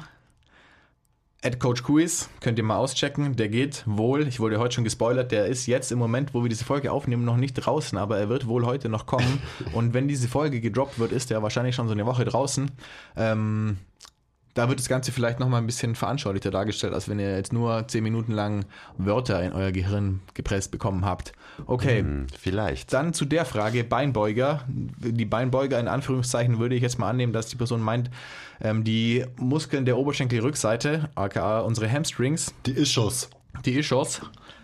At 1.43 1.61
Coach 1.61 1.83
Quiz, 1.83 2.29
könnt 2.41 2.59
ihr 2.59 2.65
mal 2.65 2.77
auschecken. 2.77 3.37
Der 3.37 3.49
geht 3.49 3.85
wohl, 3.87 4.27
ich 4.27 4.41
wurde 4.41 4.59
heute 4.59 4.75
schon 4.75 4.85
gespoilert, 4.85 5.31
der 5.33 5.47
ist 5.47 5.67
jetzt 5.67 5.93
im 5.93 5.99
Moment, 5.99 6.35
wo 6.35 6.43
wir 6.43 6.49
diese 6.49 6.65
Folge 6.65 6.91
aufnehmen, 6.91 7.25
noch 7.25 7.37
nicht 7.37 7.55
draußen, 7.55 7.97
aber 7.99 8.19
er 8.19 8.29
wird 8.29 8.49
wohl 8.49 8.67
heute 8.67 8.89
noch 8.89 9.07
kommen. 9.07 9.41
Und 9.73 9.95
wenn 9.95 10.09
diese 10.09 10.29
Folge 10.29 10.61
gedroppt 10.61 10.99
wird, 10.99 11.13
ist 11.13 11.31
er 11.31 11.43
wahrscheinlich 11.43 11.75
schon 11.75 11.87
so 11.87 11.93
eine 11.93 12.07
Woche 12.07 12.25
draußen. 12.25 12.71
Ähm, 13.17 13.79
da 14.57 14.69
wird 14.69 14.81
das 14.81 14.89
Ganze 14.89 15.13
vielleicht 15.13 15.39
nochmal 15.39 15.61
ein 15.61 15.67
bisschen 15.67 15.95
veranschaulichter 15.95 16.51
dargestellt, 16.51 16.93
als 16.95 17.09
wenn 17.09 17.19
ihr 17.21 17.37
jetzt 17.37 17.53
nur 17.53 17.87
10 17.87 18.03
Minuten 18.03 18.33
lang 18.33 18.65
Wörter 18.99 19.43
in 19.43 19.53
euer 19.53 19.71
Gehirn 19.71 20.21
gepresst 20.35 20.73
bekommen 20.73 21.05
habt. 21.05 21.33
Okay, 21.67 22.01
Hm, 22.01 22.27
vielleicht. 22.37 22.93
dann 22.93 23.13
zu 23.13 23.25
der 23.27 23.45
Frage 23.45 23.85
Beinbeuger. 23.85 24.65
Die 24.69 25.25
Beinbeuger 25.27 25.79
in 25.79 25.89
Anführungszeichen 25.89 26.59
würde 26.59 26.75
ich 26.75 26.83
jetzt 26.83 26.99
mal 26.99 27.11
annehmen, 27.11 27.33
dass 27.33 27.47
die 27.49 27.57
Person 27.57 27.81
meint, 27.81 28.11
ähm, 28.61 28.83
die 28.83 29.25
Muskeln 29.39 29.85
der 29.85 29.99
Oberschenkelrückseite, 29.99 31.11
aka 31.15 31.61
unsere 31.61 31.91
Hamstrings, 31.93 32.53
Die 32.67 32.73
Ischos. 32.73 33.29
die 33.65 33.79
Ischios, 33.79 34.21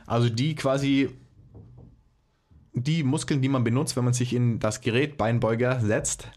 also 0.06 0.28
die 0.28 0.54
quasi 0.54 1.10
die 2.74 3.02
Muskeln, 3.02 3.42
die 3.42 3.48
man 3.50 3.64
benutzt, 3.64 3.96
wenn 3.96 4.04
man 4.04 4.14
sich 4.14 4.34
in 4.34 4.58
das 4.58 4.80
Gerät 4.80 5.18
Beinbeuger 5.18 5.80
setzt, 5.80 6.28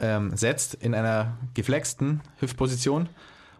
ähm, 0.00 0.36
setzt 0.36 0.74
in 0.74 0.94
einer 0.94 1.36
geflexten 1.54 2.20
Hüftposition 2.38 3.08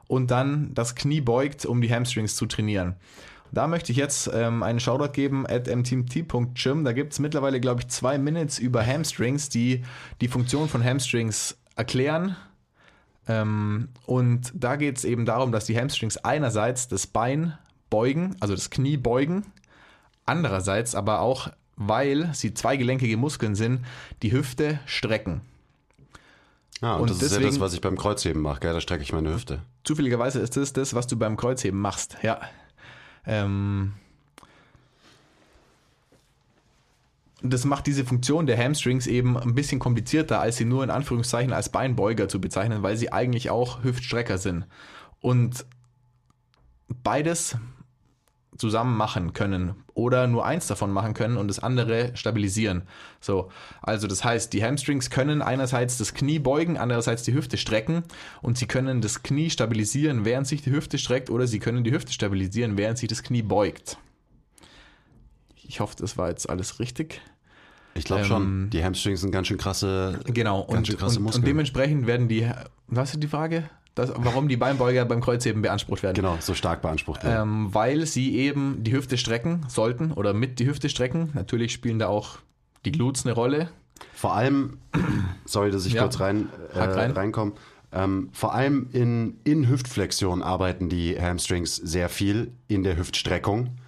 und 0.06 0.30
dann 0.30 0.74
das 0.74 0.94
Knie 0.94 1.20
beugt, 1.20 1.66
um 1.66 1.80
die 1.80 1.92
Hamstrings 1.92 2.36
zu 2.36 2.46
trainieren. 2.46 2.96
Da 3.52 3.66
möchte 3.68 3.92
ich 3.92 3.98
jetzt 3.98 4.30
ähm, 4.32 4.62
einen 4.62 4.80
Shoutout 4.80 5.12
geben 5.12 5.46
at 5.48 5.68
mtmt.gym. 5.68 6.84
Da 6.84 6.92
gibt 6.92 7.12
es 7.12 7.18
mittlerweile, 7.18 7.60
glaube 7.60 7.82
ich, 7.82 7.88
zwei 7.88 8.18
Minutes 8.18 8.58
über 8.58 8.84
Hamstrings, 8.84 9.48
die 9.48 9.84
die 10.20 10.28
Funktion 10.28 10.68
von 10.68 10.84
Hamstrings 10.84 11.56
erklären. 11.74 12.36
Ähm, 13.28 13.88
und 14.04 14.52
da 14.54 14.76
geht 14.76 14.98
es 14.98 15.04
eben 15.04 15.26
darum, 15.26 15.52
dass 15.52 15.66
die 15.66 15.78
Hamstrings 15.78 16.16
einerseits 16.18 16.88
das 16.88 17.06
Bein 17.06 17.56
beugen, 17.88 18.36
also 18.40 18.54
das 18.54 18.70
Knie 18.70 18.96
beugen, 18.96 19.44
andererseits 20.24 20.94
aber 20.94 21.20
auch, 21.20 21.50
weil 21.76 22.30
sie 22.34 22.54
zweigelenkige 22.54 23.16
Muskeln 23.16 23.54
sind, 23.54 23.80
die 24.22 24.32
Hüfte 24.32 24.80
strecken. 24.86 25.40
Ah, 26.82 26.94
und, 26.96 27.02
Und 27.02 27.10
das 27.10 27.16
ist 27.18 27.22
ja 27.22 27.28
deswegen- 27.38 27.50
das, 27.50 27.60
was 27.60 27.72
ich 27.74 27.80
beim 27.80 27.96
Kreuzheben 27.96 28.42
mache, 28.42 28.60
gell? 28.60 28.72
Da 28.74 28.80
strecke 28.80 29.02
ich 29.02 29.12
meine 29.12 29.32
Hüfte. 29.32 29.62
Zufälligerweise 29.84 30.40
ist 30.40 30.56
das 30.56 30.72
das, 30.72 30.94
was 30.94 31.06
du 31.06 31.16
beim 31.16 31.36
Kreuzheben 31.36 31.80
machst. 31.80 32.18
Ja. 32.22 32.40
Ähm, 33.24 33.94
das 37.42 37.64
macht 37.64 37.86
diese 37.86 38.04
Funktion 38.04 38.46
der 38.46 38.58
Hamstrings 38.58 39.06
eben 39.06 39.36
ein 39.38 39.54
bisschen 39.54 39.78
komplizierter, 39.78 40.40
als 40.40 40.56
sie 40.56 40.64
nur 40.64 40.82
in 40.84 40.90
Anführungszeichen 40.90 41.52
als 41.52 41.68
Beinbeuger 41.70 42.28
zu 42.28 42.40
bezeichnen, 42.40 42.82
weil 42.82 42.96
sie 42.96 43.12
eigentlich 43.12 43.50
auch 43.50 43.82
Hüftstrecker 43.84 44.38
sind. 44.38 44.66
Und 45.20 45.64
beides 47.02 47.56
zusammen 48.58 48.96
machen 48.96 49.32
können 49.32 49.74
oder 49.94 50.26
nur 50.26 50.44
eins 50.46 50.66
davon 50.66 50.90
machen 50.90 51.14
können 51.14 51.36
und 51.36 51.48
das 51.48 51.58
andere 51.58 52.10
stabilisieren. 52.14 52.82
So, 53.20 53.50
also 53.82 54.06
das 54.06 54.24
heißt, 54.24 54.52
die 54.52 54.62
Hamstrings 54.64 55.10
können 55.10 55.42
einerseits 55.42 55.98
das 55.98 56.14
Knie 56.14 56.38
beugen, 56.38 56.76
andererseits 56.76 57.22
die 57.22 57.34
Hüfte 57.34 57.56
strecken 57.58 58.02
und 58.42 58.58
sie 58.58 58.66
können 58.66 59.00
das 59.00 59.22
Knie 59.22 59.50
stabilisieren, 59.50 60.24
während 60.24 60.46
sich 60.46 60.62
die 60.62 60.70
Hüfte 60.72 60.98
streckt 60.98 61.30
oder 61.30 61.46
sie 61.46 61.58
können 61.58 61.84
die 61.84 61.92
Hüfte 61.92 62.12
stabilisieren, 62.12 62.76
während 62.78 62.98
sich 62.98 63.08
das 63.08 63.22
Knie 63.22 63.42
beugt. 63.42 63.98
Ich 65.68 65.80
hoffe, 65.80 65.96
das 65.98 66.16
war 66.16 66.28
jetzt 66.28 66.48
alles 66.48 66.78
richtig. 66.78 67.20
Ich 67.94 68.04
glaube 68.04 68.22
Ähm, 68.22 68.28
schon. 68.28 68.70
Die 68.70 68.84
Hamstrings 68.84 69.22
sind 69.22 69.30
ganz 69.32 69.46
schön 69.48 69.58
krasse. 69.58 70.20
Genau, 70.26 70.64
Ganz 70.66 70.78
und, 70.78 70.86
schön 70.86 70.96
krasse 70.98 71.16
und, 71.18 71.24
Muskeln. 71.24 71.42
und 71.42 71.48
dementsprechend 71.48 72.06
werden 72.06 72.28
die, 72.28 72.48
was 72.86 73.14
ist 73.14 73.22
die 73.22 73.26
Frage? 73.28 73.68
Das, 73.96 74.12
warum 74.14 74.46
die 74.46 74.58
Beinbeuger 74.58 75.06
beim 75.06 75.22
Kreuzheben 75.22 75.62
beansprucht 75.62 76.02
werden. 76.02 76.14
Genau, 76.14 76.36
so 76.38 76.52
stark 76.52 76.82
beansprucht 76.82 77.24
werden. 77.24 77.64
Ähm, 77.64 77.74
weil 77.74 78.04
sie 78.04 78.36
eben 78.36 78.84
die 78.84 78.92
Hüfte 78.92 79.16
strecken 79.16 79.64
sollten 79.68 80.12
oder 80.12 80.34
mit 80.34 80.58
die 80.58 80.66
Hüfte 80.66 80.90
strecken. 80.90 81.30
Natürlich 81.32 81.72
spielen 81.72 81.98
da 81.98 82.08
auch 82.08 82.36
die 82.84 82.92
Glutes 82.92 83.24
eine 83.24 83.34
Rolle. 83.34 83.70
Vor 84.12 84.34
allem, 84.36 84.76
sorry, 85.46 85.70
dass 85.70 85.86
ich 85.86 85.94
Ja. 85.94 86.02
kurz 86.02 86.20
rein, 86.20 86.50
äh, 86.74 86.78
rein. 86.78 87.10
reinkomme. 87.12 87.52
Ähm, 87.90 88.28
vor 88.32 88.54
allem 88.54 88.90
in, 88.92 89.38
in 89.44 89.66
Hüftflexion 89.66 90.42
arbeiten 90.42 90.90
die 90.90 91.18
Hamstrings 91.18 91.76
sehr 91.76 92.10
viel 92.10 92.52
in 92.68 92.82
der 92.82 92.98
Hüftstreckung. 92.98 93.78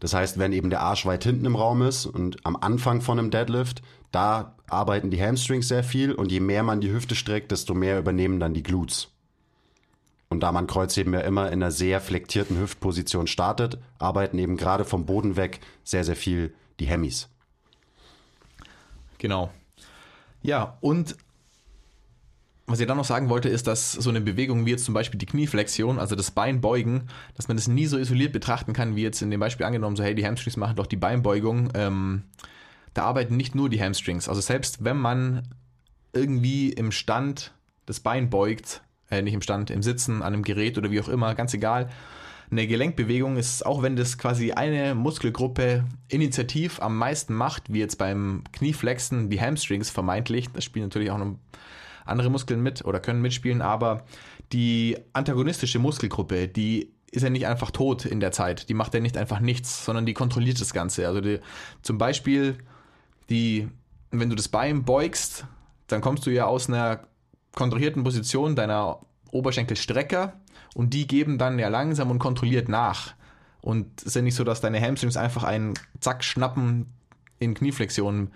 Das 0.00 0.14
heißt, 0.14 0.38
wenn 0.38 0.52
eben 0.52 0.70
der 0.70 0.80
Arsch 0.80 1.04
weit 1.04 1.24
hinten 1.24 1.44
im 1.44 1.56
Raum 1.56 1.82
ist 1.82 2.06
und 2.06 2.38
am 2.46 2.56
Anfang 2.56 3.02
von 3.02 3.18
einem 3.18 3.30
Deadlift, 3.30 3.82
da 4.12 4.56
arbeiten 4.66 5.10
die 5.10 5.22
Hamstrings 5.22 5.68
sehr 5.68 5.84
viel 5.84 6.12
und 6.12 6.32
je 6.32 6.40
mehr 6.40 6.62
man 6.62 6.80
die 6.80 6.90
Hüfte 6.90 7.14
streckt, 7.14 7.52
desto 7.52 7.74
mehr 7.74 7.98
übernehmen 7.98 8.40
dann 8.40 8.54
die 8.54 8.62
Glutes. 8.62 9.11
Und 10.32 10.40
da 10.40 10.50
man 10.50 10.66
Kreuzheben 10.66 11.12
ja 11.12 11.20
immer 11.20 11.48
in 11.48 11.62
einer 11.62 11.70
sehr 11.70 12.00
flektierten 12.00 12.58
Hüftposition 12.58 13.26
startet, 13.26 13.78
arbeiten 13.98 14.38
eben 14.38 14.56
gerade 14.56 14.84
vom 14.84 15.06
Boden 15.06 15.36
weg 15.36 15.60
sehr, 15.84 16.04
sehr 16.04 16.16
viel 16.16 16.54
die 16.80 16.86
Hemis. 16.86 17.28
Genau. 19.18 19.50
Ja, 20.42 20.78
und 20.80 21.16
was 22.66 22.80
ich 22.80 22.86
dann 22.86 22.96
noch 22.96 23.04
sagen 23.04 23.28
wollte, 23.28 23.50
ist, 23.50 23.66
dass 23.66 23.92
so 23.92 24.08
eine 24.08 24.22
Bewegung 24.22 24.64
wie 24.64 24.70
jetzt 24.70 24.86
zum 24.86 24.94
Beispiel 24.94 25.18
die 25.18 25.26
Knieflexion, 25.26 25.98
also 25.98 26.16
das 26.16 26.30
Beinbeugen, 26.30 27.08
dass 27.36 27.48
man 27.48 27.58
das 27.58 27.68
nie 27.68 27.84
so 27.84 27.98
isoliert 27.98 28.32
betrachten 28.32 28.72
kann, 28.72 28.96
wie 28.96 29.02
jetzt 29.02 29.20
in 29.20 29.30
dem 29.30 29.40
Beispiel 29.40 29.66
angenommen, 29.66 29.96
so 29.96 30.02
hey, 30.02 30.14
die 30.14 30.26
Hamstrings 30.26 30.56
machen 30.56 30.76
doch 30.76 30.86
die 30.86 30.96
Beinbeugung. 30.96 31.68
Ähm, 31.74 32.22
da 32.94 33.04
arbeiten 33.04 33.36
nicht 33.36 33.54
nur 33.54 33.68
die 33.68 33.82
Hamstrings. 33.82 34.30
Also 34.30 34.40
selbst 34.40 34.82
wenn 34.82 34.96
man 34.96 35.48
irgendwie 36.14 36.72
im 36.72 36.90
Stand 36.90 37.52
das 37.84 38.00
Bein 38.00 38.30
beugt, 38.30 38.82
äh, 39.12 39.22
nicht 39.22 39.34
im 39.34 39.42
Stand, 39.42 39.70
im 39.70 39.82
Sitzen, 39.82 40.22
an 40.22 40.32
einem 40.32 40.42
Gerät 40.42 40.78
oder 40.78 40.90
wie 40.90 41.00
auch 41.00 41.08
immer, 41.08 41.34
ganz 41.34 41.52
egal, 41.54 41.90
eine 42.50 42.66
Gelenkbewegung 42.66 43.36
ist, 43.36 43.64
auch 43.64 43.82
wenn 43.82 43.96
das 43.96 44.18
quasi 44.18 44.52
eine 44.52 44.94
Muskelgruppe 44.94 45.84
initiativ 46.08 46.80
am 46.82 46.98
meisten 46.98 47.34
macht, 47.34 47.72
wie 47.72 47.78
jetzt 47.78 47.96
beim 47.96 48.44
Knieflexen, 48.52 49.30
die 49.30 49.40
Hamstrings 49.40 49.90
vermeintlich, 49.90 50.48
das 50.52 50.64
spielen 50.64 50.86
natürlich 50.86 51.10
auch 51.10 51.18
noch 51.18 51.36
andere 52.04 52.30
Muskeln 52.30 52.62
mit 52.62 52.84
oder 52.84 53.00
können 53.00 53.22
mitspielen, 53.22 53.62
aber 53.62 54.04
die 54.52 54.98
antagonistische 55.12 55.78
Muskelgruppe, 55.78 56.48
die 56.48 56.92
ist 57.10 57.22
ja 57.22 57.30
nicht 57.30 57.46
einfach 57.46 57.70
tot 57.70 58.04
in 58.04 58.20
der 58.20 58.32
Zeit, 58.32 58.68
die 58.68 58.74
macht 58.74 58.94
ja 58.94 59.00
nicht 59.00 59.16
einfach 59.16 59.40
nichts, 59.40 59.84
sondern 59.84 60.06
die 60.06 60.14
kontrolliert 60.14 60.60
das 60.60 60.72
Ganze. 60.72 61.06
Also 61.06 61.20
die, 61.20 61.40
zum 61.82 61.98
Beispiel, 61.98 62.58
die, 63.30 63.68
wenn 64.10 64.30
du 64.30 64.36
das 64.36 64.48
Bein 64.48 64.84
beugst, 64.84 65.46
dann 65.86 66.00
kommst 66.00 66.26
du 66.26 66.30
ja 66.30 66.46
aus 66.46 66.68
einer 66.68 67.06
kontrahierten 67.54 68.04
Position 68.04 68.56
deiner 68.56 68.98
Oberschenkelstrecker 69.30 70.34
und 70.74 70.94
die 70.94 71.06
geben 71.06 71.38
dann 71.38 71.58
ja 71.58 71.68
langsam 71.68 72.10
und 72.10 72.18
kontrolliert 72.18 72.68
nach. 72.68 73.14
Und 73.60 73.86
es 74.00 74.08
ist 74.08 74.16
ja 74.16 74.22
nicht 74.22 74.34
so, 74.34 74.44
dass 74.44 74.60
deine 74.60 74.80
Hamstrings 74.80 75.16
einfach 75.16 75.44
einen 75.44 75.74
Zack 76.00 76.24
schnappen 76.24 76.86
in 77.38 77.54
Knieflexion 77.54 78.30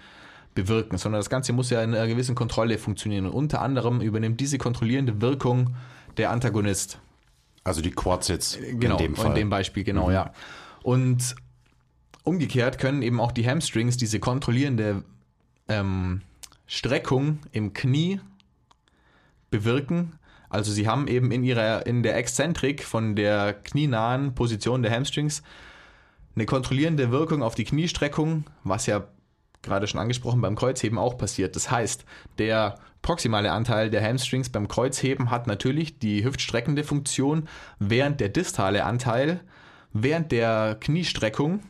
bewirken, 0.54 0.98
sondern 0.98 1.18
das 1.18 1.30
Ganze 1.30 1.52
muss 1.52 1.70
ja 1.70 1.82
in 1.82 1.94
einer 1.94 2.06
gewissen 2.06 2.34
Kontrolle 2.34 2.78
funktionieren. 2.78 3.26
Und 3.26 3.32
unter 3.32 3.60
anderem 3.60 4.00
übernimmt 4.00 4.40
diese 4.40 4.58
kontrollierende 4.58 5.20
Wirkung 5.20 5.74
der 6.16 6.30
Antagonist. 6.30 6.98
Also 7.64 7.82
die 7.82 7.90
Quads 7.90 8.28
jetzt 8.28 8.58
Genau, 8.60 8.96
in 8.96 9.04
dem 9.04 9.16
Fall. 9.16 9.26
in 9.26 9.34
dem 9.34 9.50
Beispiel, 9.50 9.84
genau, 9.84 10.10
ja. 10.10 10.32
Und 10.82 11.34
umgekehrt 12.22 12.78
können 12.78 13.02
eben 13.02 13.20
auch 13.20 13.32
die 13.32 13.46
Hamstrings 13.48 13.96
diese 13.96 14.20
kontrollierende 14.20 15.02
ähm, 15.68 16.22
Streckung 16.66 17.40
im 17.52 17.72
Knie 17.72 18.20
bewirken. 19.50 20.18
Also 20.48 20.72
sie 20.72 20.88
haben 20.88 21.08
eben 21.08 21.30
in 21.32 21.44
ihrer, 21.44 21.86
in 21.86 22.02
der 22.02 22.16
Exzentrik 22.16 22.84
von 22.84 23.16
der 23.16 23.52
knienahen 23.52 24.34
Position 24.34 24.82
der 24.82 24.92
Hamstrings 24.92 25.42
eine 26.34 26.46
kontrollierende 26.46 27.10
Wirkung 27.10 27.42
auf 27.42 27.54
die 27.54 27.64
Kniestreckung, 27.64 28.44
was 28.62 28.86
ja 28.86 29.08
gerade 29.62 29.86
schon 29.86 30.00
angesprochen 30.00 30.40
beim 30.40 30.54
Kreuzheben 30.54 30.98
auch 30.98 31.18
passiert. 31.18 31.56
Das 31.56 31.70
heißt, 31.70 32.04
der 32.38 32.78
proximale 33.02 33.52
Anteil 33.52 33.90
der 33.90 34.02
Hamstrings 34.02 34.48
beim 34.48 34.68
Kreuzheben 34.68 35.30
hat 35.30 35.46
natürlich 35.46 35.98
die 35.98 36.24
hüftstreckende 36.24 36.84
Funktion, 36.84 37.48
während 37.78 38.20
der 38.20 38.28
distale 38.28 38.84
Anteil 38.84 39.40
während 39.92 40.30
der 40.30 40.76
Kniestreckung 40.78 41.60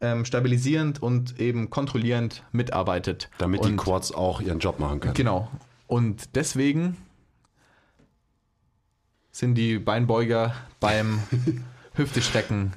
ähm, 0.00 0.24
stabilisierend 0.24 1.02
und 1.02 1.38
eben 1.40 1.70
kontrollierend 1.70 2.42
mitarbeitet. 2.52 3.30
Damit 3.38 3.60
und 3.60 3.72
die 3.72 3.76
Quads 3.76 4.12
auch 4.12 4.40
ihren 4.40 4.58
Job 4.58 4.78
machen 4.78 5.00
können. 5.00 5.14
Genau. 5.14 5.50
Und 5.86 6.34
deswegen 6.34 6.96
sind 9.30 9.54
die 9.54 9.78
Beinbeuger 9.78 10.54
beim 10.80 11.22
Hüftestrecken 11.94 12.72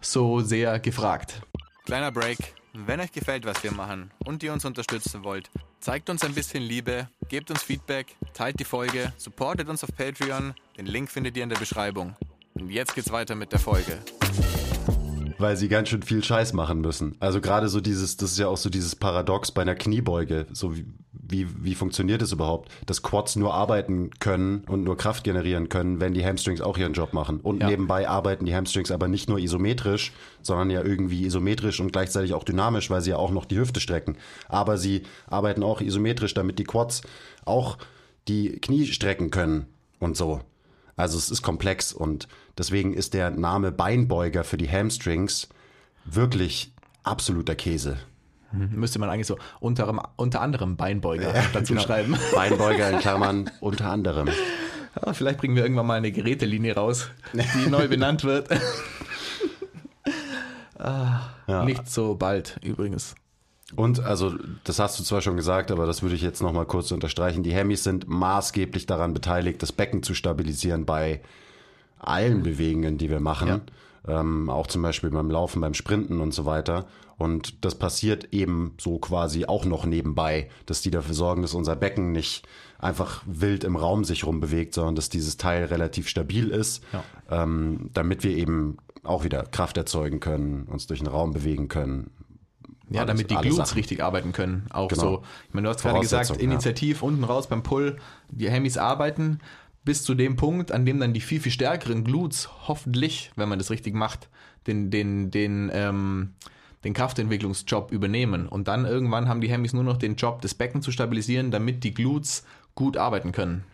so 0.00 0.40
sehr 0.40 0.78
gefragt. 0.78 1.42
Kleiner 1.84 2.12
Break. 2.12 2.38
Wenn 2.72 2.98
euch 3.00 3.12
gefällt, 3.12 3.46
was 3.46 3.62
wir 3.62 3.70
machen 3.70 4.10
und 4.24 4.42
ihr 4.42 4.52
uns 4.52 4.64
unterstützen 4.64 5.22
wollt, 5.22 5.48
zeigt 5.78 6.10
uns 6.10 6.24
ein 6.24 6.34
bisschen 6.34 6.62
Liebe, 6.62 7.08
gebt 7.28 7.50
uns 7.50 7.62
Feedback, 7.62 8.16
teilt 8.32 8.58
die 8.58 8.64
Folge, 8.64 9.12
supportet 9.16 9.68
uns 9.68 9.84
auf 9.84 9.90
Patreon. 9.96 10.54
Den 10.76 10.86
Link 10.86 11.08
findet 11.08 11.36
ihr 11.36 11.44
in 11.44 11.50
der 11.50 11.58
Beschreibung. 11.58 12.16
Und 12.54 12.70
jetzt 12.70 12.94
geht's 12.94 13.12
weiter 13.12 13.36
mit 13.36 13.52
der 13.52 13.60
Folge. 13.60 14.00
Weil 15.38 15.56
sie 15.56 15.68
ganz 15.68 15.88
schön 15.88 16.02
viel 16.02 16.22
Scheiß 16.22 16.52
machen 16.52 16.80
müssen. 16.80 17.16
Also 17.20 17.40
gerade 17.40 17.68
so 17.68 17.80
dieses, 17.80 18.16
das 18.16 18.32
ist 18.32 18.38
ja 18.38 18.48
auch 18.48 18.56
so 18.56 18.70
dieses 18.70 18.94
Paradox 18.96 19.50
bei 19.52 19.62
einer 19.62 19.74
Kniebeuge. 19.74 20.46
So 20.52 20.76
wie, 20.76 20.86
wie, 21.12 21.46
wie 21.64 21.74
funktioniert 21.74 22.22
es 22.22 22.32
überhaupt? 22.32 22.70
Dass 22.86 23.02
Quads 23.02 23.36
nur 23.36 23.54
arbeiten 23.54 24.10
können 24.20 24.64
und 24.68 24.84
nur 24.84 24.96
Kraft 24.96 25.24
generieren 25.24 25.68
können, 25.68 26.00
wenn 26.00 26.14
die 26.14 26.24
Hamstrings 26.24 26.60
auch 26.60 26.78
ihren 26.78 26.92
Job 26.92 27.12
machen. 27.12 27.40
Und 27.40 27.60
Ja. 27.60 27.68
nebenbei 27.68 28.08
arbeiten 28.08 28.44
die 28.44 28.54
Hamstrings 28.54 28.90
aber 28.90 29.08
nicht 29.08 29.28
nur 29.28 29.38
isometrisch, 29.38 30.12
sondern 30.42 30.70
ja 30.70 30.82
irgendwie 30.82 31.24
isometrisch 31.24 31.80
und 31.80 31.92
gleichzeitig 31.92 32.34
auch 32.34 32.44
dynamisch, 32.44 32.90
weil 32.90 33.00
sie 33.00 33.10
ja 33.10 33.16
auch 33.16 33.30
noch 33.30 33.44
die 33.46 33.58
Hüfte 33.58 33.80
strecken. 33.80 34.16
Aber 34.48 34.78
sie 34.78 35.02
arbeiten 35.26 35.62
auch 35.62 35.80
isometrisch, 35.80 36.34
damit 36.34 36.58
die 36.58 36.64
Quads 36.64 37.02
auch 37.44 37.78
die 38.28 38.60
Knie 38.60 38.86
strecken 38.86 39.30
können 39.30 39.66
und 39.98 40.16
so. 40.16 40.40
Also 40.96 41.18
es 41.18 41.30
ist 41.30 41.42
komplex 41.42 41.92
und 41.92 42.28
deswegen 42.58 42.94
ist 42.94 43.14
der 43.14 43.30
Name 43.30 43.72
Beinbeuger 43.72 44.44
für 44.44 44.56
die 44.56 44.70
Hamstrings 44.70 45.48
wirklich 46.04 46.72
absoluter 47.02 47.54
Käse. 47.54 47.98
Müsste 48.52 48.98
man 49.00 49.10
eigentlich 49.10 49.26
so 49.26 49.36
unter, 49.58 50.12
unter 50.16 50.40
anderem 50.40 50.76
Beinbeuger 50.76 51.34
dazu 51.52 51.74
genau. 51.74 51.84
schreiben. 51.84 52.16
Beinbeuger 52.34 52.90
in 52.90 52.98
Klammern 53.00 53.50
unter 53.60 53.90
anderem. 53.90 54.28
Ja, 55.04 55.12
vielleicht 55.12 55.38
bringen 55.40 55.56
wir 55.56 55.64
irgendwann 55.64 55.86
mal 55.86 55.98
eine 55.98 56.12
Gerätelinie 56.12 56.76
raus, 56.76 57.10
die 57.32 57.66
neu 57.70 57.88
benannt 57.88 58.22
wird. 58.22 58.48
ah, 60.78 61.20
Nicht 61.64 61.90
so 61.90 62.14
bald 62.14 62.58
übrigens. 62.62 63.16
Und 63.74 64.00
also, 64.00 64.34
das 64.62 64.78
hast 64.78 65.00
du 65.00 65.04
zwar 65.04 65.20
schon 65.20 65.36
gesagt, 65.36 65.72
aber 65.72 65.86
das 65.86 66.02
würde 66.02 66.14
ich 66.14 66.22
jetzt 66.22 66.42
nochmal 66.42 66.66
kurz 66.66 66.92
unterstreichen. 66.92 67.42
Die 67.42 67.52
Hemis 67.52 67.82
sind 67.82 68.06
maßgeblich 68.08 68.86
daran 68.86 69.14
beteiligt, 69.14 69.62
das 69.62 69.72
Becken 69.72 70.02
zu 70.02 70.14
stabilisieren 70.14 70.84
bei 70.84 71.20
allen 72.04 72.42
Bewegungen, 72.42 72.98
die 72.98 73.10
wir 73.10 73.20
machen. 73.20 73.62
Ähm, 74.06 74.50
auch 74.50 74.66
zum 74.66 74.82
Beispiel 74.82 75.10
beim 75.10 75.30
Laufen, 75.30 75.60
beim 75.62 75.72
Sprinten 75.74 76.20
und 76.20 76.34
so 76.34 76.44
weiter. 76.44 76.86
Und 77.16 77.64
das 77.64 77.74
passiert 77.76 78.32
eben 78.34 78.74
so 78.78 78.98
quasi 78.98 79.46
auch 79.46 79.64
noch 79.64 79.86
nebenbei, 79.86 80.50
dass 80.66 80.82
die 80.82 80.90
dafür 80.90 81.14
sorgen, 81.14 81.42
dass 81.42 81.54
unser 81.54 81.74
Becken 81.76 82.12
nicht 82.12 82.46
einfach 82.78 83.22
wild 83.24 83.64
im 83.64 83.76
Raum 83.76 84.04
sich 84.04 84.26
rumbewegt, 84.26 84.74
sondern 84.74 84.94
dass 84.96 85.08
dieses 85.08 85.36
Teil 85.38 85.64
relativ 85.66 86.08
stabil 86.08 86.48
ist, 86.48 86.82
ähm, 87.30 87.88
damit 87.94 88.24
wir 88.24 88.36
eben 88.36 88.76
auch 89.04 89.24
wieder 89.24 89.44
Kraft 89.44 89.76
erzeugen 89.78 90.20
können, 90.20 90.64
uns 90.64 90.86
durch 90.86 91.00
den 91.00 91.08
Raum 91.08 91.32
bewegen 91.32 91.68
können, 91.68 92.10
Ja, 92.90 93.00
Alles- 93.00 93.12
damit 93.14 93.30
die 93.30 93.36
Glutes 93.36 93.56
Sachen. 93.56 93.78
richtig 93.78 94.02
arbeiten 94.04 94.32
können. 94.32 94.66
Auch 94.70 94.88
Genau. 94.88 95.02
so. 95.02 95.22
Ich 95.48 95.54
meine, 95.54 95.64
du 95.68 95.70
hast 95.72 95.80
gerade 95.82 96.00
gesagt, 96.00 96.26
Voraussetzung, 96.26 96.46
ja. 96.46 96.52
initiativ 96.52 97.02
unten 97.02 97.24
raus 97.24 97.46
beim 97.46 97.62
Pull, 97.62 97.96
die 98.30 98.50
Hemis 98.50 98.76
arbeiten 98.76 99.38
bis 99.84 100.02
zu 100.02 100.14
dem 100.14 100.36
Punkt, 100.36 100.72
an 100.72 100.86
dem 100.86 100.98
dann 100.98 101.12
die 101.12 101.20
viel, 101.20 101.40
viel 101.40 101.52
stärkeren 101.52 102.04
Glutes 102.04 102.48
hoffentlich, 102.66 103.30
wenn 103.36 103.48
man 103.48 103.58
das 103.58 103.70
richtig 103.70 103.94
macht, 103.94 104.28
den, 104.66 104.90
den, 104.90 105.30
den, 105.30 105.70
ähm, 105.72 106.34
den 106.84 106.94
Kraftentwicklungsjob 106.94 107.92
übernehmen. 107.92 108.48
Und 108.48 108.68
dann 108.68 108.86
irgendwann 108.86 109.28
haben 109.28 109.40
die 109.40 109.50
Hemis 109.50 109.72
nur 109.72 109.84
noch 109.84 109.98
den 109.98 110.16
Job, 110.16 110.40
das 110.42 110.54
Becken 110.54 110.82
zu 110.82 110.90
stabilisieren, 110.90 111.50
damit 111.50 111.84
die 111.84 111.92
Glutes 111.92 112.44
gut 112.74 112.96
arbeiten 112.96 113.32
können. 113.32 113.64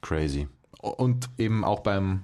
Crazy. 0.00 0.48
Und 0.80 1.28
eben 1.38 1.64
auch 1.64 1.80
beim 1.80 2.22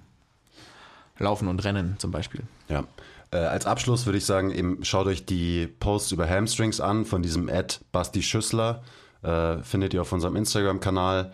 Laufen 1.19 1.49
und 1.49 1.63
Rennen 1.65 1.97
zum 1.99 2.11
Beispiel. 2.11 2.43
Ja. 2.69 2.85
Äh, 3.31 3.39
als 3.39 3.67
Abschluss 3.67 4.07
würde 4.07 4.19
ich 4.19 4.25
sagen, 4.25 4.51
eben 4.51 4.85
schaut 4.85 5.07
euch 5.07 5.25
die 5.25 5.67
Posts 5.67 6.13
über 6.13 6.29
Hamstrings 6.29 6.81
an 6.81 7.05
von 7.05 7.23
diesem 7.23 7.49
Ad 7.49 7.77
Basti 7.93 8.23
Schüssler. 8.23 8.83
Äh, 9.23 9.59
findet 9.63 9.95
ihr 9.95 10.03
auf 10.03 10.13
unserem 10.13 10.37
Instagram-Kanal. 10.37 11.33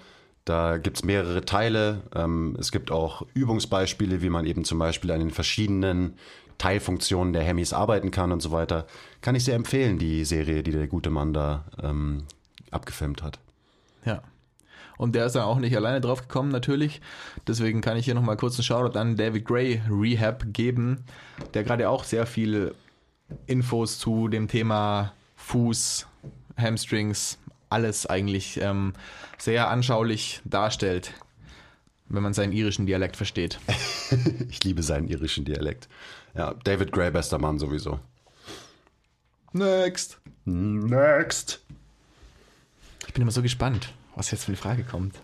Da 0.49 0.79
gibt 0.79 0.97
es 0.97 1.05
mehrere 1.05 1.45
Teile. 1.45 2.05
Ähm, 2.15 2.57
es 2.59 2.73
gibt 2.73 2.91
auch 2.91 3.27
Übungsbeispiele, 3.35 4.23
wie 4.23 4.31
man 4.31 4.47
eben 4.47 4.65
zum 4.65 4.79
Beispiel 4.79 5.11
an 5.11 5.21
den 5.21 5.31
verschiedenen 5.31 6.15
Teilfunktionen 6.57 7.35
der 7.35 7.43
Hemis 7.43 7.75
arbeiten 7.75 8.11
kann 8.11 8.33
und 8.33 8.41
so 8.41 8.51
weiter. 8.51 8.87
Kann 9.21 9.35
ich 9.35 9.45
sehr 9.45 9.57
empfehlen, 9.57 9.99
die 9.99 10.25
Serie, 10.25 10.63
die 10.63 10.71
der 10.71 10.87
gute 10.87 11.11
Mann 11.11 11.35
da 11.35 11.67
ähm, 11.83 12.25
abgefilmt 12.71 13.23
hat. 13.23 13.39
Ja. 14.07 14.23
Und 14.97 15.15
der 15.15 15.27
ist 15.27 15.35
dann 15.35 15.43
auch 15.43 15.59
nicht 15.59 15.77
alleine 15.77 16.01
drauf 16.01 16.23
gekommen, 16.23 16.51
natürlich. 16.51 17.03
Deswegen 17.47 17.83
kann 17.83 17.99
ich 17.99 18.07
hier 18.07 18.15
nochmal 18.15 18.39
kurz 18.39 18.57
einen 18.57 18.65
Shoutout 18.65 18.99
an 18.99 19.17
David 19.17 19.45
Gray 19.45 19.83
Rehab 19.91 20.47
geben, 20.55 21.05
der 21.53 21.63
gerade 21.63 21.91
auch 21.91 22.05
sehr 22.05 22.25
viel 22.25 22.75
Infos 23.47 23.99
zu 23.99 24.29
dem 24.29 24.49
Thema 24.49 25.13
Fuß, 25.37 26.07
Hamstrings, 26.57 27.39
alles 27.71 28.07
eigentlich 28.07 28.61
ähm, 28.61 28.95
sehr 29.39 29.69
anschaulich 29.69 30.41
darstellt, 30.45 31.13
wenn 32.09 32.23
man 32.23 32.35
seinen 32.35 32.53
irischen 32.53 32.87
Dialekt 32.87 33.17
versteht. 33.17 33.59
Ich 34.49 34.65
liebe 34.65 34.83
seinen 34.83 35.09
irischen 35.09 35.45
Dialekt. 35.45 35.87
Ja, 36.35 36.55
David 36.65 36.93
Gray, 36.93 37.11
bester 37.11 37.39
Mann 37.39 37.59
sowieso. 37.59 38.01
Next. 39.53 40.19
Next. 40.47 41.61
Ich 43.07 43.13
bin 43.13 43.21
immer 43.21 43.31
so 43.31 43.43
gespannt, 43.43 43.93
was 44.15 44.31
jetzt 44.31 44.45
für 44.45 44.49
eine 44.49 44.57
Frage 44.57 44.85
kommt. 44.85 45.15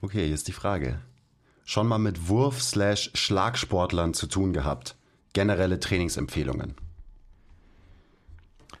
Okay, 0.00 0.24
hier 0.24 0.34
ist 0.34 0.46
die 0.46 0.52
Frage. 0.52 1.00
Schon 1.64 1.88
mal 1.88 1.98
mit 1.98 2.28
Wurf-Schlagsportlern 2.28 4.14
zu 4.14 4.28
tun 4.28 4.52
gehabt? 4.52 4.94
Generelle 5.32 5.80
Trainingsempfehlungen. 5.80 6.74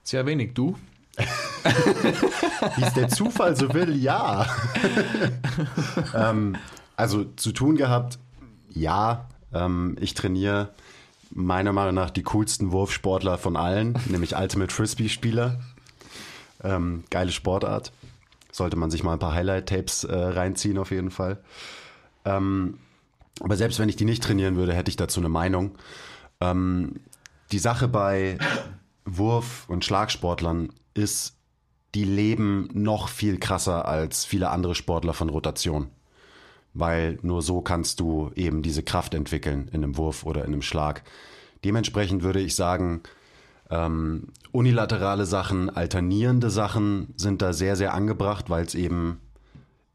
Sehr 0.04 0.24
wenig, 0.26 0.54
du? 0.54 0.78
Wie 2.76 2.82
es 2.82 2.94
der 2.94 3.08
Zufall 3.08 3.56
so 3.56 3.72
will, 3.74 3.96
ja. 3.96 4.46
ähm, 6.14 6.56
also 6.96 7.24
zu 7.36 7.52
tun 7.52 7.76
gehabt, 7.76 8.18
ja. 8.70 9.28
Ähm, 9.52 9.96
ich 10.00 10.14
trainiere 10.14 10.70
meiner 11.30 11.72
Meinung 11.72 11.94
nach 11.94 12.10
die 12.10 12.22
coolsten 12.22 12.72
Wurfsportler 12.72 13.38
von 13.38 13.56
allen, 13.56 13.98
nämlich 14.06 14.36
Ultimate 14.36 14.74
Frisbee-Spieler. 14.74 15.60
Ähm, 16.62 17.04
geile 17.10 17.32
Sportart. 17.32 17.92
Sollte 18.50 18.76
man 18.76 18.90
sich 18.90 19.04
mal 19.04 19.12
ein 19.12 19.18
paar 19.18 19.34
Highlight-Tapes 19.34 20.04
äh, 20.04 20.14
reinziehen, 20.14 20.78
auf 20.78 20.90
jeden 20.90 21.10
Fall. 21.10 21.38
Ähm, 22.24 22.78
aber 23.40 23.56
selbst 23.56 23.78
wenn 23.78 23.88
ich 23.88 23.96
die 23.96 24.04
nicht 24.04 24.22
trainieren 24.22 24.56
würde, 24.56 24.74
hätte 24.74 24.90
ich 24.90 24.96
dazu 24.96 25.20
eine 25.20 25.28
Meinung. 25.28 25.76
Ähm, 26.40 26.94
die 27.52 27.58
Sache 27.58 27.88
bei 27.88 28.38
Wurf- 29.04 29.68
und 29.68 29.84
Schlagsportlern 29.84 30.70
ist, 30.94 31.37
die 31.98 32.04
leben 32.04 32.68
noch 32.74 33.08
viel 33.08 33.40
krasser 33.40 33.88
als 33.88 34.24
viele 34.24 34.50
andere 34.50 34.76
Sportler 34.76 35.14
von 35.14 35.30
Rotation. 35.30 35.88
Weil 36.72 37.18
nur 37.22 37.42
so 37.42 37.60
kannst 37.60 37.98
du 37.98 38.30
eben 38.36 38.62
diese 38.62 38.84
Kraft 38.84 39.14
entwickeln 39.14 39.68
in 39.72 39.82
einem 39.82 39.96
Wurf 39.96 40.24
oder 40.24 40.44
in 40.44 40.52
einem 40.52 40.62
Schlag. 40.62 41.02
Dementsprechend 41.64 42.22
würde 42.22 42.38
ich 42.38 42.54
sagen, 42.54 43.00
ähm, 43.68 44.28
unilaterale 44.52 45.26
Sachen, 45.26 45.70
alternierende 45.70 46.50
Sachen 46.50 47.14
sind 47.16 47.42
da 47.42 47.52
sehr, 47.52 47.74
sehr 47.74 47.94
angebracht, 47.94 48.48
weil 48.48 48.64
es 48.64 48.76
eben 48.76 49.18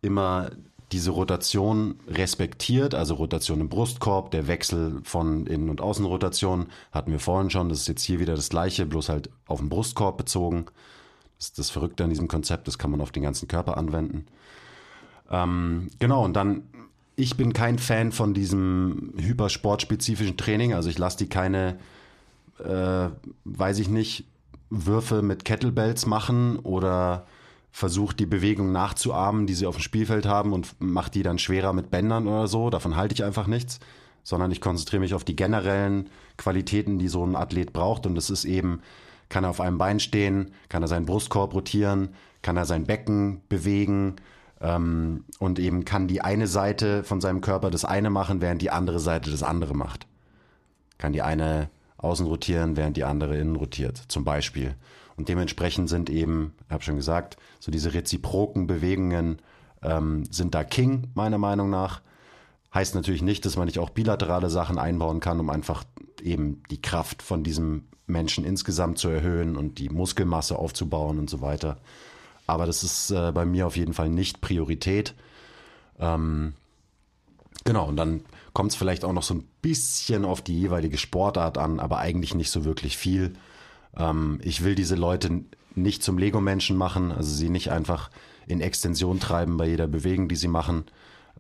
immer 0.01 0.51
diese 0.91 1.11
Rotation 1.11 1.95
respektiert, 2.09 2.95
also 2.95 3.13
Rotation 3.13 3.61
im 3.61 3.69
Brustkorb, 3.69 4.31
der 4.31 4.47
Wechsel 4.47 4.99
von 5.05 5.47
Innen- 5.47 5.69
und 5.69 5.79
Außenrotation 5.79 6.65
hatten 6.91 7.13
wir 7.13 7.19
vorhin 7.19 7.49
schon, 7.49 7.69
das 7.69 7.79
ist 7.79 7.87
jetzt 7.87 8.03
hier 8.03 8.19
wieder 8.19 8.35
das 8.35 8.49
gleiche, 8.49 8.85
bloß 8.85 9.07
halt 9.07 9.29
auf 9.45 9.59
den 9.59 9.69
Brustkorb 9.69 10.17
bezogen. 10.17 10.65
Das 11.43 11.49
ist 11.49 11.59
das 11.59 11.69
Verrückte 11.71 12.05
an 12.05 12.09
diesem 12.09 12.29
Konzept, 12.29 12.69
das 12.69 12.77
kann 12.77 12.89
man 12.89 13.01
auf 13.01 13.11
den 13.11 13.21
ganzen 13.21 13.49
Körper 13.49 13.75
anwenden. 13.75 14.27
Ähm, 15.29 15.89
genau, 15.99 16.23
und 16.23 16.37
dann, 16.37 16.63
ich 17.17 17.35
bin 17.35 17.51
kein 17.51 17.79
Fan 17.79 18.13
von 18.13 18.33
diesem 18.33 19.13
hypersportspezifischen 19.17 20.37
Training, 20.37 20.73
also 20.73 20.89
ich 20.89 20.97
lasse 20.97 21.17
die 21.17 21.27
keine, 21.27 21.77
äh, 22.63 23.09
weiß 23.43 23.79
ich 23.79 23.89
nicht, 23.89 24.23
Würfe 24.69 25.21
mit 25.21 25.43
Kettlebells 25.43 26.05
machen 26.05 26.59
oder 26.59 27.27
versucht 27.73 28.21
die 28.21 28.25
Bewegung 28.25 28.71
nachzuahmen, 28.71 29.45
die 29.45 29.53
sie 29.53 29.65
auf 29.65 29.75
dem 29.75 29.81
Spielfeld 29.81 30.25
haben 30.25 30.53
und 30.53 30.79
macht 30.79 31.13
die 31.13 31.23
dann 31.23 31.39
schwerer 31.39 31.73
mit 31.73 31.91
Bändern 31.91 32.25
oder 32.25 32.47
so. 32.47 32.69
Davon 32.69 32.95
halte 32.95 33.15
ich 33.15 33.23
einfach 33.25 33.47
nichts, 33.47 33.81
sondern 34.23 34.49
ich 34.51 34.61
konzentriere 34.61 35.01
mich 35.01 35.13
auf 35.13 35.25
die 35.25 35.35
generellen 35.35 36.09
Qualitäten, 36.37 36.99
die 36.99 37.09
so 37.09 37.25
ein 37.25 37.35
Athlet 37.35 37.73
braucht. 37.73 38.05
Und 38.05 38.15
das 38.15 38.29
ist 38.29 38.45
eben, 38.45 38.79
kann 39.33 39.45
er 39.45 39.49
auf 39.49 39.61
einem 39.61 39.79
Bein 39.79 39.99
stehen, 39.99 40.51
kann 40.69 40.83
er 40.83 40.87
seinen 40.87 41.07
Brustkorb 41.07 41.55
rotieren, 41.55 42.09
kann 42.43 42.55
er 42.55 42.65
sein 42.65 42.85
Becken 42.85 43.41
bewegen 43.49 44.17
ähm, 44.61 45.23
und 45.39 45.57
eben 45.57 45.85
kann 45.85 46.07
die 46.07 46.21
eine 46.21 46.45
Seite 46.45 47.03
von 47.03 47.19
seinem 47.19 47.41
Körper 47.41 47.71
das 47.71 47.83
eine 47.83 48.11
machen, 48.11 48.41
während 48.41 48.61
die 48.61 48.69
andere 48.69 48.99
Seite 48.99 49.31
das 49.31 49.41
andere 49.41 49.73
macht. 49.73 50.05
Kann 50.99 51.13
die 51.13 51.23
eine 51.23 51.71
außen 51.97 52.27
rotieren, 52.27 52.77
während 52.77 52.95
die 52.95 53.05
andere 53.05 53.35
innen 53.35 53.55
rotiert, 53.55 53.97
zum 54.07 54.23
Beispiel. 54.23 54.75
Und 55.17 55.29
dementsprechend 55.29 55.89
sind 55.89 56.11
eben, 56.11 56.53
ich 56.67 56.71
habe 56.71 56.83
schon 56.83 56.97
gesagt, 56.97 57.37
so 57.59 57.71
diese 57.71 57.95
reziproken 57.95 58.67
Bewegungen 58.67 59.39
ähm, 59.81 60.25
sind 60.29 60.53
da 60.53 60.63
King, 60.63 61.07
meiner 61.15 61.39
Meinung 61.39 61.71
nach. 61.71 62.03
Heißt 62.71 62.93
natürlich 62.93 63.23
nicht, 63.23 63.47
dass 63.47 63.57
man 63.57 63.65
nicht 63.65 63.79
auch 63.79 63.89
bilaterale 63.89 64.51
Sachen 64.51 64.77
einbauen 64.77 65.21
kann, 65.21 65.39
um 65.39 65.49
einfach 65.49 65.85
eben 66.21 66.61
die 66.69 66.83
Kraft 66.83 67.23
von 67.23 67.43
diesem 67.43 67.85
Menschen 68.05 68.45
insgesamt 68.45 68.97
zu 68.97 69.09
erhöhen 69.09 69.55
und 69.55 69.79
die 69.79 69.89
Muskelmasse 69.89 70.57
aufzubauen 70.57 71.19
und 71.19 71.29
so 71.29 71.41
weiter. 71.41 71.77
Aber 72.47 72.65
das 72.65 72.83
ist 72.83 73.11
äh, 73.11 73.31
bei 73.31 73.45
mir 73.45 73.67
auf 73.67 73.77
jeden 73.77 73.93
Fall 73.93 74.09
nicht 74.09 74.41
Priorität. 74.41 75.13
Ähm, 75.99 76.53
genau, 77.63 77.87
und 77.87 77.95
dann 77.95 78.21
kommt 78.53 78.71
es 78.71 78.77
vielleicht 78.77 79.05
auch 79.05 79.13
noch 79.13 79.23
so 79.23 79.35
ein 79.35 79.47
bisschen 79.61 80.25
auf 80.25 80.41
die 80.41 80.59
jeweilige 80.59 80.97
Sportart 80.97 81.57
an, 81.57 81.79
aber 81.79 81.99
eigentlich 81.99 82.35
nicht 82.35 82.51
so 82.51 82.65
wirklich 82.65 82.97
viel. 82.97 83.33
Ähm, 83.97 84.39
ich 84.43 84.63
will 84.63 84.75
diese 84.75 84.95
Leute 84.95 85.43
nicht 85.75 86.03
zum 86.03 86.17
Lego-Menschen 86.17 86.77
machen, 86.77 87.11
also 87.11 87.33
sie 87.33 87.49
nicht 87.49 87.71
einfach 87.71 88.11
in 88.45 88.61
Extension 88.61 89.19
treiben 89.19 89.57
bei 89.57 89.67
jeder 89.67 89.87
Bewegung, 89.87 90.27
die 90.27 90.35
sie 90.35 90.47
machen. 90.47 90.83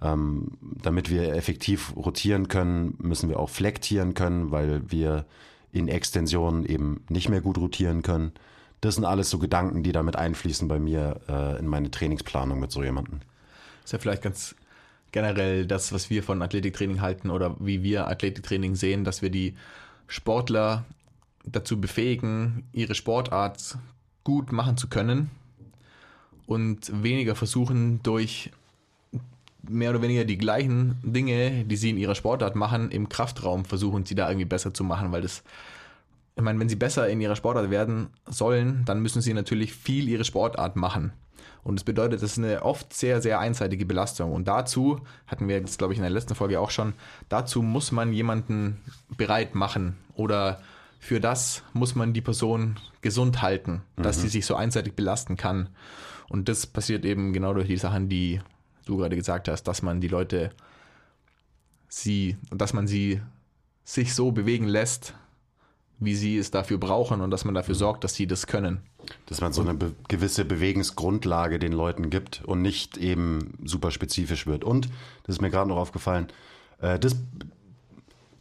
Ähm, 0.01 0.57
damit 0.61 1.09
wir 1.09 1.33
effektiv 1.33 1.95
rotieren 1.95 2.47
können, 2.47 2.95
müssen 2.97 3.29
wir 3.29 3.39
auch 3.39 3.49
flektieren 3.49 4.13
können, 4.13 4.51
weil 4.51 4.89
wir 4.91 5.25
in 5.73 5.87
Extension 5.87 6.65
eben 6.65 7.03
nicht 7.09 7.27
mehr 7.27 7.41
gut 7.41 7.57
rotieren 7.57 8.03
können. 8.03 8.31
Das 8.79 8.95
sind 8.95 9.05
alles 9.05 9.29
so 9.29 9.39
Gedanken, 9.39 9.83
die 9.83 9.91
damit 9.91 10.15
einfließen 10.15 10.67
bei 10.67 10.79
mir 10.79 11.19
äh, 11.27 11.59
in 11.59 11.67
meine 11.67 11.89
Trainingsplanung 11.89 12.59
mit 12.59 12.71
so 12.71 12.83
jemandem. 12.83 13.19
Ist 13.83 13.91
ja 13.91 13.99
vielleicht 13.99 14.21
ganz 14.21 14.55
generell 15.11 15.65
das, 15.65 15.91
was 15.91 16.09
wir 16.09 16.23
von 16.23 16.41
Athletiktraining 16.41 17.01
halten 17.01 17.29
oder 17.29 17.55
wie 17.59 17.83
wir 17.83 18.07
Athletiktraining 18.07 18.75
sehen, 18.75 19.03
dass 19.03 19.21
wir 19.21 19.29
die 19.29 19.55
Sportler 20.07 20.85
dazu 21.45 21.81
befähigen, 21.81 22.63
ihre 22.71 22.95
Sportart 22.95 23.77
gut 24.23 24.51
machen 24.51 24.77
zu 24.77 24.87
können 24.87 25.31
und 26.45 27.03
weniger 27.03 27.35
versuchen, 27.35 28.01
durch 28.03 28.51
mehr 29.67 29.89
oder 29.91 30.01
weniger 30.01 30.25
die 30.25 30.37
gleichen 30.37 30.97
Dinge, 31.03 31.65
die 31.65 31.75
sie 31.75 31.89
in 31.89 31.97
ihrer 31.97 32.15
Sportart 32.15 32.55
machen, 32.55 32.91
im 32.91 33.09
Kraftraum 33.09 33.65
versuchen, 33.65 34.05
sie 34.05 34.15
da 34.15 34.29
irgendwie 34.29 34.45
besser 34.45 34.73
zu 34.73 34.83
machen, 34.83 35.11
weil 35.11 35.21
das, 35.21 35.43
ich 36.35 36.43
meine, 36.43 36.59
wenn 36.59 36.69
sie 36.69 36.75
besser 36.75 37.07
in 37.07 37.21
ihrer 37.21 37.35
Sportart 37.35 37.69
werden 37.69 38.07
sollen, 38.27 38.83
dann 38.85 39.01
müssen 39.01 39.21
sie 39.21 39.33
natürlich 39.33 39.73
viel 39.73 40.09
ihre 40.09 40.25
Sportart 40.25 40.75
machen. 40.75 41.13
Und 41.63 41.79
das 41.79 41.85
bedeutet, 41.85 42.21
das 42.21 42.31
ist 42.31 42.37
eine 42.37 42.63
oft 42.63 42.93
sehr, 42.93 43.21
sehr 43.21 43.39
einseitige 43.39 43.85
Belastung. 43.85 44.33
Und 44.33 44.47
dazu, 44.47 44.99
hatten 45.27 45.47
wir 45.47 45.57
jetzt, 45.57 45.77
glaube 45.77 45.93
ich, 45.93 45.97
in 45.97 46.03
der 46.03 46.11
letzten 46.11 46.35
Folge 46.35 46.59
auch 46.59 46.71
schon, 46.71 46.93
dazu 47.29 47.61
muss 47.61 47.91
man 47.91 48.11
jemanden 48.11 48.81
bereit 49.15 49.55
machen 49.55 49.95
oder 50.15 50.59
für 50.99 51.19
das 51.19 51.63
muss 51.73 51.95
man 51.95 52.13
die 52.13 52.21
Person 52.21 52.77
gesund 53.01 53.41
halten, 53.41 53.81
dass 53.95 54.17
mhm. 54.17 54.21
sie 54.21 54.27
sich 54.29 54.45
so 54.45 54.55
einseitig 54.55 54.95
belasten 54.95 55.37
kann. 55.37 55.69
Und 56.29 56.49
das 56.49 56.65
passiert 56.65 57.05
eben 57.05 57.33
genau 57.33 57.53
durch 57.53 57.67
die 57.67 57.77
Sachen, 57.77 58.09
die 58.09 58.41
du 58.85 58.97
gerade 58.97 59.15
gesagt 59.15 59.47
hast, 59.47 59.63
dass 59.63 59.81
man 59.81 60.01
die 60.01 60.07
Leute 60.07 60.51
sie, 61.87 62.37
dass 62.51 62.73
man 62.73 62.87
sie 62.87 63.21
sich 63.83 64.13
so 64.13 64.31
bewegen 64.31 64.67
lässt, 64.67 65.13
wie 65.99 66.15
sie 66.15 66.37
es 66.37 66.51
dafür 66.51 66.77
brauchen 66.77 67.21
und 67.21 67.31
dass 67.31 67.45
man 67.45 67.53
dafür 67.53 67.75
sorgt, 67.75 68.03
dass 68.03 68.15
sie 68.15 68.27
das 68.27 68.47
können. 68.47 68.81
Dass 69.27 69.41
man 69.41 69.53
so 69.53 69.61
eine 69.61 69.73
be 69.73 69.93
gewisse 70.07 70.45
Bewegungsgrundlage 70.45 71.59
den 71.59 71.73
Leuten 71.73 72.09
gibt 72.09 72.41
und 72.45 72.61
nicht 72.61 72.97
eben 72.97 73.57
super 73.63 73.91
spezifisch 73.91 74.47
wird. 74.47 74.63
Und, 74.63 74.89
das 75.23 75.35
ist 75.35 75.41
mir 75.41 75.49
gerade 75.49 75.69
noch 75.69 75.77
aufgefallen, 75.77 76.27
äh, 76.79 76.97
das 76.99 77.15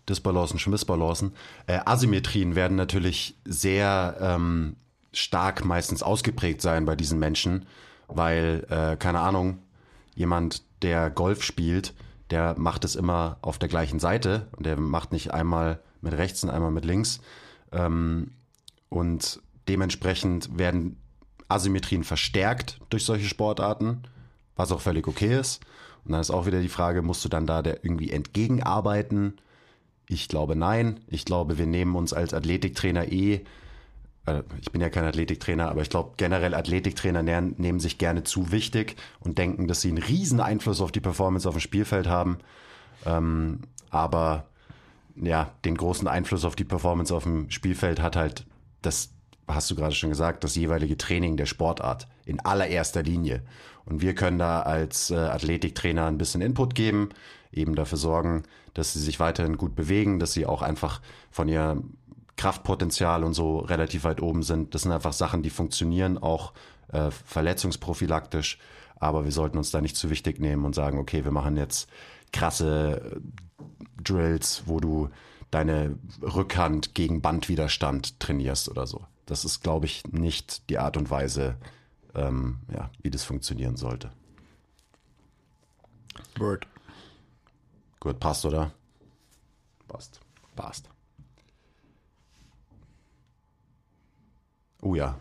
Disbalancen, 0.09 0.59
Schmissbalancen. 0.59 1.33
Äh, 1.67 1.81
Asymmetrien 1.85 2.55
werden 2.55 2.77
natürlich 2.77 3.37
sehr 3.45 4.17
ähm, 4.21 4.77
stark 5.13 5.65
meistens 5.65 6.03
ausgeprägt 6.03 6.61
sein 6.63 6.85
bei 6.85 6.97
diesen 6.97 7.19
Menschen, 7.19 7.67
weil, 8.09 8.67
äh, 8.69 8.97
keine 8.97 9.21
Ahnung, 9.21 9.59
jemand, 10.15 10.63
der 10.83 11.11
Golf 11.11 11.43
spielt, 11.43 11.95
der 12.31 12.59
macht 12.59 12.85
es 12.85 12.97
immer 12.97 13.39
auf 13.43 13.59
der 13.59 13.69
gleichen 13.69 13.99
Seite 13.99 14.49
und 14.57 14.67
der 14.67 14.79
macht 14.79 15.13
nicht 15.13 15.33
einmal 15.33 15.81
mit 16.01 16.15
rechts 16.15 16.43
und 16.43 16.51
einmal 16.51 16.71
mit 16.71 16.85
links. 16.85 17.21
Ähm, 17.73 18.33
und 18.89 19.41
dementsprechend 19.69 20.59
werden 20.59 20.97
Asymmetrien 21.49 22.05
verstärkt 22.05 22.79
durch 22.91 23.05
solche 23.05 23.29
Sportarten, 23.29 24.03
was 24.57 24.73
auch 24.73 24.81
völlig 24.81 25.07
okay 25.07 25.39
ist. 25.39 25.63
Und 26.05 26.13
dann 26.13 26.21
ist 26.21 26.31
auch 26.31 26.47
wieder 26.47 26.61
die 26.61 26.69
Frage, 26.69 27.03
musst 27.03 27.25
du 27.25 27.29
dann 27.29 27.47
da 27.47 27.63
der 27.63 27.85
irgendwie 27.85 28.11
entgegenarbeiten? 28.11 29.39
Ich 30.09 30.29
glaube 30.29 30.57
nein. 30.57 31.01
Ich 31.07 31.25
glaube, 31.25 31.59
wir 31.59 31.67
nehmen 31.67 31.95
uns 31.95 32.13
als 32.13 32.35
Athletiktrainer 32.35 33.11
eh, 33.13 33.45
ich 34.61 34.71
bin 34.71 34.81
ja 34.81 34.89
kein 34.89 35.05
Athletiktrainer, 35.05 35.69
aber 35.69 35.83
ich 35.83 35.91
glaube 35.91 36.13
generell 36.17 36.55
Athletiktrainer 36.55 37.23
nehmen 37.23 37.81
sich 37.81 37.99
gerne 37.99 38.23
zu 38.23 38.53
wichtig 38.53 38.97
und 39.21 39.39
denken, 39.39 39.67
dass 39.67 39.81
sie 39.81 39.89
einen 39.89 40.03
riesen 40.03 40.41
Einfluss 40.41 40.81
auf 40.81 40.93
die 40.93 41.01
Performance 41.01 41.49
auf 41.49 41.57
dem 41.57 41.61
Spielfeld 41.61 42.07
haben. 42.07 42.39
Ähm, 43.05 43.61
aber 43.91 44.47
ja, 45.17 45.51
den 45.65 45.77
großen 45.77 46.07
Einfluss 46.07 46.45
auf 46.45 46.55
die 46.55 46.65
Performance 46.65 47.15
auf 47.15 47.25
dem 47.25 47.51
Spielfeld 47.51 48.01
hat 48.01 48.15
halt 48.15 48.47
das, 48.81 49.11
hast 49.49 49.71
du 49.71 49.75
gerade 49.75 49.95
schon 49.95 50.11
gesagt, 50.11 50.45
das 50.45 50.55
jeweilige 50.55 50.97
Training 50.97 51.37
der 51.37 51.47
Sportart 51.47 52.07
in 52.25 52.39
allererster 52.41 53.03
Linie. 53.03 53.43
Und 53.85 54.03
wir 54.03 54.15
können 54.15 54.39
da 54.39 54.63
als 54.63 55.11
äh, 55.11 55.17
Athletiktrainer 55.17 56.07
ein 56.07 56.19
bisschen 56.19 56.41
Input 56.41 56.77
geben, 56.77 57.09
eben 57.53 57.75
dafür 57.75 57.99
sorgen, 57.99 58.45
dass 58.75 58.93
sie 58.93 59.01
sich 59.01 59.19
weiterhin 59.21 59.57
gut 59.57 59.75
bewegen, 59.75 60.21
dass 60.21 60.33
sie 60.33 60.47
auch 60.47 60.63
einfach 60.63 61.01
von 61.31 61.49
ihrem 61.49 61.95
Kraftpotenzial 62.37 63.25
und 63.25 63.35
so 63.35 63.59
relativ 63.59 64.05
weit 64.05 64.23
oben 64.23 64.43
sind. 64.43 64.75
Das 64.75 64.83
sind 64.83 64.93
einfach 64.93 65.13
Sachen, 65.13 65.43
die 65.43 65.51
funktionieren, 65.51 66.19
auch 66.19 66.53
äh, 66.89 67.11
verletzungsprophylaktisch. 67.11 68.59
Aber 68.97 69.25
wir 69.25 69.33
sollten 69.33 69.59
uns 69.59 69.71
da 69.71 69.81
nicht 69.81 69.97
zu 69.97 70.11
wichtig 70.11 70.39
nehmen 70.41 70.65
und 70.65 70.75
sagen, 70.75 70.99
okay, 70.99 71.25
wir 71.25 71.33
machen 71.33 71.57
jetzt 71.57 71.89
krasse 72.33 73.01
äh, 73.01 73.21
Drills, 74.03 74.63
wo 74.67 74.81
du 74.81 75.11
deine 75.51 75.99
Rückhand 76.23 76.95
gegen 76.95 77.21
Bandwiderstand 77.21 78.19
trainierst 78.19 78.69
oder 78.69 78.87
so. 78.87 79.05
Das 79.27 79.45
ist, 79.45 79.63
glaube 79.63 79.87
ich, 79.87 80.05
nicht 80.07 80.69
die 80.71 80.79
Art 80.79 80.97
und 80.97 81.11
Weise, 81.11 81.57
ähm, 82.15 82.61
ja, 82.73 82.91
wie 83.03 83.11
das 83.11 83.23
funktionieren 83.25 83.77
sollte. 83.77 84.11
Word. 86.39 86.67
Gut, 88.01 88.19
passt, 88.19 88.45
oder? 88.45 88.73
Passt. 89.87 90.21
Passt. 90.57 90.92
Oh 94.83 94.95
ja. 94.95 95.19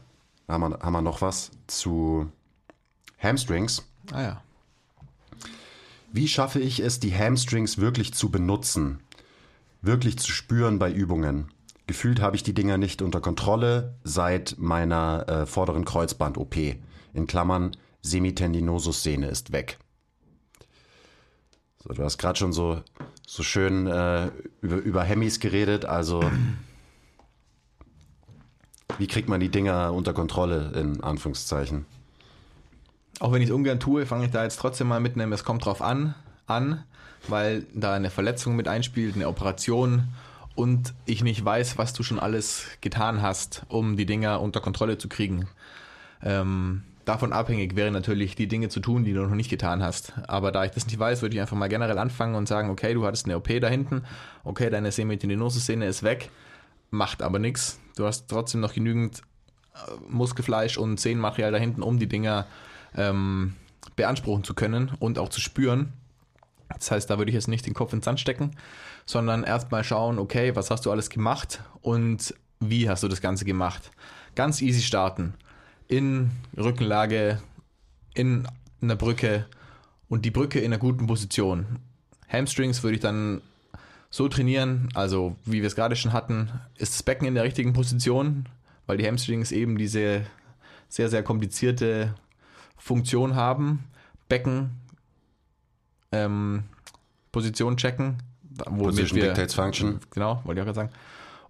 Haben 0.47 0.72
wir, 0.72 0.80
haben 0.80 0.93
wir 0.93 1.01
noch 1.01 1.22
was 1.22 1.51
zu 1.68 2.30
Hamstrings? 3.20 3.86
Ah 4.12 4.22
ja. 4.22 4.43
Wie 6.12 6.28
schaffe 6.28 6.59
ich 6.59 6.82
es, 6.82 6.99
die 6.99 7.16
Hamstrings 7.16 7.78
wirklich 7.78 8.14
zu 8.14 8.30
benutzen? 8.30 8.99
Wirklich 9.82 10.20
zu 10.20 10.30
spüren 10.32 10.78
bei 10.78 10.91
Übungen? 10.91 11.51
Gefühlt 11.88 12.20
habe 12.22 12.36
ich 12.36 12.43
die 12.43 12.53
Dinger 12.53 12.78
nicht 12.78 13.01
unter 13.01 13.22
Kontrolle 13.22 13.95
seit 14.03 14.55
meiner 14.57 15.30
äh, 15.30 15.45
vorderen 15.45 15.86
Kreuzband-OP. 15.86 16.55
In 17.14 17.28
Klammern, 17.28 17.72
Semitendinosus-Sehne 18.01 19.28
ist 19.28 19.51
weg. 19.51 19.78
So, 21.84 21.93
du 21.93 22.03
hast 22.03 22.18
gerade 22.18 22.38
schon 22.38 22.53
so, 22.53 22.82
so 23.28 23.43
schön 23.43 23.88
äh, 23.88 24.32
über, 24.62 24.78
über 24.78 25.03
Hemis 25.03 25.39
geredet. 25.39 25.86
Also, 25.86 26.24
wie 29.01 29.07
kriegt 29.07 29.27
man 29.27 29.41
die 29.41 29.49
Dinger 29.49 29.91
unter 29.93 30.13
Kontrolle, 30.13 30.71
in 30.75 31.03
Anführungszeichen? 31.03 31.85
auch 33.21 33.31
wenn 33.31 33.41
ich 33.41 33.49
es 33.49 33.55
ungern 33.55 33.79
tue, 33.79 34.05
fange 34.05 34.25
ich 34.25 34.31
da 34.31 34.43
jetzt 34.43 34.59
trotzdem 34.59 34.87
mal 34.87 34.99
mit 34.99 35.13
einem 35.13 35.31
Es 35.31 35.43
kommt 35.43 35.65
drauf 35.65 35.81
an, 35.81 36.15
an, 36.47 36.83
weil 37.27 37.65
da 37.73 37.93
eine 37.93 38.09
Verletzung 38.09 38.55
mit 38.55 38.67
einspielt, 38.67 39.15
eine 39.15 39.27
Operation 39.27 40.07
und 40.55 40.93
ich 41.05 41.23
nicht 41.23 41.45
weiß, 41.45 41.77
was 41.77 41.93
du 41.93 42.03
schon 42.03 42.19
alles 42.19 42.65
getan 42.81 43.21
hast, 43.21 43.63
um 43.69 43.95
die 43.95 44.07
Dinger 44.07 44.41
unter 44.41 44.59
Kontrolle 44.59 44.97
zu 44.97 45.07
kriegen. 45.07 45.47
Ähm, 46.23 46.81
davon 47.05 47.31
abhängig 47.31 47.75
wäre 47.75 47.91
natürlich, 47.91 48.35
die 48.35 48.47
Dinge 48.47 48.69
zu 48.69 48.79
tun, 48.79 49.03
die 49.03 49.13
du 49.13 49.21
noch 49.21 49.35
nicht 49.35 49.49
getan 49.49 49.83
hast. 49.83 50.13
Aber 50.27 50.51
da 50.51 50.65
ich 50.65 50.71
das 50.71 50.87
nicht 50.87 50.97
weiß, 50.97 51.21
würde 51.21 51.35
ich 51.35 51.41
einfach 51.41 51.57
mal 51.57 51.69
generell 51.69 51.99
anfangen 51.99 52.35
und 52.35 52.47
sagen, 52.47 52.71
okay, 52.71 52.93
du 52.95 53.05
hattest 53.05 53.25
eine 53.25 53.37
OP 53.37 53.49
da 53.61 53.67
hinten, 53.67 54.03
okay, 54.43 54.69
deine 54.71 54.91
Semitendinose-Szene 54.91 55.85
ist 55.85 56.01
weg, 56.01 56.31
macht 56.89 57.21
aber 57.21 57.37
nichts. 57.37 57.79
Du 57.95 58.05
hast 58.05 58.27
trotzdem 58.27 58.61
noch 58.61 58.73
genügend 58.73 59.21
äh, 59.73 59.79
Muskelfleisch 60.09 60.77
und 60.77 60.99
Sehnenmaterial 60.99 61.51
da 61.51 61.57
hinten, 61.57 61.83
um 61.83 61.99
die 61.99 62.07
Dinger 62.07 62.47
ähm, 62.95 63.55
beanspruchen 63.95 64.43
zu 64.43 64.53
können 64.53 64.91
und 64.99 65.19
auch 65.19 65.29
zu 65.29 65.41
spüren. 65.41 65.93
Das 66.69 66.91
heißt, 66.91 67.09
da 67.09 67.17
würde 67.17 67.29
ich 67.29 67.35
jetzt 67.35 67.47
nicht 67.47 67.65
den 67.65 67.73
Kopf 67.73 67.93
ins 67.93 68.05
Sand 68.05 68.19
stecken, 68.19 68.51
sondern 69.05 69.43
erstmal 69.43 69.83
schauen, 69.83 70.19
okay, 70.19 70.55
was 70.55 70.71
hast 70.71 70.85
du 70.85 70.91
alles 70.91 71.09
gemacht 71.09 71.61
und 71.81 72.33
wie 72.59 72.89
hast 72.89 73.03
du 73.03 73.07
das 73.07 73.21
Ganze 73.21 73.45
gemacht. 73.45 73.91
Ganz 74.35 74.61
easy 74.61 74.81
starten. 74.81 75.33
In 75.87 76.31
Rückenlage, 76.55 77.41
in 78.13 78.47
einer 78.81 78.95
Brücke 78.95 79.45
und 80.07 80.23
die 80.25 80.31
Brücke 80.31 80.59
in 80.59 80.67
einer 80.67 80.77
guten 80.77 81.07
Position. 81.07 81.79
Hamstrings 82.29 82.81
würde 82.83 82.95
ich 82.95 83.01
dann 83.01 83.41
so 84.12 84.28
trainieren, 84.28 84.89
also 84.93 85.38
wie 85.45 85.62
wir 85.62 85.68
es 85.68 85.76
gerade 85.76 85.95
schon 85.95 86.14
hatten, 86.14 86.49
ist 86.78 86.93
das 86.93 87.01
Becken 87.03 87.26
in 87.26 87.34
der 87.34 87.45
richtigen 87.45 87.74
Position, 87.74 88.45
weil 88.86 88.97
die 88.97 89.07
Hamstrings 89.07 89.51
eben 89.53 89.78
diese 89.78 90.26
sehr, 90.89 91.09
sehr 91.09 91.24
komplizierte 91.24 92.14
Funktion 92.78 93.36
haben. 93.36 93.86
Becken, 94.28 94.72
ähm, 96.12 96.64
Position 97.32 97.78
checken. 97.78 98.18
Position 98.66 99.18
wir, 99.18 99.28
Dictates 99.28 99.55
Function. 99.55 99.99
Genau, 100.12 100.41
wollte 100.43 100.59
ich 100.59 100.62
auch 100.62 100.74
gerade 100.74 100.76
sagen. 100.76 100.91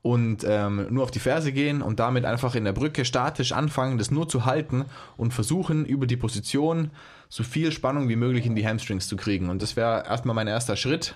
Und 0.04 0.44
ähm, 0.48 0.88
nur 0.90 1.04
auf 1.04 1.12
die 1.12 1.20
Ferse 1.20 1.52
gehen 1.52 1.82
und 1.82 2.00
damit 2.00 2.26
einfach 2.26 2.56
in 2.56 2.64
der 2.64 2.74
Brücke 2.74 3.06
statisch 3.06 3.52
anfangen, 3.52 3.98
das 3.98 4.10
nur 4.10 4.28
zu 4.30 4.46
halten 4.46 4.86
und 5.18 5.34
versuchen, 5.34 5.86
über 5.86 6.08
die 6.08 6.18
Position 6.18 6.92
so 7.30 7.44
viel 7.44 7.72
Spannung 7.72 8.10
wie 8.10 8.16
möglich 8.16 8.46
in 8.46 8.56
die 8.56 8.68
Hamstrings 8.68 9.08
zu 9.08 9.16
kriegen. 9.16 9.50
Und 9.50 9.62
das 9.62 9.76
wäre 9.76 10.06
erstmal 10.06 10.36
mein 10.36 10.48
erster 10.48 10.76
Schritt. 10.76 11.16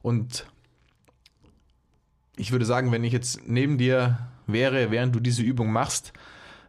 Und 0.00 0.46
ich 2.36 2.52
würde 2.52 2.64
sagen, 2.64 2.92
wenn 2.92 3.04
ich 3.04 3.12
jetzt 3.12 3.46
neben 3.46 3.78
dir 3.78 4.18
wäre, 4.46 4.90
während 4.90 5.14
du 5.14 5.20
diese 5.20 5.42
Übung 5.42 5.72
machst, 5.72 6.12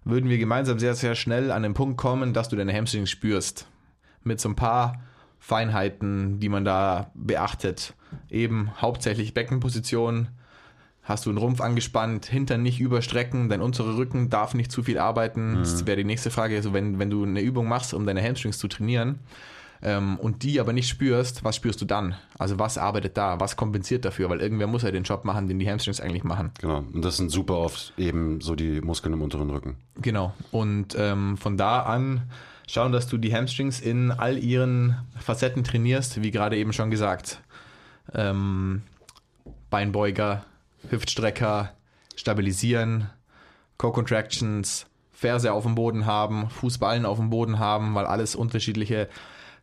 würden 0.05 0.29
wir 0.29 0.37
gemeinsam 0.37 0.79
sehr, 0.79 0.95
sehr 0.95 1.15
schnell 1.15 1.51
an 1.51 1.63
den 1.63 1.73
Punkt 1.73 1.97
kommen, 1.97 2.33
dass 2.33 2.49
du 2.49 2.55
deine 2.55 2.73
Hamstrings 2.73 3.09
spürst. 3.09 3.67
Mit 4.23 4.39
so 4.39 4.49
ein 4.49 4.55
paar 4.55 5.01
Feinheiten, 5.39 6.39
die 6.39 6.49
man 6.49 6.65
da 6.65 7.11
beachtet. 7.13 7.93
Eben 8.29 8.71
hauptsächlich 8.81 9.33
Beckenposition. 9.33 10.29
Hast 11.01 11.25
du 11.25 11.29
einen 11.29 11.37
Rumpf 11.37 11.59
angespannt, 11.59 12.25
Hintern 12.25 12.63
nicht 12.63 12.79
überstrecken, 12.79 13.49
dein 13.49 13.61
unterer 13.61 13.97
Rücken 13.97 14.29
darf 14.29 14.53
nicht 14.53 14.71
zu 14.71 14.83
viel 14.83 14.97
arbeiten. 14.97 15.51
Mhm. 15.51 15.55
Das 15.57 15.85
wäre 15.85 15.97
die 15.97 16.05
nächste 16.05 16.31
Frage. 16.31 16.55
Also 16.55 16.73
wenn, 16.73 16.97
wenn 16.97 17.09
du 17.09 17.23
eine 17.23 17.41
Übung 17.41 17.67
machst, 17.67 17.93
um 17.93 18.05
deine 18.05 18.23
Hamstrings 18.23 18.57
zu 18.57 18.69
trainieren, 18.69 19.19
ähm, 19.83 20.17
und 20.17 20.43
die 20.43 20.61
aber 20.61 20.71
nicht 20.71 20.87
spürst, 20.87 21.43
was 21.43 21.57
spürst 21.57 21.81
du 21.81 21.85
dann? 21.85 22.15
Also 22.39 22.57
was 22.57 22.77
arbeitet 22.77 23.17
da? 23.17 23.39
Was 23.41 23.57
kompensiert 23.57 24.05
dafür? 24.05 24.29
Weil 24.29 24.39
irgendwer 24.39 24.67
muss 24.67 24.83
ja 24.83 24.91
den 24.91 25.03
Job 25.03 25.25
machen, 25.25 25.47
den 25.47 25.59
die 25.59 25.69
Hamstrings 25.69 25.99
eigentlich 25.99 26.23
machen. 26.23 26.51
Genau. 26.61 26.85
Und 26.93 27.03
das 27.03 27.17
sind 27.17 27.29
super 27.29 27.57
oft 27.57 27.93
eben 27.97 28.39
so 28.39 28.55
die 28.55 28.79
Muskeln 28.79 29.13
im 29.13 29.21
unteren 29.21 29.49
Rücken. 29.49 29.75
Genau. 30.01 30.33
Und 30.51 30.95
ähm, 30.97 31.37
von 31.37 31.57
da 31.57 31.81
an 31.81 32.23
schauen, 32.65 32.93
dass 32.93 33.07
du 33.07 33.17
die 33.17 33.35
Hamstrings 33.35 33.81
in 33.81 34.11
all 34.11 34.37
ihren 34.37 34.97
Facetten 35.19 35.65
trainierst, 35.65 36.23
wie 36.23 36.31
gerade 36.31 36.57
eben 36.57 36.71
schon 36.71 36.89
gesagt. 36.89 37.41
Ähm, 38.13 38.83
Beinbeuger, 39.69 40.45
Hüftstrecker, 40.89 41.73
stabilisieren, 42.15 43.09
Co-Contractions, 43.77 44.85
Ferse 45.11 45.51
auf 45.51 45.63
dem 45.63 45.75
Boden 45.75 46.05
haben, 46.05 46.49
Fußballen 46.49 47.05
auf 47.05 47.17
dem 47.17 47.29
Boden 47.29 47.59
haben, 47.59 47.95
weil 47.95 48.05
alles 48.05 48.35
unterschiedliche 48.35 49.09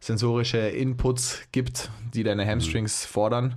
sensorische 0.00 0.58
Inputs 0.58 1.40
gibt, 1.52 1.90
die 2.14 2.22
deine 2.22 2.46
Hamstrings 2.46 3.04
mhm. 3.04 3.12
fordern. 3.12 3.54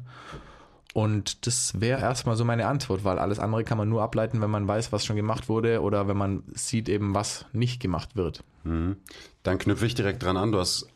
Und 0.93 1.47
das 1.47 1.81
wäre 1.81 2.01
erstmal 2.01 2.35
so 2.35 2.45
meine 2.45 2.67
Antwort, 2.67 3.03
weil 3.03 3.17
alles 3.17 3.39
andere 3.39 3.63
kann 3.63 3.79
man 3.79 3.89
nur 3.89 4.03
ableiten, 4.03 4.41
wenn 4.41 4.51
man 4.51 4.67
weiß, 4.67 4.91
was 4.91 5.05
schon 5.05 5.15
gemacht 5.15 5.49
wurde 5.49 5.81
oder 5.81 6.07
wenn 6.07 6.17
man 6.17 6.43
sieht 6.53 6.87
eben, 6.87 7.15
was 7.15 7.45
nicht 7.51 7.81
gemacht 7.81 8.15
wird. 8.15 8.43
Mhm. 8.63 8.97
Dann 9.41 9.57
knüpfe 9.57 9.87
ich 9.87 9.95
direkt 9.95 10.21
dran 10.21 10.37
an. 10.37 10.51
Du 10.51 10.59
hast 10.59 10.87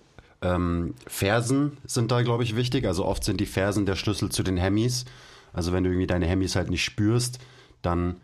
ähm, 0.41 0.93
Fersen 1.07 1.77
sind 1.85 2.11
da, 2.11 2.21
glaube 2.21 2.43
ich, 2.43 2.55
wichtig. 2.55 2.85
Also 2.85 3.05
oft 3.05 3.23
sind 3.23 3.41
die 3.41 3.47
Fersen 3.47 3.87
der 3.87 3.95
Schlüssel 3.95 4.29
zu 4.29 4.43
den 4.43 4.57
Hemis. 4.57 5.05
Also 5.51 5.73
wenn 5.73 5.83
du 5.83 5.89
irgendwie 5.89 6.07
deine 6.07 6.27
Hemis 6.27 6.55
halt 6.55 6.69
nicht 6.69 6.83
spürst, 6.83 7.39
dann 7.81 8.17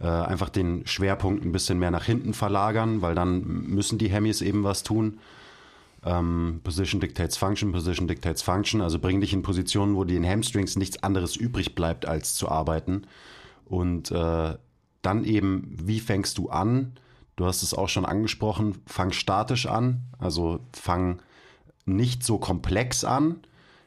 äh, 0.00 0.06
einfach 0.06 0.48
den 0.48 0.86
Schwerpunkt 0.86 1.44
ein 1.44 1.52
bisschen 1.52 1.78
mehr 1.78 1.90
nach 1.90 2.04
hinten 2.04 2.32
verlagern, 2.32 3.02
weil 3.02 3.14
dann 3.14 3.42
müssen 3.42 3.98
die 3.98 4.08
Hemis 4.08 4.40
eben 4.40 4.64
was 4.64 4.82
tun. 4.82 5.18
Ähm, 6.04 6.60
Position 6.62 7.00
dictates 7.00 7.36
Function, 7.36 7.72
Position 7.72 8.08
dictates 8.08 8.42
Function. 8.42 8.80
Also 8.80 8.98
bring 8.98 9.20
dich 9.20 9.32
in 9.32 9.42
Positionen, 9.42 9.96
wo 9.96 10.04
dir 10.04 10.16
in 10.16 10.26
Hamstrings 10.26 10.76
nichts 10.76 11.02
anderes 11.02 11.36
übrig 11.36 11.74
bleibt, 11.74 12.06
als 12.06 12.34
zu 12.34 12.48
arbeiten. 12.48 13.02
Und 13.64 14.10
äh, 14.10 14.54
dann 15.02 15.24
eben, 15.24 15.68
wie 15.70 16.00
fängst 16.00 16.38
du 16.38 16.48
an? 16.50 16.92
Du 17.36 17.46
hast 17.46 17.62
es 17.62 17.74
auch 17.74 17.88
schon 17.88 18.04
angesprochen, 18.04 18.82
fang 18.86 19.12
statisch 19.12 19.66
an. 19.66 20.02
Also 20.18 20.60
fang 20.72 21.20
nicht 21.84 22.24
so 22.24 22.38
komplex 22.38 23.04
an. 23.04 23.40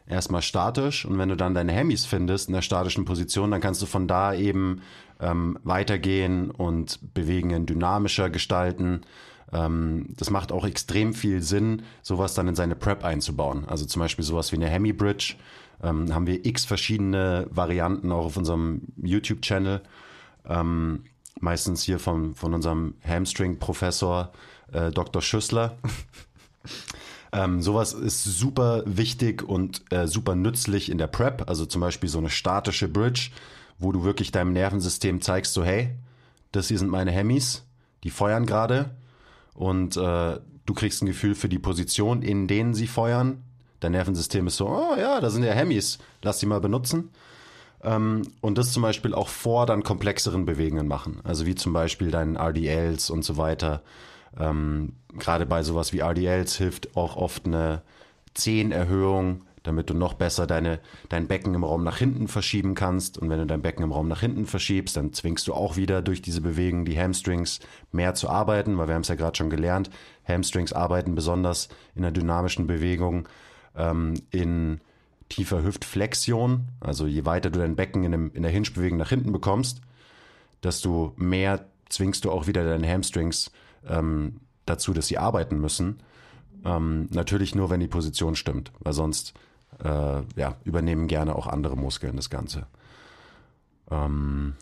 Erstmal 0.07 0.41
statisch 0.41 1.05
und 1.05 1.17
wenn 1.17 1.29
du 1.29 1.37
dann 1.37 1.53
deine 1.53 1.71
Hemis 1.71 2.05
findest 2.05 2.49
in 2.49 2.53
der 2.53 2.63
statischen 2.63 3.05
Position, 3.05 3.51
dann 3.51 3.61
kannst 3.61 3.81
du 3.81 3.85
von 3.85 4.07
da 4.07 4.33
eben 4.33 4.81
ähm, 5.21 5.57
weitergehen 5.63 6.51
und 6.51 7.13
Bewegungen 7.13 7.65
dynamischer 7.65 8.29
gestalten. 8.29 9.01
Ähm, 9.53 10.07
das 10.17 10.29
macht 10.29 10.51
auch 10.51 10.65
extrem 10.65 11.13
viel 11.13 11.41
Sinn, 11.41 11.83
sowas 12.01 12.33
dann 12.33 12.47
in 12.47 12.55
seine 12.55 12.75
Prep 12.75 13.03
einzubauen. 13.03 13.65
Also 13.67 13.85
zum 13.85 13.99
Beispiel 13.99 14.25
sowas 14.25 14.51
wie 14.51 14.57
eine 14.57 14.69
Hemi 14.69 14.93
Bridge. 14.93 15.35
Ähm, 15.83 16.13
haben 16.13 16.27
wir 16.27 16.45
x 16.45 16.65
verschiedene 16.65 17.47
Varianten 17.49 18.11
auch 18.11 18.25
auf 18.25 18.37
unserem 18.37 18.81
YouTube-Channel. 19.01 19.81
Ähm, 20.47 21.03
meistens 21.39 21.83
hier 21.83 21.99
von, 21.99 22.35
von 22.35 22.53
unserem 22.53 22.95
Hamstring-Professor 23.05 24.31
äh, 24.71 24.91
Dr. 24.91 25.21
Schüssler. 25.21 25.77
Ähm, 27.33 27.61
sowas 27.61 27.93
ist 27.93 28.25
super 28.25 28.83
wichtig 28.85 29.41
und 29.41 29.83
äh, 29.91 30.05
super 30.05 30.35
nützlich 30.35 30.91
in 30.91 30.97
der 30.97 31.07
Prep. 31.07 31.47
Also 31.47 31.65
zum 31.65 31.79
Beispiel 31.79 32.09
so 32.09 32.17
eine 32.17 32.29
statische 32.29 32.89
Bridge, 32.89 33.29
wo 33.79 33.93
du 33.93 34.03
wirklich 34.03 34.31
deinem 34.31 34.51
Nervensystem 34.51 35.21
zeigst, 35.21 35.53
so 35.53 35.63
hey, 35.63 35.95
das 36.51 36.67
hier 36.67 36.77
sind 36.77 36.89
meine 36.89 37.11
Hemis, 37.11 37.63
die 38.03 38.09
feuern 38.09 38.45
gerade 38.45 38.91
und 39.61 39.95
äh, 39.95 40.39
du 40.65 40.73
kriegst 40.73 41.03
ein 41.03 41.05
Gefühl 41.05 41.35
für 41.35 41.47
die 41.47 41.59
Position, 41.59 42.23
in 42.23 42.47
denen 42.47 42.73
sie 42.73 42.87
feuern. 42.87 43.43
Dein 43.79 43.91
Nervensystem 43.91 44.47
ist 44.47 44.57
so, 44.57 44.67
oh 44.67 44.95
ja, 44.97 45.21
da 45.21 45.29
sind 45.29 45.43
ja 45.43 45.53
Hemis, 45.53 45.99
lass 46.23 46.39
die 46.39 46.47
mal 46.47 46.59
benutzen. 46.59 47.11
Ähm, 47.83 48.23
und 48.41 48.57
das 48.57 48.73
zum 48.73 48.81
Beispiel 48.81 49.13
auch 49.13 49.27
vor 49.27 49.67
dann 49.67 49.83
komplexeren 49.83 50.45
Bewegungen 50.45 50.87
machen. 50.87 51.19
Also 51.23 51.45
wie 51.45 51.53
zum 51.53 51.73
Beispiel 51.73 52.09
deinen 52.09 52.37
RDLs 52.37 53.11
und 53.11 53.23
so 53.23 53.37
weiter. 53.37 53.83
Ähm, 54.35 54.93
Gerade 55.13 55.45
bei 55.45 55.61
sowas 55.61 55.93
wie 55.93 55.99
RDLs 55.99 56.55
hilft 56.55 56.97
auch 56.97 57.15
oft 57.15 57.45
eine 57.45 57.83
Zehenerhöhung 58.33 59.43
damit 59.63 59.89
du 59.89 59.93
noch 59.93 60.15
besser 60.15 60.47
deine, 60.47 60.79
dein 61.09 61.27
Becken 61.27 61.53
im 61.53 61.63
Raum 61.63 61.83
nach 61.83 61.97
hinten 61.97 62.27
verschieben 62.27 62.73
kannst. 62.73 63.17
Und 63.17 63.29
wenn 63.29 63.39
du 63.39 63.45
dein 63.45 63.61
Becken 63.61 63.83
im 63.83 63.91
Raum 63.91 64.07
nach 64.07 64.21
hinten 64.21 64.45
verschiebst, 64.45 64.97
dann 64.97 65.13
zwingst 65.13 65.47
du 65.47 65.53
auch 65.53 65.75
wieder 65.75 66.01
durch 66.01 66.21
diese 66.21 66.41
Bewegung 66.41 66.85
die 66.85 66.99
Hamstrings 66.99 67.59
mehr 67.91 68.13
zu 68.13 68.29
arbeiten, 68.29 68.77
weil 68.77 68.87
wir 68.87 68.95
haben 68.95 69.01
es 69.01 69.07
ja 69.07 69.15
gerade 69.15 69.37
schon 69.37 69.49
gelernt, 69.49 69.89
Hamstrings 70.27 70.73
arbeiten 70.73 71.15
besonders 71.15 71.69
in 71.95 72.01
der 72.01 72.11
dynamischen 72.11 72.67
Bewegung 72.67 73.27
ähm, 73.75 74.15
in 74.31 74.81
tiefer 75.29 75.63
Hüftflexion. 75.63 76.67
Also 76.79 77.07
je 77.07 77.25
weiter 77.25 77.49
du 77.49 77.59
dein 77.59 77.75
Becken 77.75 78.03
in, 78.03 78.11
dem, 78.11 78.31
in 78.33 78.43
der 78.43 78.51
Hinge-Bewegung 78.51 78.97
nach 78.97 79.09
hinten 79.09 79.31
bekommst, 79.31 79.81
desto 80.63 81.13
mehr 81.15 81.65
zwingst 81.89 82.25
du 82.25 82.31
auch 82.31 82.47
wieder 82.47 82.63
deine 82.63 82.89
Hamstrings 82.89 83.51
ähm, 83.87 84.37
dazu, 84.65 84.93
dass 84.93 85.07
sie 85.07 85.17
arbeiten 85.17 85.59
müssen. 85.59 86.01
Ähm, 86.65 87.07
natürlich 87.11 87.55
nur, 87.55 87.69
wenn 87.69 87.79
die 87.79 87.87
Position 87.87 88.35
stimmt, 88.35 88.71
weil 88.79 88.93
sonst 88.93 89.33
äh, 89.83 90.21
ja, 90.35 90.55
übernehmen 90.63 91.07
gerne 91.07 91.35
auch 91.35 91.47
andere 91.47 91.75
Muskeln 91.75 92.15
das 92.15 92.29
Ganze. 92.29 92.67
Ähm, 93.89 94.53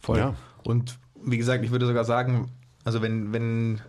Voll. 0.00 0.18
Ja. 0.18 0.34
Und 0.64 0.98
wie 1.24 1.38
gesagt, 1.38 1.64
ich 1.64 1.70
würde 1.70 1.86
sogar 1.86 2.04
sagen, 2.04 2.50
also 2.84 3.00
wenn, 3.00 3.32
wenn 3.32 3.80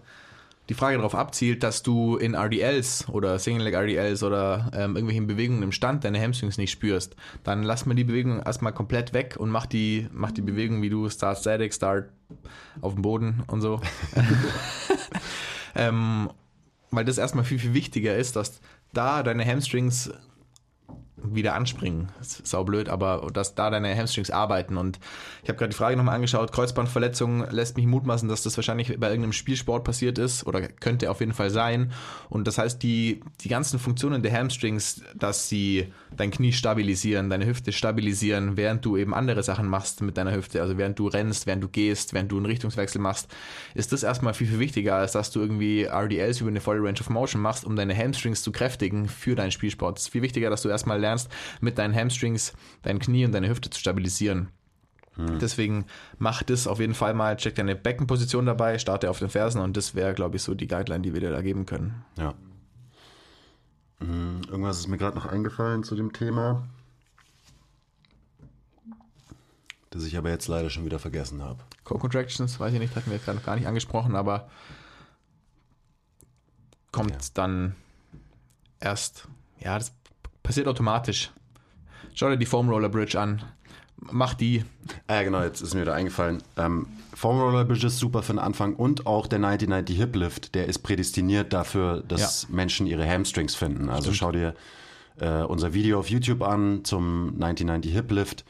die 0.70 0.74
Frage 0.74 0.98
darauf 0.98 1.14
abzielt, 1.14 1.62
dass 1.62 1.84
du 1.84 2.18
in 2.18 2.34
RDLs 2.34 3.08
oder 3.10 3.38
Single 3.38 3.66
Leg 3.66 3.76
RDLs 3.76 4.24
oder 4.24 4.72
ähm, 4.74 4.96
irgendwelchen 4.96 5.28
Bewegungen 5.28 5.62
im 5.62 5.72
Stand 5.72 6.04
deine 6.04 6.20
Hamstrings 6.20 6.58
nicht 6.58 6.72
spürst, 6.72 7.16
dann 7.44 7.64
lass 7.64 7.86
mal 7.86 7.94
die 7.94 8.04
Bewegung 8.04 8.42
erstmal 8.42 8.74
komplett 8.74 9.14
weg 9.14 9.36
und 9.38 9.50
mach 9.50 9.66
die, 9.66 10.08
mach 10.12 10.32
die 10.32 10.42
Bewegung 10.42 10.82
wie 10.82 10.90
du 10.90 11.10
Start 11.10 11.40
Static, 11.40 11.74
Start 11.74 12.10
auf 12.82 12.94
dem 12.94 13.02
Boden 13.02 13.44
und 13.48 13.62
so. 13.62 13.82
ähm, 15.76 16.30
weil 16.92 17.06
das 17.06 17.18
erstmal 17.18 17.44
viel, 17.44 17.60
viel 17.60 17.74
wichtiger 17.74 18.16
ist, 18.16 18.36
dass 18.36 18.62
da 18.94 19.22
deine 19.22 19.46
Hamstrings 19.46 20.12
wieder 21.34 21.56
anspringen. 21.56 22.10
Das 22.20 22.40
ist 22.40 22.48
saublöd, 22.48 22.90
aber 22.90 23.28
dass 23.34 23.56
da 23.56 23.70
deine 23.70 23.96
Hamstrings 23.96 24.30
arbeiten. 24.30 24.78
Und 24.78 25.00
ich 25.44 25.50
habe 25.50 25.58
gerade 25.58 25.70
die 25.70 25.78
Frage 25.78 25.98
nochmal 25.98 26.16
angeschaut. 26.16 26.52
Kreuzbandverletzung 26.52 27.50
lässt 27.50 27.78
mich 27.78 27.86
mutmaßen, 27.86 28.28
dass 28.30 28.44
das 28.44 28.58
wahrscheinlich 28.58 29.00
bei 29.00 29.08
irgendeinem 29.08 29.34
Spielsport 29.34 29.84
passiert 29.84 30.18
ist 30.18 30.46
oder 30.46 30.62
könnte 30.68 31.10
auf 31.10 31.20
jeden 31.20 31.34
Fall 31.34 31.50
sein. 31.50 31.92
Und 32.30 32.48
das 32.48 32.58
heißt, 32.58 32.84
die, 32.84 33.22
die 33.42 33.50
ganzen 33.50 33.80
Funktionen 33.80 34.22
der 34.22 34.34
Hamstrings, 34.34 35.02
dass 35.16 35.50
sie 35.50 35.92
dein 36.16 36.32
Knie 36.32 36.52
stabilisieren, 36.52 37.30
deine 37.30 37.46
Hüfte 37.46 37.72
stabilisieren, 37.72 38.58
während 38.58 38.86
du 38.86 38.98
eben 38.98 39.14
andere 39.14 39.44
Sachen 39.44 39.68
machst 39.68 40.02
mit 40.02 40.18
deiner 40.18 40.36
Hüfte, 40.36 40.62
also 40.62 40.78
während 40.78 41.00
du 41.00 41.08
rennst, 41.08 41.48
während 41.48 41.64
du 41.64 41.68
gehst, 41.68 42.14
während 42.14 42.32
du 42.32 42.38
einen 42.38 42.46
Richtungswechsel 42.46 43.02
machst, 43.02 43.34
ist 43.74 43.92
das 43.92 44.04
erstmal 44.04 44.34
viel, 44.34 44.48
viel 44.48 44.60
wichtiger, 44.60 44.96
als 44.96 45.14
dass 45.14 45.32
du 45.32 45.40
irgendwie 45.40 45.84
RDLs 45.84 46.42
über 46.42 46.50
eine 46.50 46.62
volle 46.62 46.82
Range 46.82 47.00
of 47.00 47.10
Motion 47.10 47.42
machst, 47.42 47.66
um 47.66 47.76
deine 47.76 47.96
Hamstrings 47.96 48.44
zu 48.44 48.52
kräftigen 48.52 49.08
für 49.08 49.36
deinen 49.36 49.52
Spielsport. 49.52 49.98
Es 49.98 50.06
ist 50.06 50.12
viel 50.12 50.22
wichtiger, 50.22 50.50
dass 50.50 50.62
du 50.62 50.70
erstmal 50.70 51.00
lernst, 51.00 51.15
mit 51.62 51.78
deinen 51.78 51.96
Hamstrings 51.96 52.54
dein 52.84 53.00
Knie 53.00 53.26
und 53.26 53.32
deine 53.32 53.50
Hüfte 53.50 53.70
zu 53.70 53.80
stabilisieren. 53.80 54.50
Deswegen 55.18 55.86
mach 56.18 56.44
das 56.44 56.68
auf 56.68 56.82
jeden 56.82 56.94
Fall 56.94 57.14
mal, 57.14 57.38
check 57.38 57.56
deine 57.56 57.74
Beckenposition 57.78 58.46
dabei, 58.46 58.78
starte 58.80 59.10
auf 59.10 59.20
den 59.20 59.30
Fersen 59.30 59.62
und 59.62 59.78
das 59.78 59.96
wäre, 59.96 60.14
glaube 60.14 60.36
ich, 60.36 60.44
so 60.44 60.54
die 60.56 60.68
Guideline, 60.68 61.04
die 61.04 61.14
wir 61.14 61.22
dir 61.22 61.32
da 61.32 61.42
geben 61.42 61.66
können. 61.66 62.04
Ja. 62.18 62.34
Hm, 64.00 64.42
Irgendwas 64.50 64.78
ist 64.80 64.88
mir 64.90 64.98
gerade 64.98 65.16
noch 65.16 65.26
eingefallen 65.26 65.86
zu 65.86 65.96
dem 65.96 66.12
Thema, 66.12 66.68
das 69.90 70.04
ich 70.04 70.18
aber 70.18 70.30
jetzt 70.30 70.50
leider 70.50 70.70
schon 70.70 70.84
wieder 70.84 71.00
vergessen 71.00 71.42
habe. 71.42 71.64
Co-Contractions, 71.86 72.60
weiß 72.60 72.74
ich 72.74 72.80
nicht, 72.80 72.94
hatten 72.98 73.10
wir 73.10 73.18
gerade 73.20 73.38
noch 73.38 73.46
gar 73.46 73.56
nicht 73.56 73.68
angesprochen, 73.68 74.16
aber 74.18 74.50
kommt 76.92 77.12
Ja. 77.12 77.18
dann 77.36 77.76
erst, 78.82 79.30
ja, 79.60 79.78
das 79.78 79.94
passiert 80.46 80.68
automatisch. 80.68 81.32
Schau 82.14 82.30
dir 82.30 82.38
die 82.38 82.46
Foam 82.46 82.70
Roller 82.70 82.90
Bridge 82.90 83.20
an, 83.20 83.42
mach 84.00 84.34
die. 84.36 84.64
Ah, 85.08 85.16
ja, 85.16 85.24
genau, 85.24 85.42
jetzt 85.42 85.62
ist 85.62 85.74
mir 85.74 85.82
wieder 85.82 85.94
eingefallen. 85.94 86.42
Ähm, 86.56 86.88
Foam 87.14 87.40
Roller 87.40 87.66
Bridge 87.66 87.88
ist 87.88 87.98
super 87.98 88.22
für 88.22 88.34
den 88.34 88.40
Anfang 88.40 88.76
und 88.76 89.08
auch 89.08 89.28
der 89.28 89.40
9090 89.40 89.98
Hip 89.98 90.16
Lift, 90.16 90.56
der 90.56 90.68
ist 90.68 90.80
prädestiniert 90.80 91.52
dafür, 91.52 92.04
dass 92.08 92.48
Menschen 92.50 92.88
ihre 92.88 93.10
Hamstrings 93.10 93.56
finden. 93.56 93.90
Also 93.90 94.14
schau 94.14 94.32
dir 94.32 94.54
äh, 95.20 95.42
unser 95.42 95.74
Video 95.74 96.00
auf 96.00 96.10
YouTube 96.10 96.42
an 96.42 96.86
zum 96.86 97.38
9090 97.38 97.92
Hip 97.94 98.12
Lift. 98.12 98.46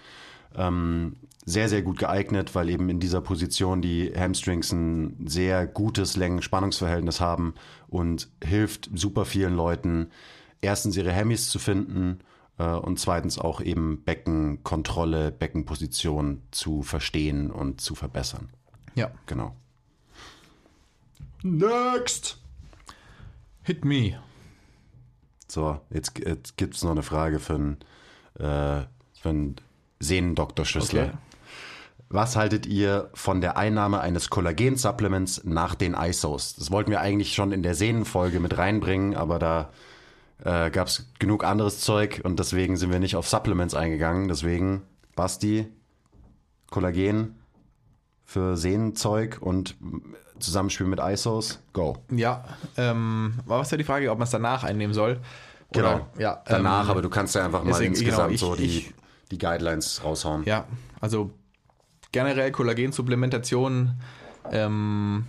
Ähm, 0.56 1.16
sehr, 1.48 1.70
sehr 1.70 1.84
gut 1.84 2.00
geeignet, 2.00 2.56
weil 2.56 2.70
eben 2.70 2.90
in 2.90 3.00
dieser 3.00 3.22
Position 3.22 3.82
die 3.82 4.12
Hamstrings 4.18 4.72
ein 4.72 5.28
sehr 5.28 5.68
gutes 5.68 6.18
Längen-Spannungsverhältnis 6.18 7.22
haben 7.22 7.54
und 7.88 8.30
hilft 8.44 8.90
super 8.96 9.26
vielen 9.26 9.56
Leuten, 9.56 10.08
erstens 10.66 10.98
ihre 10.98 11.16
Hammies 11.16 11.50
zu 11.50 11.60
finden 11.60 12.20
äh, 12.58 12.66
und 12.66 13.00
zweitens 13.00 13.40
auch 13.40 13.62
eben 13.62 14.04
Beckenkontrolle, 14.04 15.32
Beckenposition 15.32 16.42
zu 16.52 16.84
verstehen 16.84 17.52
und 17.52 17.82
zu 17.82 17.96
verbessern. 17.96 18.50
Ja. 18.96 19.12
Genau. 19.26 19.56
Next! 21.44 22.38
Hit 23.64 23.86
me. 23.86 24.20
So, 25.48 25.80
jetzt, 25.90 26.20
jetzt 26.20 26.58
gibt 26.58 26.76
es 26.76 26.84
noch 26.84 26.92
eine 26.92 27.04
Frage 27.04 27.40
für 27.40 27.56
einen, 27.56 27.78
äh, 28.36 28.86
für 29.20 29.30
einen 29.30 29.56
Sehnendoktor 30.00 30.66
Schüssler. 30.66 31.04
Okay. 31.04 31.18
Was 32.10 32.36
haltet 32.36 32.66
ihr 32.66 33.10
von 33.14 33.42
der 33.42 33.58
Einnahme 33.58 34.00
eines 34.00 34.30
Kollagen-Supplements 34.30 35.44
nach 35.44 35.76
den 35.76 35.96
ISOs? 35.96 36.56
Das 36.56 36.70
wollten 36.70 36.92
wir 36.92 37.02
eigentlich 37.02 37.34
schon 37.34 37.52
in 37.52 37.64
der 37.64 37.74
Sehnenfolge 37.74 38.40
mit 38.40 38.58
reinbringen, 38.58 39.16
aber 39.16 39.40
da 39.40 39.72
äh, 40.44 40.70
gab 40.70 40.88
es 40.88 41.12
genug 41.20 41.44
anderes 41.44 41.80
Zeug 41.82 42.22
und 42.24 42.40
deswegen 42.40 42.78
sind 42.78 42.92
wir 42.92 43.00
nicht 43.00 43.16
auf 43.16 43.28
Supplements 43.28 43.74
eingegangen. 43.74 44.28
Deswegen, 44.28 44.82
Basti, 45.16 45.68
Kollagen 46.70 47.36
für 48.24 48.58
Sehnenzeug 48.58 49.38
und 49.42 49.76
Zusammenspiel 50.40 50.88
mit 50.88 51.00
ISOs, 51.00 51.60
go. 51.74 51.98
Ja, 52.12 52.44
ähm, 52.76 53.36
war 53.46 53.60
was 53.60 53.72
ja 53.72 53.78
die 53.78 53.84
Frage, 53.84 54.12
ob 54.12 54.18
man 54.18 54.26
es 54.26 54.32
danach 54.32 54.64
einnehmen 54.64 54.94
soll? 54.94 55.20
Genau. 55.72 55.96
Oder, 55.96 56.08
ja, 56.18 56.44
Danach, 56.46 56.86
ähm, 56.86 56.92
aber 56.92 57.02
du 57.02 57.10
kannst 57.10 57.36
ja 57.36 57.46
einfach 57.46 57.64
mal 57.64 57.72
deswegen, 57.72 57.94
insgesamt 57.94 58.18
genau, 58.18 58.30
ich- 58.34 58.40
so 58.40 58.56
die, 58.56 58.64
ich- 58.66 58.94
die 59.32 59.38
Guidelines 59.38 60.04
raushauen. 60.04 60.44
Ja, 60.44 60.66
also 61.02 61.32
generell 62.12 62.52
Kollagensupplementation 62.52 63.94
ähm, 64.52 65.26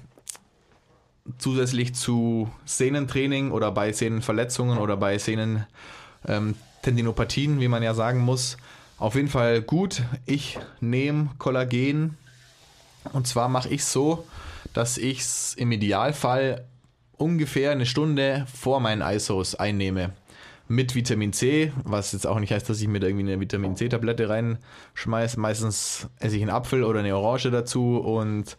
zusätzlich 1.38 1.94
zu 1.94 2.50
Sehnentraining 2.64 3.50
oder 3.50 3.70
bei 3.72 3.92
Sehnenverletzungen 3.92 4.78
oder 4.78 4.96
bei 4.96 5.18
Sehnen 5.18 5.66
ähm, 6.26 6.54
wie 7.60 7.68
man 7.68 7.82
ja 7.82 7.94
sagen 7.94 8.20
muss, 8.20 8.56
auf 8.98 9.16
jeden 9.16 9.28
Fall 9.28 9.60
gut. 9.60 10.02
Ich 10.24 10.58
nehme 10.80 11.30
Kollagen 11.38 12.16
und 13.12 13.26
zwar 13.26 13.48
mache 13.48 13.68
ich 13.68 13.84
so, 13.84 14.24
dass 14.72 14.98
ich 14.98 15.20
es 15.20 15.54
im 15.54 15.72
Idealfall 15.72 16.64
ungefähr 17.16 17.72
eine 17.72 17.86
Stunde 17.86 18.46
vor 18.52 18.80
meinen 18.80 19.02
ISOs 19.02 19.54
einnehme. 19.54 20.12
Mit 20.68 20.96
Vitamin 20.96 21.32
C, 21.32 21.72
was 21.84 22.10
jetzt 22.12 22.26
auch 22.26 22.40
nicht 22.40 22.52
heißt, 22.52 22.68
dass 22.68 22.80
ich 22.80 22.88
mir 22.88 22.98
da 22.98 23.06
irgendwie 23.06 23.30
eine 23.30 23.40
Vitamin 23.40 23.76
C-Tablette 23.76 24.28
reinschmeiße. 24.28 25.38
Meistens 25.38 26.08
esse 26.18 26.36
ich 26.36 26.42
einen 26.42 26.50
Apfel 26.50 26.82
oder 26.82 27.00
eine 27.00 27.16
Orange 27.16 27.50
dazu 27.52 27.98
und 27.98 28.56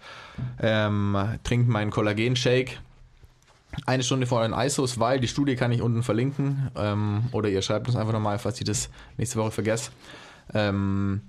ähm, 0.62 1.18
trinke 1.44 1.70
meinen 1.70 1.92
Kollagen-Shake. 1.92 2.80
Eine 3.86 4.04
Stunde 4.04 4.26
vor 4.26 4.42
den 4.42 4.54
ISOs, 4.54 5.00
weil 5.00 5.20
die 5.20 5.28
Studie 5.28 5.56
kann 5.56 5.74
ich 5.74 5.82
unten 5.82 6.02
verlinken. 6.02 6.72
Ähm, 6.78 7.24
oder 7.34 7.50
ihr 7.50 7.62
schreibt 7.62 7.88
uns 7.88 7.98
einfach 7.98 8.14
nochmal, 8.14 8.40
falls 8.40 8.60
ich 8.60 8.66
das 8.66 8.90
nächste 9.18 9.38
Woche 9.40 9.52
vergesse. 9.52 9.92
Ähm, 10.54 11.22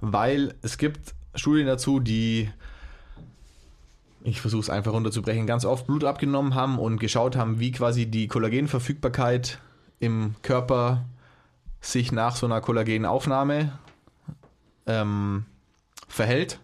weil 0.00 0.54
es 0.62 0.78
gibt 0.78 1.14
Studien 1.34 1.66
dazu, 1.66 2.00
die 2.00 2.48
ich 4.26 4.40
versuche 4.40 4.62
es 4.62 4.70
einfach 4.70 4.92
runterzubrechen, 4.92 5.46
ganz 5.46 5.64
oft 5.64 5.86
Blut 5.86 6.02
abgenommen 6.02 6.54
haben 6.54 6.80
und 6.80 6.98
geschaut 6.98 7.36
haben, 7.36 7.60
wie 7.60 7.70
quasi 7.70 8.06
die 8.06 8.26
Kollagenverfügbarkeit 8.26 9.60
im 10.00 10.34
Körper 10.42 11.04
sich 11.80 12.12
nach 12.12 12.36
so 12.36 12.46
einer 12.46 12.60
Kollagenaufnahme 12.60 13.78
ähm, 14.86 15.46
verhält. 16.08 16.60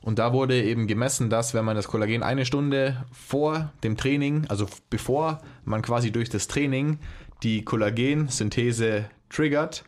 Und 0.00 0.18
da 0.18 0.32
wurde 0.32 0.60
eben 0.60 0.86
gemessen, 0.88 1.30
dass 1.30 1.54
wenn 1.54 1.64
man 1.64 1.76
das 1.76 1.86
Kollagen 1.86 2.22
eine 2.22 2.44
Stunde 2.44 3.04
vor 3.12 3.72
dem 3.84 3.96
Training, 3.96 4.46
also 4.48 4.66
bevor 4.90 5.40
man 5.64 5.80
quasi 5.80 6.10
durch 6.10 6.28
das 6.28 6.48
Training 6.48 6.98
die 7.44 7.64
Kollagensynthese 7.64 9.04
triggert, 9.30 9.84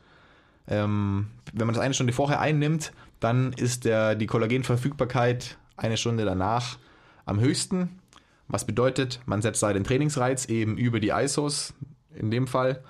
ähm, 0.68 1.26
wenn 1.52 1.66
man 1.66 1.74
das 1.74 1.82
eine 1.82 1.94
Stunde 1.94 2.12
vorher 2.12 2.40
einnimmt, 2.40 2.92
dann 3.18 3.52
ist 3.52 3.84
der, 3.84 4.14
die 4.14 4.26
Kollagenverfügbarkeit 4.26 5.58
eine 5.76 5.96
Stunde 5.96 6.24
danach 6.24 6.78
am 7.26 7.40
höchsten. 7.40 8.00
Was 8.46 8.66
bedeutet, 8.66 9.20
man 9.26 9.42
setzt 9.42 9.62
da 9.62 9.72
den 9.72 9.84
Trainingsreiz 9.84 10.44
eben 10.46 10.76
über 10.76 11.00
die 11.00 11.08
ISOs 11.08 11.74
in 12.14 12.30
dem 12.30 12.46
Fall 12.46 12.82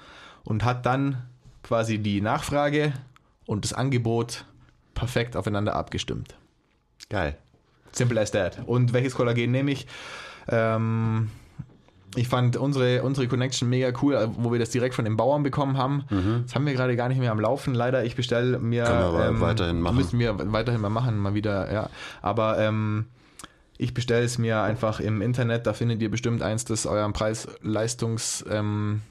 und 0.45 0.65
hat 0.65 0.87
dann 0.87 1.23
quasi 1.63 1.99
die 1.99 2.21
Nachfrage 2.21 2.93
und 3.47 3.65
das 3.65 3.73
Angebot 3.73 4.45
perfekt 4.95 5.37
aufeinander 5.37 5.75
abgestimmt. 5.75 6.37
Geil. 7.09 7.37
Simple 7.93 8.21
as 8.21 8.31
that. 8.33 8.61
Und 8.67 8.93
welches 8.93 9.15
Kollagen 9.15 9.51
nehme 9.51 9.71
ich? 9.71 9.87
Ähm, 10.49 11.31
ich 12.17 12.29
fand 12.29 12.57
unsere, 12.57 13.03
unsere 13.03 13.27
Connection 13.29 13.69
mega 13.69 13.93
cool, 14.03 14.29
wo 14.37 14.53
wir 14.53 14.59
das 14.59 14.71
direkt 14.71 14.95
von 14.95 15.05
den 15.05 15.17
Bauern 15.17 15.43
bekommen 15.43 15.77
haben. 15.77 16.05
Das 16.45 16.55
haben 16.55 16.67
wir 16.67 16.73
gerade 16.75 16.97
gar 16.97 17.09
nicht 17.09 17.19
mehr 17.19 17.33
am 17.33 17.41
Laufen, 17.41 17.75
leider. 17.75 18.05
Ich 18.05 18.15
bestelle 18.15 18.59
mir. 18.59 18.85
Mhm. 18.85 18.87
Können 18.87 19.01
wir 19.01 19.25
aber 19.25 19.41
weiterhin 19.41 19.81
machen. 19.81 19.97
Müssen 19.97 20.19
wir 20.19 20.53
weiterhin 20.53 20.81
mal 20.81 20.91
machen, 20.91 21.19
mal 21.19 21.35
wieder, 21.35 21.73
ja. 21.73 21.91
Aber 22.23 22.59
ähm, 22.59 23.07
ich 23.79 23.95
bestelle 23.95 24.25
es 24.25 24.39
mir 24.39 24.63
einfach 24.63 25.01
im 25.01 25.23
Internet. 25.23 25.67
Da 25.67 25.73
findet 25.73 26.01
ihr 26.03 26.11
bestimmt 26.11 26.43
eins, 26.43 26.65
das 26.65 26.87
eurem 26.87 27.13
Preis-Leistungs- 27.13 28.45
ähm, 28.49 29.03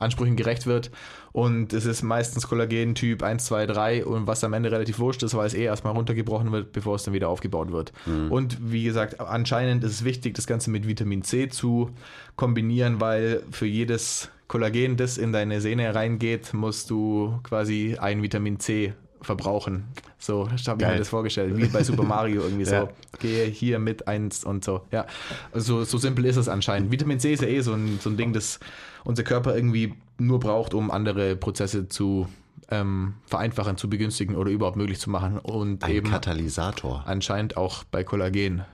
Ansprüchen 0.00 0.34
gerecht 0.34 0.66
wird. 0.66 0.90
Und 1.30 1.72
es 1.72 1.86
ist 1.86 2.02
meistens 2.02 2.48
Kollagen 2.48 2.96
Typ 2.96 3.22
1, 3.22 3.44
2, 3.44 3.66
3 3.66 4.04
und 4.04 4.26
was 4.26 4.42
am 4.42 4.52
Ende 4.52 4.72
relativ 4.72 4.98
wurscht 4.98 5.22
ist, 5.22 5.34
weil 5.34 5.46
es 5.46 5.54
eh 5.54 5.62
erstmal 5.62 5.92
runtergebrochen 5.92 6.50
wird, 6.50 6.72
bevor 6.72 6.96
es 6.96 7.04
dann 7.04 7.14
wieder 7.14 7.28
aufgebaut 7.28 7.70
wird. 7.70 7.92
Und 8.30 8.72
wie 8.72 8.82
gesagt, 8.82 9.20
anscheinend 9.20 9.84
ist 9.84 9.92
es 9.92 10.04
wichtig, 10.04 10.34
das 10.34 10.48
Ganze 10.48 10.70
mit 10.70 10.88
Vitamin 10.88 11.22
C 11.22 11.48
zu 11.48 11.90
kombinieren, 12.34 13.00
weil 13.00 13.44
für 13.52 13.66
jedes 13.66 14.30
Kollagen, 14.48 14.96
das 14.96 15.16
in 15.16 15.32
deine 15.32 15.60
Sehne 15.60 15.94
reingeht, 15.94 16.54
musst 16.54 16.90
du 16.90 17.38
quasi 17.44 17.96
ein 18.00 18.20
Vitamin 18.22 18.58
C 18.58 18.94
verbrauchen. 19.22 19.84
So 20.18 20.46
habe 20.46 20.56
ich 20.56 20.66
mir 20.66 20.76
Geil. 20.76 20.98
das 20.98 21.08
vorgestellt, 21.08 21.56
wie 21.56 21.66
bei 21.66 21.82
Super 21.82 22.02
Mario 22.02 22.42
irgendwie 22.42 22.64
so. 22.66 22.74
Ja. 22.74 22.88
Gehe 23.18 23.46
hier 23.46 23.78
mit 23.78 24.08
eins 24.08 24.44
und 24.44 24.64
so. 24.64 24.82
Ja, 24.90 25.06
so, 25.54 25.84
so 25.84 25.98
simpel 25.98 26.24
ist 26.26 26.36
es 26.36 26.48
anscheinend. 26.48 26.90
Vitamin 26.90 27.20
C 27.20 27.32
ist 27.32 27.42
ja 27.42 27.48
eh 27.48 27.60
so 27.60 27.72
ein, 27.72 27.98
so 28.00 28.10
ein 28.10 28.16
Ding, 28.16 28.32
das 28.32 28.60
unser 29.04 29.22
Körper 29.22 29.54
irgendwie 29.54 29.94
nur 30.18 30.40
braucht, 30.40 30.74
um 30.74 30.90
andere 30.90 31.36
Prozesse 31.36 31.88
zu 31.88 32.28
ähm, 32.70 33.14
vereinfachen, 33.26 33.76
zu 33.76 33.90
begünstigen 33.90 34.36
oder 34.36 34.50
überhaupt 34.50 34.76
möglich 34.76 34.98
zu 35.00 35.10
machen. 35.10 35.38
Und 35.38 35.84
Ein 35.84 35.90
eben 35.90 36.10
Katalysator. 36.10 37.02
anscheinend 37.06 37.56
auch 37.56 37.84
bei 37.84 38.04
Kollagen. 38.04 38.64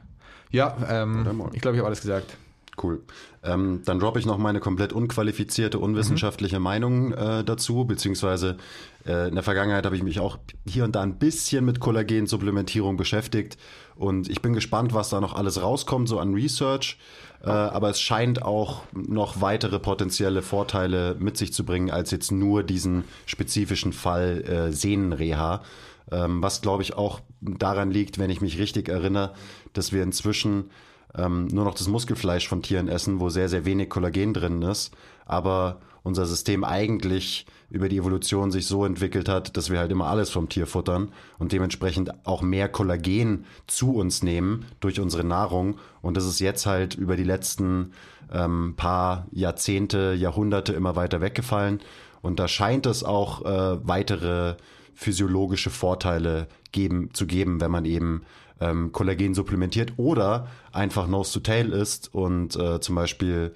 Ja, 0.51 0.77
ähm, 0.89 1.49
ich 1.53 1.61
glaube, 1.61 1.77
ich 1.77 1.81
habe 1.81 1.87
alles 1.87 2.01
gesagt. 2.01 2.37
Cool. 2.83 3.03
Ähm, 3.43 3.81
dann 3.87 3.99
droppe 3.99 4.19
ich 4.19 4.27
noch 4.27 4.37
meine 4.37 4.61
komplett 4.61 4.93
unqualifizierte, 4.93 5.79
unwissenschaftliche 5.79 6.61
Meinung 6.61 7.13
äh, 7.13 7.43
dazu, 7.43 7.87
beziehungsweise 7.87 8.59
äh, 9.07 9.29
in 9.29 9.35
der 9.35 9.43
Vergangenheit 9.43 9.87
habe 9.87 9.97
ich 9.97 10.03
mich 10.03 10.21
auch 10.21 10.39
hier 10.69 10.85
und 10.85 10.95
da 10.95 11.01
ein 11.01 11.19
bisschen 11.19 11.65
mit 11.65 11.81
Kollagensupplementierung 11.81 12.99
beschäftigt 12.99 13.57
und 13.95 14.29
ich 14.29 14.43
bin 14.43 14.53
gespannt, 14.53 14.93
was 14.93 15.09
da 15.09 15.23
noch 15.23 15.35
alles 15.35 15.63
rauskommt, 15.63 16.09
so 16.09 16.19
an 16.19 16.35
Research. 16.35 16.99
Äh, 17.43 17.49
aber 17.49 17.91
es 17.91 18.01
scheint 18.01 18.43
auch 18.43 18.83
noch 18.93 19.41
weitere 19.41 19.79
potenzielle 19.79 20.43
Vorteile 20.43 21.17
mit 21.19 21.37
sich 21.37 21.53
zu 21.53 21.65
bringen, 21.65 21.91
als 21.91 22.11
jetzt 22.11 22.31
nur 22.31 22.63
diesen 22.63 23.05
spezifischen 23.25 23.93
Fall 23.93 24.43
äh, 24.43 24.73
Sehnenreha. 24.73 25.63
Ähm, 26.11 26.43
was 26.43 26.61
glaube 26.61 26.83
ich 26.83 26.95
auch 26.95 27.21
daran 27.41 27.91
liegt, 27.91 28.19
wenn 28.19 28.31
ich 28.31 28.41
mich 28.41 28.59
richtig 28.59 28.89
erinnere, 28.89 29.33
dass 29.73 29.93
wir 29.93 30.03
inzwischen 30.03 30.71
ähm, 31.15 31.47
nur 31.49 31.65
noch 31.65 31.75
das 31.75 31.89
Muskelfleisch 31.89 32.49
von 32.49 32.63
Tieren 32.63 32.89
essen, 32.89 33.21
wo 33.21 33.29
sehr, 33.29 33.49
sehr 33.49 33.65
wenig 33.65 33.89
Kollagen 33.89 34.35
drin 34.35 34.63
ist, 34.63 34.95
aber 35.25 35.81
unser 36.03 36.27
System 36.27 36.63
eigentlich 36.63 37.47
über 37.69 37.89
die 37.89 37.97
Evolution 37.97 38.53
sich 38.53 38.67
so 38.67 38.85
entwickelt 38.85 39.29
hat, 39.29 39.57
dass 39.57 39.71
wir 39.71 39.81
halt 39.81 39.91
immer 39.91 40.07
alles 40.07 40.31
vom 40.31 40.49
Tier 40.49 40.67
futtern 40.69 41.13
und 41.39 41.51
dementsprechend 41.51 42.27
auch 42.27 42.43
mehr 42.43 42.69
Kollagen 42.69 43.45
zu 43.67 43.95
uns 43.95 44.23
nehmen 44.23 44.67
durch 44.79 45.01
unsere 45.01 45.25
Nahrung. 45.25 45.79
Und 46.03 46.17
das 46.17 46.25
ist 46.25 46.39
jetzt 46.39 46.65
halt 46.65 46.95
über 46.95 47.17
die 47.17 47.25
letzten 47.25 47.93
ähm, 48.33 48.75
paar 48.77 49.27
Jahrzehnte, 49.33 50.15
Jahrhunderte 50.15 50.75
immer 50.75 50.95
weiter 50.95 51.21
weggefallen. 51.21 51.81
Und 52.23 52.39
da 52.39 52.47
scheint 52.47 52.87
es 52.87 53.03
auch 53.03 53.45
äh, 53.45 53.87
weitere 53.87 54.55
physiologische 54.95 55.71
Vorteile 55.71 56.47
geben, 56.73 57.11
zu 57.13 57.27
geben, 57.27 57.61
wenn 57.61 57.71
man 57.71 57.85
eben 57.85 58.23
ähm, 58.61 58.93
Kollagen 58.93 59.35
supplementiert 59.35 59.93
oder 59.97 60.49
einfach 60.73 61.07
Nose 61.07 61.35
to 61.35 61.41
Tail 61.41 61.73
isst 61.73 62.13
und 62.15 62.57
äh, 62.57 62.81
zum 62.81 62.95
Beispiel 62.95 63.55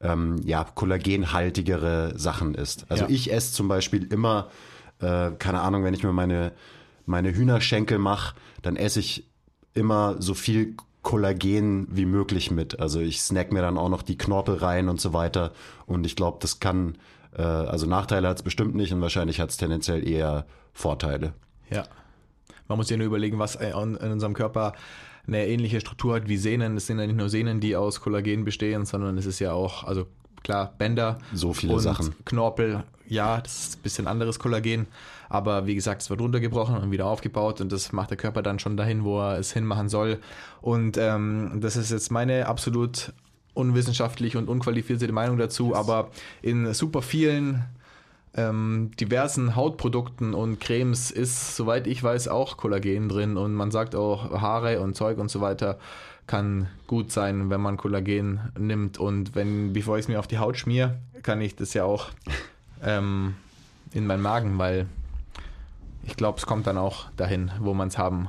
ähm, 0.00 0.40
ja, 0.44 0.64
kollagenhaltigere 0.64 2.18
Sachen 2.18 2.54
isst. 2.54 2.86
Also 2.88 3.04
Ja. 3.04 3.10
ich 3.10 3.32
esse 3.32 3.52
zum 3.52 3.68
Beispiel 3.68 4.04
immer, 4.12 4.48
äh, 5.00 5.30
keine 5.38 5.60
Ahnung, 5.60 5.84
wenn 5.84 5.94
ich 5.94 6.02
mir 6.02 6.12
meine, 6.12 6.52
meine 7.06 7.34
Hühnerschenkel 7.34 7.98
mache, 7.98 8.34
dann 8.62 8.76
esse 8.76 9.00
ich 9.00 9.28
immer 9.74 10.16
so 10.20 10.34
viel 10.34 10.76
Kollagen 11.02 11.88
wie 11.90 12.04
möglich 12.06 12.50
mit. 12.50 12.78
Also 12.78 13.00
ich 13.00 13.20
snack 13.22 13.52
mir 13.52 13.62
dann 13.62 13.78
auch 13.78 13.88
noch 13.88 14.02
die 14.02 14.18
Knorpel 14.18 14.56
rein 14.56 14.88
und 14.88 15.00
so 15.00 15.12
weiter. 15.12 15.52
Und 15.86 16.04
ich 16.06 16.14
glaube, 16.14 16.38
das 16.40 16.60
kann, 16.60 16.96
äh, 17.36 17.42
also 17.42 17.86
Nachteile 17.86 18.28
hat 18.28 18.36
es 18.36 18.42
bestimmt 18.42 18.74
nicht 18.74 18.92
und 18.92 19.00
wahrscheinlich 19.00 19.40
hat 19.40 19.50
es 19.50 19.56
tendenziell 19.56 20.06
eher 20.06 20.46
Vorteile. 20.72 21.32
Ja. 21.70 21.84
Man 22.72 22.78
muss 22.78 22.90
ja 22.90 22.96
nur 22.96 23.06
überlegen, 23.06 23.38
was 23.38 23.56
äh, 23.56 23.70
in 23.70 23.96
in 23.96 24.12
unserem 24.12 24.32
Körper 24.34 24.72
eine 25.26 25.46
ähnliche 25.46 25.80
Struktur 25.80 26.14
hat 26.14 26.28
wie 26.28 26.36
Sehnen. 26.36 26.76
Es 26.76 26.86
sind 26.86 26.98
ja 26.98 27.06
nicht 27.06 27.16
nur 27.16 27.28
Sehnen, 27.28 27.60
die 27.60 27.76
aus 27.76 28.00
Kollagen 28.00 28.44
bestehen, 28.44 28.86
sondern 28.86 29.18
es 29.18 29.26
ist 29.26 29.38
ja 29.38 29.52
auch, 29.52 29.84
also 29.84 30.06
klar, 30.42 30.72
Bänder. 30.78 31.18
So 31.32 31.52
viele 31.52 31.78
Sachen. 31.80 32.14
Knorpel, 32.24 32.82
ja, 33.06 33.40
das 33.40 33.68
ist 33.68 33.76
ein 33.76 33.82
bisschen 33.82 34.06
anderes 34.06 34.38
Kollagen. 34.38 34.86
Aber 35.28 35.66
wie 35.66 35.74
gesagt, 35.74 36.02
es 36.02 36.10
wird 36.10 36.20
runtergebrochen 36.20 36.76
und 36.76 36.90
wieder 36.90 37.06
aufgebaut 37.06 37.60
und 37.60 37.72
das 37.72 37.92
macht 37.92 38.10
der 38.10 38.16
Körper 38.16 38.42
dann 38.42 38.58
schon 38.58 38.76
dahin, 38.76 39.04
wo 39.04 39.20
er 39.20 39.38
es 39.38 39.52
hinmachen 39.52 39.88
soll. 39.88 40.18
Und 40.60 40.96
ähm, 40.98 41.58
das 41.60 41.76
ist 41.76 41.90
jetzt 41.90 42.10
meine 42.10 42.46
absolut 42.46 43.12
unwissenschaftlich 43.54 44.36
und 44.36 44.48
unqualifizierte 44.48 45.12
Meinung 45.12 45.36
dazu, 45.36 45.74
aber 45.76 46.10
in 46.40 46.72
super 46.74 47.02
vielen 47.02 47.64
ähm, 48.34 48.90
diversen 48.98 49.56
Hautprodukten 49.56 50.34
und 50.34 50.60
Cremes 50.60 51.10
ist, 51.10 51.56
soweit 51.56 51.86
ich 51.86 52.02
weiß, 52.02 52.28
auch 52.28 52.56
Kollagen 52.56 53.08
drin 53.08 53.36
und 53.36 53.54
man 53.54 53.70
sagt 53.70 53.94
auch 53.94 54.30
Haare 54.40 54.80
und 54.80 54.96
Zeug 54.96 55.18
und 55.18 55.30
so 55.30 55.40
weiter 55.40 55.78
kann 56.26 56.68
gut 56.86 57.12
sein, 57.12 57.50
wenn 57.50 57.60
man 57.60 57.76
Kollagen 57.76 58.40
nimmt 58.58 58.98
und 58.98 59.34
wenn, 59.34 59.72
bevor 59.72 59.98
ich 59.98 60.04
es 60.04 60.08
mir 60.08 60.18
auf 60.18 60.28
die 60.28 60.38
Haut 60.38 60.56
schmier, 60.56 60.98
kann 61.22 61.40
ich 61.40 61.56
das 61.56 61.74
ja 61.74 61.84
auch 61.84 62.08
ähm, 62.82 63.34
in 63.92 64.06
meinen 64.06 64.22
Magen, 64.22 64.56
weil 64.58 64.86
ich 66.04 66.16
glaube, 66.16 66.38
es 66.38 66.46
kommt 66.46 66.66
dann 66.66 66.78
auch 66.78 67.06
dahin, 67.16 67.50
wo 67.60 67.74
man 67.74 67.88
es 67.88 67.98
haben. 67.98 68.28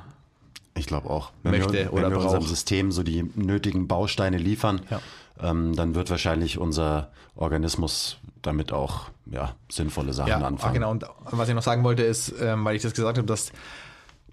Ich 0.75 0.87
glaube 0.87 1.09
auch. 1.09 1.31
Möchte 1.43 1.73
wir, 1.73 1.93
oder 1.93 2.03
wenn 2.03 2.11
wir 2.11 2.19
unserem. 2.19 2.43
System 2.43 2.91
so 2.91 3.03
die 3.03 3.23
nötigen 3.35 3.87
Bausteine 3.87 4.37
liefern, 4.37 4.81
Ja. 4.89 4.99
Ähm, 5.41 5.75
dann 5.75 5.95
wird 5.95 6.09
wahrscheinlich 6.09 6.57
unser 6.57 7.11
Organismus 7.35 8.17
damit 8.41 8.71
auch 8.71 9.09
ja, 9.25 9.55
sinnvolle 9.69 10.13
Sachen 10.13 10.29
Ja, 10.29 10.39
anfangen. 10.39 10.73
genau. 10.73 10.91
Und 10.91 11.05
was 11.31 11.47
ich 11.49 11.55
noch 11.55 11.63
sagen 11.63 11.83
wollte 11.83 12.03
ist, 12.03 12.33
ähm, 12.41 12.65
weil 12.65 12.75
ich 12.75 12.81
das 12.81 12.93
gesagt 12.93 13.17
habe, 13.17 13.27
dass 13.27 13.51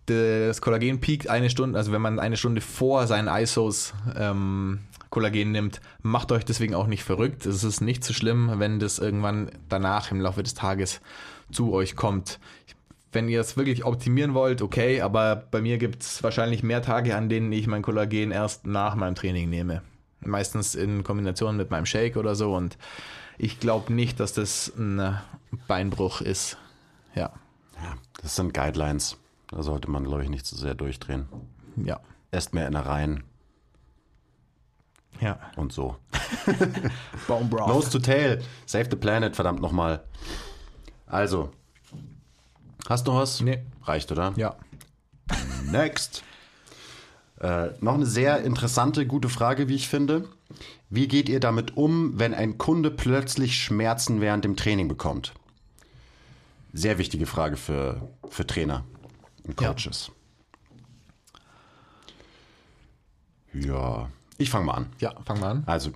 das 0.06 0.60
Kollagen 0.60 1.00
piekt 1.00 1.28
eine 1.28 1.50
Stunde, 1.50 1.78
also 1.78 1.92
wenn 1.92 2.02
man 2.02 2.18
eine 2.18 2.36
Stunde 2.36 2.60
vor 2.60 3.06
seinen 3.06 3.28
ISOs 3.28 3.94
ähm, 4.16 4.80
Kollagen 5.10 5.52
nimmt, 5.52 5.80
macht 6.02 6.32
euch 6.32 6.44
deswegen 6.44 6.74
auch 6.74 6.86
nicht 6.86 7.04
verrückt. 7.04 7.46
Es 7.46 7.62
ist 7.64 7.80
nicht 7.80 8.02
so 8.04 8.12
schlimm, 8.12 8.50
wenn 8.56 8.78
das 8.80 8.98
irgendwann 8.98 9.50
danach 9.68 10.10
im 10.10 10.20
Laufe 10.20 10.42
des 10.42 10.54
Tages 10.54 11.00
zu 11.52 11.72
euch 11.72 11.96
kommt. 11.96 12.40
Wenn 13.12 13.28
ihr 13.28 13.40
es 13.40 13.56
wirklich 13.56 13.84
optimieren 13.84 14.34
wollt, 14.34 14.62
okay, 14.62 15.00
aber 15.00 15.36
bei 15.50 15.60
mir 15.60 15.78
gibt 15.78 16.02
es 16.02 16.22
wahrscheinlich 16.22 16.62
mehr 16.62 16.80
Tage, 16.82 17.16
an 17.16 17.28
denen 17.28 17.50
ich 17.52 17.66
mein 17.66 17.82
Kollagen 17.82 18.30
erst 18.30 18.66
nach 18.66 18.94
meinem 18.94 19.14
Training 19.16 19.50
nehme. 19.50 19.82
Meistens 20.20 20.74
in 20.74 21.02
Kombination 21.02 21.56
mit 21.56 21.70
meinem 21.70 21.86
Shake 21.86 22.16
oder 22.16 22.34
so 22.34 22.54
und 22.54 22.76
ich 23.38 23.58
glaube 23.58 23.92
nicht, 23.92 24.20
dass 24.20 24.34
das 24.34 24.72
ein 24.76 25.18
Beinbruch 25.66 26.20
ist. 26.20 26.58
Ja, 27.14 27.32
Ja, 27.82 27.94
das 28.22 28.36
sind 28.36 28.52
Guidelines. 28.52 29.16
Da 29.48 29.62
sollte 29.62 29.90
man, 29.90 30.04
glaube 30.04 30.22
ich, 30.22 30.28
nicht 30.28 30.46
zu 30.46 30.56
sehr 30.56 30.74
durchdrehen. 30.74 31.26
ja, 31.76 31.98
Esst 32.30 32.54
mehr 32.54 32.68
Innereien 32.68 33.24
ja. 35.20 35.38
und 35.56 35.72
so. 35.72 35.96
Bone 37.26 37.46
Broth. 37.46 37.68
Nose 37.68 37.90
to 37.90 37.98
Tail. 37.98 38.42
Save 38.66 38.88
the 38.90 38.96
Planet, 38.96 39.34
verdammt 39.34 39.60
nochmal. 39.60 40.04
Also. 41.06 41.50
Hast 42.88 43.06
du 43.06 43.14
was? 43.14 43.40
Nee. 43.40 43.62
Reicht, 43.84 44.10
oder? 44.12 44.32
Ja. 44.36 44.56
Next. 45.70 46.22
Äh, 47.40 47.70
noch 47.80 47.94
eine 47.94 48.06
sehr 48.06 48.42
interessante, 48.42 49.06
gute 49.06 49.28
Frage, 49.28 49.68
wie 49.68 49.74
ich 49.74 49.88
finde. 49.88 50.28
Wie 50.90 51.08
geht 51.08 51.28
ihr 51.28 51.40
damit 51.40 51.76
um, 51.76 52.18
wenn 52.18 52.34
ein 52.34 52.58
Kunde 52.58 52.90
plötzlich 52.90 53.56
Schmerzen 53.62 54.20
während 54.20 54.44
dem 54.44 54.56
Training 54.56 54.88
bekommt? 54.88 55.32
Sehr 56.72 56.98
wichtige 56.98 57.26
Frage 57.26 57.56
für, 57.56 58.08
für 58.28 58.46
Trainer 58.46 58.84
und 59.44 59.60
Ja. 59.60 59.68
Coaches. 59.72 60.10
Ja, 63.52 64.08
ich 64.38 64.50
fange 64.50 64.66
mal 64.66 64.74
an. 64.74 64.86
Ja, 65.00 65.14
fangen 65.24 65.40
wir 65.40 65.48
an. 65.48 65.62
Also, 65.66 65.90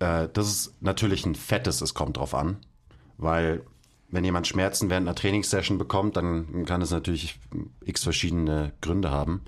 äh, 0.00 0.28
das 0.32 0.48
ist 0.48 0.82
natürlich 0.82 1.24
ein 1.26 1.34
fettes, 1.34 1.80
es 1.82 1.94
kommt 1.94 2.16
drauf 2.16 2.34
an, 2.34 2.56
weil 3.16 3.62
wenn 4.08 4.24
jemand 4.24 4.48
Schmerzen 4.48 4.90
während 4.90 5.06
einer 5.06 5.14
Trainingssession 5.14 5.78
bekommt, 5.78 6.16
dann 6.16 6.64
kann 6.64 6.82
es 6.82 6.90
natürlich 6.90 7.38
x 7.84 8.02
verschiedene 8.02 8.72
Gründe 8.80 9.10
haben. 9.10 9.42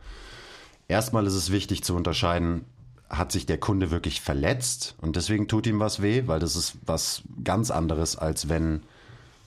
Erstmal 0.92 1.26
ist 1.26 1.32
es 1.32 1.50
wichtig 1.50 1.82
zu 1.82 1.96
unterscheiden, 1.96 2.66
hat 3.08 3.32
sich 3.32 3.46
der 3.46 3.56
Kunde 3.56 3.90
wirklich 3.90 4.20
verletzt 4.20 4.94
und 5.00 5.16
deswegen 5.16 5.48
tut 5.48 5.66
ihm 5.66 5.80
was 5.80 6.02
weh, 6.02 6.24
weil 6.26 6.38
das 6.38 6.54
ist 6.54 6.74
was 6.84 7.22
ganz 7.42 7.70
anderes, 7.70 8.14
als 8.14 8.50
wenn, 8.50 8.82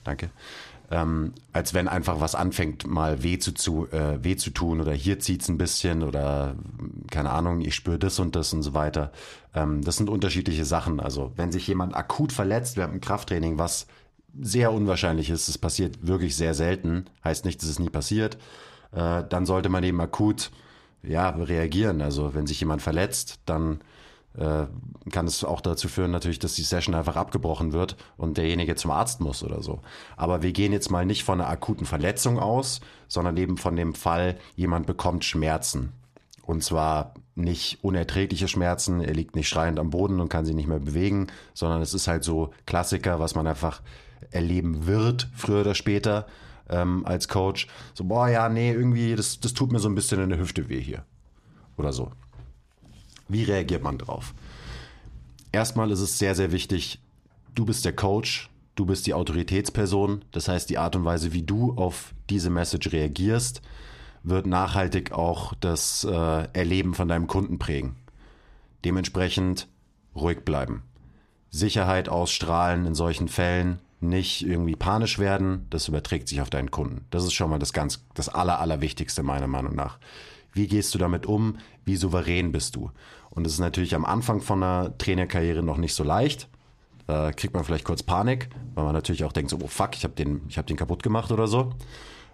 danke, 0.02 0.30
ähm, 0.90 1.34
als 1.52 1.72
wenn 1.72 1.86
einfach 1.86 2.20
was 2.20 2.34
anfängt, 2.34 2.88
mal 2.88 3.22
weh 3.22 3.38
zu, 3.38 3.54
zu, 3.54 3.86
äh, 3.92 4.24
weh 4.24 4.34
zu 4.34 4.50
tun 4.50 4.80
oder 4.80 4.92
hier 4.92 5.20
zieht's 5.20 5.48
ein 5.48 5.56
bisschen 5.56 6.02
oder 6.02 6.56
keine 7.12 7.30
Ahnung, 7.30 7.60
ich 7.60 7.76
spüre 7.76 8.00
das 8.00 8.18
und 8.18 8.34
das 8.34 8.52
und 8.52 8.64
so 8.64 8.74
weiter. 8.74 9.12
Ähm, 9.54 9.84
das 9.84 9.98
sind 9.98 10.10
unterschiedliche 10.10 10.64
Sachen. 10.64 10.98
Also 10.98 11.30
wenn 11.36 11.52
sich 11.52 11.68
jemand 11.68 11.94
akut 11.94 12.32
verletzt 12.32 12.76
während 12.76 12.94
dem 12.94 13.00
Krafttraining, 13.00 13.56
was 13.56 13.86
sehr 14.36 14.72
unwahrscheinlich 14.72 15.30
ist, 15.30 15.46
es 15.48 15.58
passiert 15.58 16.04
wirklich 16.08 16.34
sehr 16.34 16.54
selten, 16.54 17.06
heißt 17.22 17.44
nicht, 17.44 17.62
dass 17.62 17.68
es 17.68 17.78
nie 17.78 17.90
passiert, 17.90 18.36
äh, 18.90 19.22
dann 19.28 19.46
sollte 19.46 19.68
man 19.68 19.84
eben 19.84 20.00
akut 20.00 20.50
ja, 21.06 21.30
reagieren. 21.30 22.02
Also 22.02 22.34
wenn 22.34 22.46
sich 22.46 22.60
jemand 22.60 22.82
verletzt, 22.82 23.40
dann 23.46 23.80
äh, 24.36 24.66
kann 25.10 25.26
es 25.26 25.44
auch 25.44 25.60
dazu 25.60 25.88
führen, 25.88 26.10
natürlich, 26.10 26.38
dass 26.38 26.54
die 26.54 26.62
Session 26.62 26.94
einfach 26.94 27.16
abgebrochen 27.16 27.72
wird 27.72 27.96
und 28.16 28.36
derjenige 28.36 28.74
zum 28.74 28.90
Arzt 28.90 29.20
muss 29.20 29.42
oder 29.42 29.62
so. 29.62 29.80
Aber 30.16 30.42
wir 30.42 30.52
gehen 30.52 30.72
jetzt 30.72 30.90
mal 30.90 31.06
nicht 31.06 31.24
von 31.24 31.40
einer 31.40 31.48
akuten 31.48 31.86
Verletzung 31.86 32.38
aus, 32.38 32.80
sondern 33.08 33.36
eben 33.36 33.56
von 33.56 33.76
dem 33.76 33.94
Fall, 33.94 34.36
jemand 34.54 34.86
bekommt 34.86 35.24
Schmerzen. 35.24 35.92
Und 36.42 36.62
zwar 36.62 37.14
nicht 37.34 37.78
unerträgliche 37.82 38.48
Schmerzen, 38.48 39.00
er 39.00 39.14
liegt 39.14 39.36
nicht 39.36 39.48
schreiend 39.48 39.78
am 39.78 39.90
Boden 39.90 40.20
und 40.20 40.28
kann 40.28 40.44
sich 40.44 40.54
nicht 40.54 40.68
mehr 40.68 40.78
bewegen, 40.78 41.28
sondern 41.54 41.82
es 41.82 41.92
ist 41.92 42.08
halt 42.08 42.24
so 42.24 42.50
Klassiker, 42.66 43.18
was 43.20 43.34
man 43.34 43.46
einfach 43.46 43.82
erleben 44.30 44.86
wird, 44.86 45.28
früher 45.34 45.60
oder 45.62 45.74
später, 45.74 46.26
ähm, 46.68 47.04
als 47.06 47.28
Coach. 47.28 47.66
So, 47.94 48.04
boah, 48.04 48.28
ja, 48.28 48.48
nee, 48.48 48.72
irgendwie, 48.72 49.14
das, 49.14 49.40
das 49.40 49.54
tut 49.54 49.72
mir 49.72 49.78
so 49.78 49.88
ein 49.88 49.94
bisschen 49.94 50.20
in 50.20 50.30
der 50.30 50.38
Hüfte 50.38 50.68
weh 50.68 50.80
hier. 50.80 51.04
Oder 51.76 51.92
so. 51.92 52.12
Wie 53.28 53.42
reagiert 53.42 53.82
man 53.82 53.98
drauf? 53.98 54.34
Erstmal 55.52 55.90
ist 55.90 56.00
es 56.00 56.18
sehr, 56.18 56.34
sehr 56.34 56.52
wichtig, 56.52 57.00
du 57.54 57.64
bist 57.64 57.84
der 57.84 57.94
Coach, 57.94 58.50
du 58.74 58.86
bist 58.86 59.06
die 59.06 59.14
Autoritätsperson. 59.14 60.24
Das 60.30 60.48
heißt, 60.48 60.70
die 60.70 60.78
Art 60.78 60.96
und 60.96 61.04
Weise, 61.04 61.32
wie 61.32 61.42
du 61.42 61.74
auf 61.74 62.14
diese 62.30 62.50
Message 62.50 62.92
reagierst, 62.92 63.62
wird 64.22 64.46
nachhaltig 64.46 65.12
auch 65.12 65.54
das 65.54 66.04
äh, 66.04 66.48
Erleben 66.52 66.94
von 66.94 67.08
deinem 67.08 67.26
Kunden 67.26 67.58
prägen. 67.58 67.96
Dementsprechend 68.84 69.68
ruhig 70.14 70.44
bleiben. 70.44 70.82
Sicherheit 71.50 72.08
ausstrahlen 72.08 72.86
in 72.86 72.94
solchen 72.94 73.28
Fällen, 73.28 73.78
nicht 74.00 74.46
irgendwie 74.46 74.76
panisch 74.76 75.18
werden, 75.18 75.66
das 75.70 75.88
überträgt 75.88 76.28
sich 76.28 76.40
auf 76.40 76.50
deinen 76.50 76.70
Kunden. 76.70 77.06
Das 77.10 77.24
ist 77.24 77.32
schon 77.32 77.50
mal 77.50 77.58
das 77.58 77.72
ganz, 77.72 78.04
das 78.14 78.28
aller, 78.28 78.60
allerwichtigste 78.60 79.22
meiner 79.22 79.46
Meinung 79.46 79.74
nach. 79.74 79.98
Wie 80.52 80.66
gehst 80.66 80.94
du 80.94 80.98
damit 80.98 81.26
um? 81.26 81.58
Wie 81.84 81.96
souverän 81.96 82.52
bist 82.52 82.76
du? 82.76 82.90
Und 83.30 83.44
das 83.44 83.54
ist 83.54 83.58
natürlich 83.58 83.94
am 83.94 84.04
Anfang 84.04 84.40
von 84.40 84.62
einer 84.62 84.96
Trainerkarriere 84.96 85.62
noch 85.62 85.76
nicht 85.76 85.94
so 85.94 86.04
leicht. 86.04 86.48
Da 87.06 87.30
kriegt 87.32 87.54
man 87.54 87.64
vielleicht 87.64 87.84
kurz 87.84 88.02
Panik, 88.02 88.48
weil 88.74 88.84
man 88.84 88.94
natürlich 88.94 89.24
auch 89.24 89.32
denkt, 89.32 89.50
so, 89.50 89.58
oh 89.62 89.66
fuck, 89.66 89.94
ich 89.94 90.04
habe 90.04 90.14
den, 90.14 90.42
ich 90.48 90.58
hab 90.58 90.66
den 90.66 90.76
kaputt 90.76 91.02
gemacht 91.02 91.30
oder 91.30 91.46
so. 91.46 91.74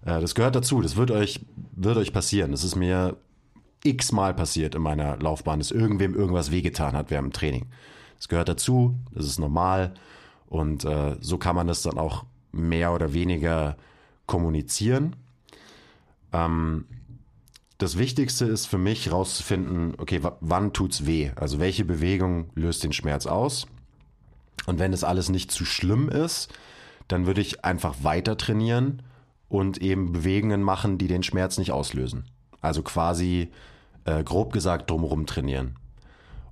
Äh, 0.05 0.21
das 0.21 0.35
gehört 0.35 0.57
dazu, 0.57 0.81
das 0.81 0.97
wird 0.97 1.11
euch, 1.11 1.45
wird 1.73 1.97
euch 1.97 2.13
passieren. 2.13 2.53
Das 2.53 2.65
ist 2.65 2.77
mir 2.77 3.17
x-mal 3.85 4.35
passiert 4.35 4.75
in 4.75 4.83
meiner 4.83 5.17
Laufbahn, 5.19 5.59
dass 5.59 5.71
irgendwem 5.71 6.15
irgendwas 6.15 6.51
wehgetan 6.51 6.95
hat 6.95 7.11
während 7.11 7.29
dem 7.29 7.33
Training. 7.33 7.67
Das 8.17 8.29
gehört 8.29 8.49
dazu, 8.49 8.95
das 9.13 9.27
ist 9.27 9.41
normal 9.41 9.95
und 10.53 10.84
äh, 10.84 11.16
so 11.22 11.38
kann 11.38 11.57
man 11.57 11.66
das 11.66 11.80
dann 11.80 11.96
auch 11.96 12.26
mehr 12.53 12.92
oder 12.92 13.14
weniger 13.14 13.78
kommunizieren. 14.26 15.16
Ähm, 16.30 16.84
das 17.78 17.96
Wichtigste 17.96 18.44
ist 18.44 18.66
für 18.66 18.76
mich 18.76 19.11
rauszufinden, 19.11 19.94
okay, 19.96 20.20
wann 20.40 20.74
tut's 20.74 21.07
weh? 21.07 21.30
Also 21.36 21.59
welche 21.59 21.86
Bewegung 21.86 22.50
löst 22.55 22.84
den 22.84 22.92
Schmerz 22.92 23.24
aus? 23.24 23.66
Und 24.66 24.78
wenn 24.78 24.92
es 24.92 25.05
alles 25.05 25.30
nicht 25.30 25.50
zu 25.50 25.64
schlimm 25.64 26.11
ist, 26.11 26.53
dann 27.09 27.24
würde 27.24 27.40
ich 27.40 27.64
einfach 27.64 28.05
weiter 28.05 28.36
trainieren 28.36 29.00
und 29.48 29.78
eben 29.78 30.12
Bewegungen 30.12 30.62
machen, 30.62 30.98
die 30.98 31.09
den 31.09 31.22
Schmerz 31.22 31.57
nicht 31.57 31.72
auslösen. 31.72 32.26
Also 32.61 32.82
quasi 32.82 33.50
äh, 34.05 34.22
grob 34.22 34.53
gesagt 34.53 34.90
drumherum 34.90 35.24
trainieren. 35.24 35.76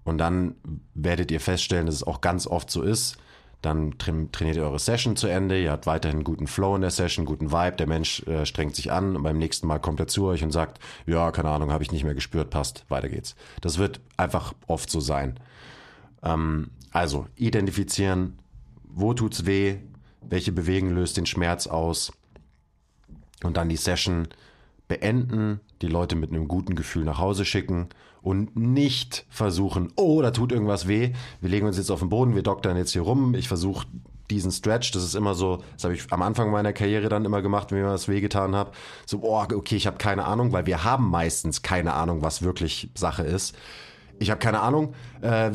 Und 0.05 0.17
dann 0.17 0.55
werdet 0.95 1.31
ihr 1.31 1.41
feststellen, 1.41 1.85
dass 1.85 1.97
es 1.97 2.03
auch 2.03 2.23
ganz 2.23 2.47
oft 2.47 2.71
so 2.71 2.81
ist. 2.81 3.19
Dann 3.63 3.99
trainiert 3.99 4.57
ihr 4.57 4.63
eure 4.63 4.79
Session 4.79 5.17
zu 5.17 5.27
Ende, 5.27 5.61
ihr 5.61 5.71
habt 5.71 5.87
weiterhin 5.87 6.25
guten 6.25 6.47
Flow 6.47 6.75
in 6.77 6.81
der 6.81 6.91
Session, 6.91 7.27
guten 7.27 7.53
Vibe, 7.53 7.77
der 7.77 7.87
Mensch 7.87 8.23
äh, 8.27 8.47
strengt 8.47 8.75
sich 8.75 8.91
an 8.91 9.17
und 9.17 9.23
beim 9.23 9.37
nächsten 9.37 9.67
Mal 9.67 9.79
kommt 9.79 10.01
er 10.01 10.07
zu 10.07 10.27
euch 10.27 10.43
und 10.43 10.51
sagt, 10.51 10.79
ja, 11.07 11.31
keine 11.31 11.51
Ahnung, 11.51 11.71
habe 11.71 11.85
ich 11.85 11.93
nicht 11.93 12.05
mehr 12.05 12.15
gespürt, 12.15 12.49
passt, 12.49 12.87
weiter 12.89 13.11
geht's. 13.11 13.35
Das 13.61 13.77
wird 13.77 14.01
einfach 14.17 14.55
oft 14.67 14.91
so 14.91 15.01
sein. 15.01 15.39
Ähm, 16.23 16.71
also 16.91 17.27
identifizieren, 17.37 18.39
wo 18.85 19.13
tut's 19.13 19.45
weh, 19.45 19.77
welche 20.23 20.53
Bewegung 20.53 20.91
löst 20.95 21.19
den 21.19 21.27
Schmerz 21.27 21.67
aus 21.67 22.13
und 23.43 23.59
dann 23.59 23.69
die 23.69 23.77
Session 23.77 24.29
beenden, 24.89 25.61
die 25.83 25.87
Leute 25.87 26.17
mit 26.17 26.31
einem 26.31 26.49
guten 26.49 26.75
Gefühl 26.75 27.05
nach 27.05 27.19
Hause 27.19 27.45
schicken 27.45 27.91
und 28.23 28.57
nicht 28.57 29.27
versuchen, 29.29 29.93
oh, 29.97 30.21
da 30.23 30.31
tut 30.31 30.53
irgendwas 30.53 30.89
weh, 30.89 31.13
wir 31.41 31.51
legen 31.51 31.67
uns 31.67 31.77
jetzt 31.77 31.91
auf 31.91 32.01
den 32.01 32.09
Boden, 32.09 32.35
wir 32.35 32.43
doktern 32.43 32.77
jetzt 32.77 32.93
hier 32.93 33.03
rum, 33.03 33.35
ich 33.35 33.49
versuche 33.49 33.87
diesen 34.31 34.53
Stretch, 34.53 34.93
das 34.93 35.03
ist 35.03 35.15
immer 35.15 35.35
so, 35.35 35.63
das 35.75 35.85
habe 35.85 35.95
ich 35.95 36.13
am 36.13 36.23
Anfang 36.23 36.51
meiner 36.51 36.73
Karriere 36.73 37.09
dann 37.09 37.25
immer 37.25 37.43
gemacht, 37.43 37.73
wenn 37.73 37.81
mir 37.81 37.89
was 37.89 38.09
wehgetan 38.09 38.55
habe, 38.55 38.73
so, 39.07 39.21
oh, 39.23 39.43
okay, 39.55 39.77
ich 39.77 39.87
habe 39.87 39.99
keine 39.99 40.25
Ahnung, 40.25 40.53
weil 40.53 40.67
wir 40.67 40.85
haben 40.85 41.09
meistens 41.11 41.63
keine 41.63 41.95
Ahnung, 41.95 42.23
was 42.23 42.43
wirklich 42.43 42.91
Sache 42.95 43.23
ist. 43.23 43.57
Ich 44.19 44.31
habe 44.31 44.39
keine 44.39 44.61
Ahnung, 44.61 44.95
äh, 45.23 45.51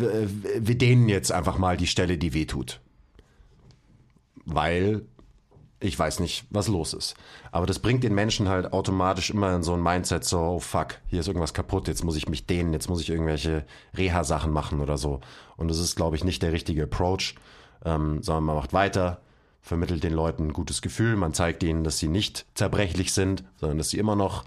wir 0.60 0.78
dehnen 0.78 1.08
jetzt 1.08 1.32
einfach 1.32 1.58
mal 1.58 1.78
die 1.78 1.88
Stelle, 1.88 2.18
die 2.18 2.34
weh 2.34 2.46
tut. 2.46 2.82
Weil 4.46 5.04
ich 5.88 5.98
weiß 5.98 6.20
nicht, 6.20 6.46
was 6.50 6.68
los 6.68 6.94
ist. 6.94 7.16
Aber 7.52 7.66
das 7.66 7.80
bringt 7.80 8.04
den 8.04 8.14
Menschen 8.14 8.50
halt 8.50 8.74
automatisch 8.74 9.30
immer 9.30 9.56
in 9.56 9.64
so 9.64 9.74
ein 9.74 9.84
Mindset, 9.84 10.24
so, 10.24 10.40
oh 10.40 10.60
fuck, 10.60 10.96
hier 11.08 11.20
ist 11.20 11.28
irgendwas 11.28 11.54
kaputt, 11.54 11.88
jetzt 11.88 12.04
muss 12.04 12.16
ich 12.16 12.28
mich 12.28 12.46
dehnen, 12.46 12.74
jetzt 12.74 12.90
muss 12.90 13.02
ich 13.02 13.10
irgendwelche 13.10 13.66
Reha-Sachen 13.96 14.52
machen 14.52 14.82
oder 14.82 14.98
so. 14.98 15.22
Und 15.58 15.70
das 15.70 15.80
ist, 15.80 15.96
glaube 15.96 16.16
ich, 16.16 16.24
nicht 16.24 16.42
der 16.42 16.52
richtige 16.52 16.84
Approach, 16.84 17.36
ähm, 17.86 18.22
sondern 18.22 18.44
man 18.46 18.56
macht 18.56 18.74
weiter, 18.74 19.20
vermittelt 19.62 20.04
den 20.04 20.14
Leuten 20.14 20.48
ein 20.48 20.54
gutes 20.54 20.82
Gefühl, 20.82 21.16
man 21.16 21.34
zeigt 21.34 21.64
ihnen, 21.64 21.84
dass 21.84 22.00
sie 22.00 22.08
nicht 22.08 22.46
zerbrechlich 22.56 23.14
sind, 23.14 23.44
sondern 23.58 23.78
dass 23.78 23.90
sie 23.90 23.98
immer 23.98 24.16
noch 24.16 24.44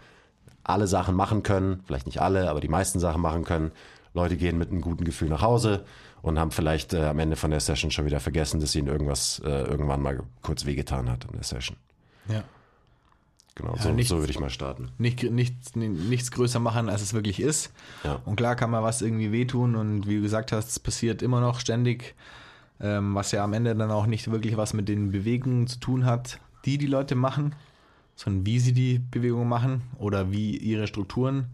alle 0.64 0.86
Sachen 0.86 1.14
machen 1.14 1.42
können, 1.42 1.82
vielleicht 1.86 2.06
nicht 2.06 2.20
alle, 2.20 2.50
aber 2.50 2.60
die 2.60 2.68
meisten 2.68 3.00
Sachen 3.00 3.22
machen 3.22 3.44
können. 3.44 3.72
Leute 4.14 4.36
gehen 4.36 4.58
mit 4.58 4.70
einem 4.70 4.80
guten 4.80 5.04
Gefühl 5.04 5.28
nach 5.28 5.42
Hause 5.42 5.84
und 6.28 6.38
haben 6.38 6.50
vielleicht 6.50 6.92
äh, 6.94 7.04
am 7.04 7.18
Ende 7.18 7.36
von 7.36 7.50
der 7.50 7.60
Session 7.60 7.90
schon 7.90 8.06
wieder 8.06 8.20
vergessen, 8.20 8.60
dass 8.60 8.74
ihnen 8.74 8.88
irgendwas 8.88 9.40
äh, 9.44 9.48
irgendwann 9.48 10.00
mal 10.02 10.20
kurz 10.42 10.64
wehgetan 10.66 11.10
hat 11.10 11.24
in 11.24 11.32
der 11.32 11.42
Session. 11.44 11.76
Ja. 12.28 12.44
Genau, 13.54 13.74
Ja, 13.74 13.82
so, 13.82 13.92
nichts- 13.92 14.10
so 14.10 14.18
würde 14.18 14.30
ich 14.30 14.38
mal 14.38 14.50
starten. 14.50 14.90
Nicht, 14.98 15.22
nichts, 15.24 15.74
nichts 15.74 16.30
größer 16.30 16.60
machen, 16.60 16.88
als 16.88 17.02
es 17.02 17.12
wirklich 17.14 17.40
ist. 17.40 17.72
Ja. 18.04 18.20
Und 18.24 18.36
klar 18.36 18.54
kann 18.54 18.70
man 18.70 18.84
was 18.84 19.02
irgendwie 19.02 19.32
wehtun 19.32 19.74
und 19.74 20.06
wie 20.06 20.16
du 20.16 20.22
gesagt 20.22 20.52
hast, 20.52 20.68
es 20.68 20.78
passiert 20.78 21.22
immer 21.22 21.40
noch 21.40 21.58
ständig, 21.58 22.14
ähm, 22.80 23.14
was 23.16 23.32
ja 23.32 23.42
am 23.42 23.52
Ende 23.52 23.74
dann 23.74 23.90
auch 23.90 24.06
nicht 24.06 24.30
wirklich 24.30 24.56
was 24.56 24.74
mit 24.74 24.88
den 24.88 25.10
Bewegungen 25.10 25.66
zu 25.66 25.80
tun 25.80 26.04
hat, 26.04 26.38
die 26.64 26.78
die 26.78 26.86
Leute 26.86 27.16
machen, 27.16 27.54
sondern 28.14 28.46
wie 28.46 28.60
sie 28.60 28.72
die 28.72 29.00
Bewegungen 29.00 29.48
machen 29.48 29.82
oder 29.98 30.30
wie 30.30 30.56
ihre 30.56 30.86
Strukturen 30.86 31.46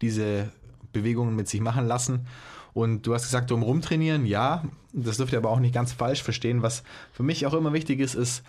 diese 0.00 0.50
Bewegungen 0.92 1.36
mit 1.36 1.48
sich 1.48 1.60
machen 1.60 1.86
lassen. 1.86 2.26
Und 2.72 3.06
du 3.06 3.14
hast 3.14 3.24
gesagt, 3.24 3.50
drum 3.50 3.62
rumtrainieren, 3.62 4.26
ja, 4.26 4.64
das 4.92 5.16
dürft 5.16 5.32
ihr 5.32 5.38
aber 5.38 5.50
auch 5.50 5.60
nicht 5.60 5.74
ganz 5.74 5.92
falsch 5.92 6.22
verstehen. 6.22 6.62
Was 6.62 6.82
für 7.12 7.22
mich 7.22 7.46
auch 7.46 7.54
immer 7.54 7.72
wichtig 7.72 8.00
ist, 8.00 8.14
ist, 8.14 8.42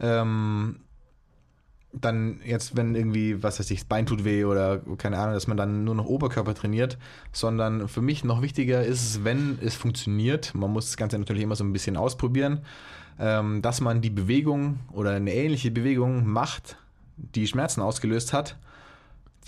ähm, 0.00 0.80
dann 1.92 2.40
jetzt, 2.44 2.76
wenn 2.76 2.94
irgendwie, 2.94 3.42
was 3.42 3.58
weiß 3.58 3.70
ich, 3.70 3.80
das 3.80 3.88
Bein 3.88 4.04
tut 4.06 4.24
weh 4.24 4.44
oder 4.44 4.80
keine 4.98 5.18
Ahnung, 5.18 5.34
dass 5.34 5.46
man 5.46 5.56
dann 5.56 5.84
nur 5.84 5.94
noch 5.94 6.04
Oberkörper 6.04 6.54
trainiert, 6.54 6.98
sondern 7.32 7.88
für 7.88 8.02
mich 8.02 8.24
noch 8.24 8.42
wichtiger 8.42 8.84
ist 8.84 9.02
es, 9.02 9.24
wenn 9.24 9.58
es 9.62 9.74
funktioniert, 9.74 10.54
man 10.54 10.70
muss 10.70 10.86
das 10.86 10.96
Ganze 10.96 11.18
natürlich 11.18 11.42
immer 11.42 11.56
so 11.56 11.64
ein 11.64 11.72
bisschen 11.72 11.96
ausprobieren, 11.96 12.60
ähm, 13.18 13.62
dass 13.62 13.80
man 13.80 14.02
die 14.02 14.10
Bewegung 14.10 14.80
oder 14.92 15.12
eine 15.12 15.34
ähnliche 15.34 15.70
Bewegung 15.70 16.26
macht, 16.26 16.76
die 17.16 17.46
Schmerzen 17.46 17.80
ausgelöst 17.80 18.32
hat, 18.32 18.58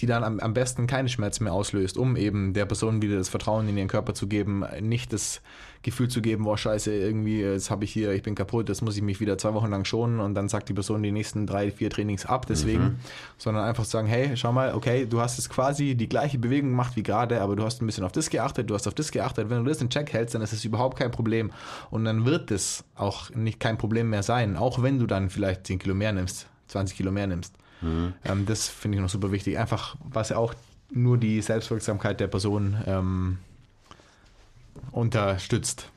die 0.01 0.07
dann 0.07 0.25
am, 0.25 0.41
am 0.41 0.55
besten 0.55 0.87
keine 0.87 1.09
Schmerzen 1.09 1.45
mehr 1.45 1.53
auslöst, 1.53 1.99
um 1.99 2.17
eben 2.17 2.55
der 2.55 2.65
Person 2.65 3.03
wieder 3.03 3.17
das 3.17 3.29
Vertrauen 3.29 3.69
in 3.69 3.77
ihren 3.77 3.89
Körper 3.89 4.15
zu 4.15 4.27
geben, 4.27 4.65
nicht 4.81 5.13
das 5.13 5.43
Gefühl 5.83 6.09
zu 6.09 6.21
geben, 6.21 6.45
boah 6.45 6.59
scheiße, 6.59 6.93
irgendwie, 6.93 7.41
jetzt 7.41 7.71
habe 7.71 7.85
ich 7.85 7.93
hier, 7.93 8.13
ich 8.13 8.23
bin 8.23 8.35
kaputt, 8.35 8.69
jetzt 8.69 8.83
muss 8.83 8.97
ich 8.97 9.03
mich 9.03 9.21
wieder 9.21 9.39
zwei 9.39 9.55
Wochen 9.55 9.71
lang 9.71 9.85
schonen 9.85 10.21
und 10.21 10.35
dann 10.35 10.49
sagt 10.49 10.69
die 10.69 10.75
Person 10.75 11.03
die 11.03 11.13
nächsten 11.13 11.47
drei, 11.47 11.71
vier 11.71 11.91
Trainings 11.91 12.27
ab 12.27 12.47
deswegen, 12.47 12.99
sondern 13.39 13.65
einfach 13.65 13.85
sagen, 13.85 14.07
hey, 14.07 14.37
schau 14.37 14.53
mal, 14.53 14.75
okay, 14.75 15.07
du 15.07 15.21
hast 15.21 15.39
jetzt 15.39 15.49
quasi 15.49 15.95
die 15.95 16.09
gleiche 16.09 16.39
Bewegung 16.39 16.71
gemacht 16.71 16.97
wie 16.97 17.03
gerade, 17.03 17.41
aber 17.41 17.57
du 17.57 17.65
hast 17.65 17.83
ein 17.83 17.87
bisschen 17.87 18.05
auf 18.05 18.13
das 18.13 18.31
geachtet, 18.31 18.69
du 18.69 18.75
hast 18.75 18.87
auf 18.87 18.95
das 18.95 19.11
geachtet, 19.11 19.51
wenn 19.51 19.65
du 19.65 19.69
das 19.69 19.81
in 19.81 19.91
Check 19.91 20.13
hältst, 20.13 20.35
dann 20.35 20.43
ist 20.43 20.53
es 20.53 20.65
überhaupt 20.65 20.99
kein 20.99 21.11
Problem 21.11 21.51
und 21.91 22.05
dann 22.05 22.25
wird 22.25 22.51
es 22.51 22.85
auch 22.95 23.31
nicht 23.31 23.61
kein 23.61 23.79
Problem 23.79 24.11
mehr 24.11 24.23
sein, 24.23 24.57
auch 24.57 24.83
wenn 24.83 24.99
du 24.99 25.07
dann 25.07 25.31
vielleicht 25.31 25.67
10 25.67 25.79
Kilo 25.79 25.95
mehr 25.95 26.13
nimmst, 26.13 26.47
20 26.69 26.97
Kilo 26.97 27.11
mehr 27.11 27.27
nimmst. 27.27 27.55
Ähm, 27.83 28.47
das 28.47 28.69
finde 28.69 28.97
ich 28.97 29.03
noch 29.03 29.11
super 29.11 29.33
wichtig. 29.33 29.59
Einfach, 29.59 29.97
was 30.03 30.31
ja 30.31 30.37
auch 30.37 30.55
nur 30.91 31.19
die 31.19 31.41
Selbstwirksamkeit 31.41 32.21
der 32.21 32.27
Person 32.27 32.77
ähm, 32.87 33.39
unterstützt. 34.93 35.89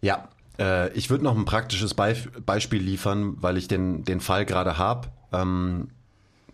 Ja, 0.00 0.28
äh, 0.58 0.92
ich 0.92 1.10
würde 1.10 1.24
noch 1.24 1.36
ein 1.36 1.44
praktisches 1.44 1.94
Beif 1.94 2.30
Beispiel 2.44 2.82
liefern, 2.82 3.36
weil 3.40 3.56
ich 3.56 3.68
den, 3.68 4.04
den 4.04 4.20
Fall 4.20 4.46
gerade 4.46 4.78
habe. 4.78 5.08
Ähm, 5.32 5.88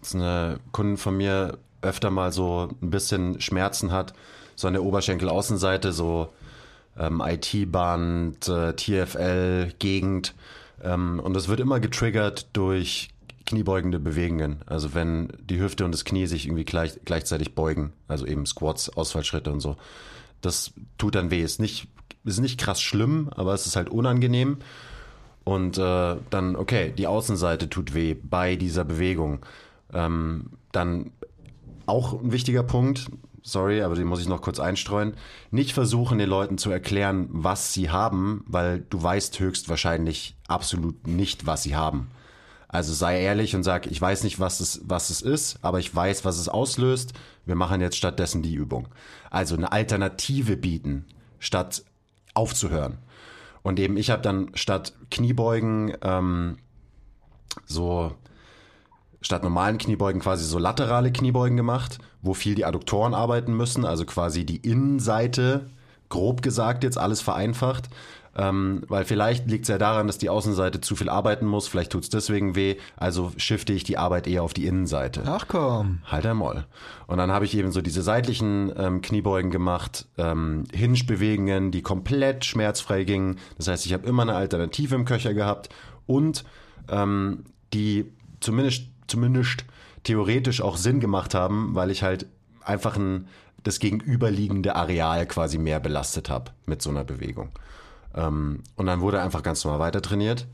dass 0.00 0.14
eine 0.14 0.58
Kundin 0.72 0.96
von 0.96 1.16
mir 1.16 1.58
öfter 1.80 2.10
mal 2.10 2.32
so 2.32 2.68
ein 2.82 2.90
bisschen 2.90 3.40
Schmerzen 3.40 3.92
hat, 3.92 4.14
so 4.54 4.66
an 4.66 4.74
der 4.74 4.82
Oberschenkelaußenseite, 4.82 5.92
so 5.92 6.32
ähm, 6.98 7.22
IT-Band, 7.24 8.48
äh, 8.48 8.74
TFL, 8.74 9.72
Gegend. 9.78 10.34
Ähm, 10.82 11.20
und 11.20 11.34
das 11.34 11.48
wird 11.48 11.60
immer 11.60 11.80
getriggert 11.80 12.48
durch 12.52 13.10
kniebeugende 13.46 13.98
Bewegungen. 14.00 14.62
Also 14.66 14.94
wenn 14.94 15.28
die 15.40 15.60
Hüfte 15.60 15.84
und 15.84 15.92
das 15.92 16.04
Knie 16.04 16.26
sich 16.26 16.46
irgendwie 16.46 16.64
gleich, 16.64 16.98
gleichzeitig 17.04 17.54
beugen, 17.54 17.92
also 18.08 18.26
eben 18.26 18.46
Squats, 18.46 18.88
Ausfallschritte 18.90 19.52
und 19.52 19.60
so. 19.60 19.76
Das 20.40 20.72
tut 20.98 21.14
dann 21.14 21.30
weh. 21.30 21.42
Ist 21.42 21.60
nicht, 21.60 21.88
ist 22.24 22.40
nicht 22.40 22.58
krass 22.58 22.80
schlimm, 22.80 23.28
aber 23.34 23.54
es 23.54 23.66
ist 23.66 23.76
halt 23.76 23.88
unangenehm. 23.88 24.58
Und 25.44 25.76
äh, 25.76 26.16
dann, 26.30 26.56
okay, 26.56 26.92
die 26.96 27.06
Außenseite 27.06 27.68
tut 27.68 27.94
weh 27.94 28.14
bei 28.14 28.56
dieser 28.56 28.84
Bewegung. 28.84 29.44
Ähm, 29.92 30.50
dann 30.72 31.10
auch 31.86 32.14
ein 32.14 32.32
wichtiger 32.32 32.62
Punkt, 32.62 33.10
sorry, 33.42 33.82
aber 33.82 33.94
den 33.94 34.06
muss 34.06 34.20
ich 34.20 34.28
noch 34.28 34.40
kurz 34.40 34.58
einstreuen. 34.58 35.14
Nicht 35.50 35.72
versuchen, 35.72 36.18
den 36.18 36.30
Leuten 36.30 36.56
zu 36.56 36.70
erklären, 36.70 37.28
was 37.30 37.74
sie 37.74 37.90
haben, 37.90 38.42
weil 38.46 38.84
du 38.88 39.02
weißt 39.02 39.38
höchstwahrscheinlich 39.38 40.34
absolut 40.48 41.06
nicht, 41.06 41.46
was 41.46 41.62
sie 41.62 41.76
haben. 41.76 42.08
Also 42.74 42.92
sei 42.92 43.20
ehrlich 43.20 43.54
und 43.54 43.62
sag, 43.62 43.86
ich 43.86 44.00
weiß 44.00 44.24
nicht, 44.24 44.40
was 44.40 44.58
es, 44.58 44.80
was 44.84 45.10
es 45.10 45.22
ist, 45.22 45.58
aber 45.62 45.78
ich 45.78 45.94
weiß, 45.94 46.24
was 46.24 46.38
es 46.38 46.48
auslöst. 46.48 47.12
Wir 47.46 47.54
machen 47.54 47.80
jetzt 47.80 47.96
stattdessen 47.96 48.42
die 48.42 48.54
Übung. 48.54 48.88
Also 49.30 49.54
eine 49.54 49.70
Alternative 49.70 50.56
bieten, 50.56 51.04
statt 51.38 51.84
aufzuhören. 52.34 52.98
Und 53.62 53.78
eben, 53.78 53.96
ich 53.96 54.10
habe 54.10 54.22
dann 54.22 54.50
statt 54.54 54.92
Kniebeugen 55.12 55.96
ähm, 56.02 56.58
so 57.64 58.16
statt 59.20 59.44
normalen 59.44 59.78
Kniebeugen 59.78 60.20
quasi 60.20 60.44
so 60.44 60.58
laterale 60.58 61.12
Kniebeugen 61.12 61.56
gemacht, 61.56 61.98
wo 62.22 62.34
viel 62.34 62.56
die 62.56 62.64
Adduktoren 62.64 63.14
arbeiten 63.14 63.56
müssen, 63.56 63.84
also 63.84 64.04
quasi 64.04 64.44
die 64.44 64.56
Innenseite 64.56 65.70
grob 66.08 66.42
gesagt 66.42 66.82
jetzt 66.82 66.98
alles 66.98 67.20
vereinfacht. 67.20 67.88
Ähm, 68.36 68.82
weil 68.88 69.04
vielleicht 69.04 69.48
liegt 69.48 69.64
es 69.64 69.68
ja 69.68 69.78
daran, 69.78 70.06
dass 70.06 70.18
die 70.18 70.28
Außenseite 70.28 70.80
zu 70.80 70.96
viel 70.96 71.08
arbeiten 71.08 71.46
muss, 71.46 71.68
vielleicht 71.68 71.92
tut 71.92 72.02
es 72.02 72.10
deswegen 72.10 72.56
weh, 72.56 72.76
also 72.96 73.32
shifte 73.36 73.72
ich 73.72 73.84
die 73.84 73.96
Arbeit 73.96 74.26
eher 74.26 74.42
auf 74.42 74.54
die 74.54 74.66
Innenseite. 74.66 75.22
Ach 75.26 75.46
komm. 75.46 76.00
Halt 76.04 76.26
einmal. 76.26 76.66
Und 77.06 77.18
dann 77.18 77.30
habe 77.30 77.44
ich 77.44 77.56
eben 77.56 77.70
so 77.70 77.80
diese 77.80 78.02
seitlichen 78.02 78.72
ähm, 78.76 79.02
Kniebeugen 79.02 79.50
gemacht, 79.50 80.06
ähm, 80.18 80.64
Hinge-Bewegungen, 80.72 81.70
die 81.70 81.82
komplett 81.82 82.44
schmerzfrei 82.44 83.04
gingen. 83.04 83.38
Das 83.56 83.68
heißt, 83.68 83.86
ich 83.86 83.92
habe 83.92 84.06
immer 84.06 84.22
eine 84.22 84.34
Alternative 84.34 84.94
im 84.96 85.04
Köcher 85.04 85.32
gehabt 85.32 85.68
und 86.06 86.44
ähm, 86.88 87.44
die 87.72 88.10
zumindest, 88.40 88.88
zumindest 89.06 89.64
theoretisch 90.02 90.60
auch 90.60 90.76
Sinn 90.76 91.00
gemacht 91.00 91.34
haben, 91.34 91.74
weil 91.74 91.90
ich 91.90 92.02
halt 92.02 92.26
einfach 92.64 92.96
ein, 92.96 93.28
das 93.62 93.78
gegenüberliegende 93.78 94.76
Areal 94.76 95.26
quasi 95.26 95.58
mehr 95.58 95.80
belastet 95.80 96.28
habe 96.30 96.52
mit 96.66 96.82
so 96.82 96.90
einer 96.90 97.04
Bewegung. 97.04 97.50
Ähm, 98.14 98.62
und 98.76 98.86
dann 98.86 99.00
wurde 99.00 99.20
einfach 99.20 99.42
ganz 99.42 99.64
normal 99.64 99.80
weiter 99.80 100.02
trainiert. 100.02 100.46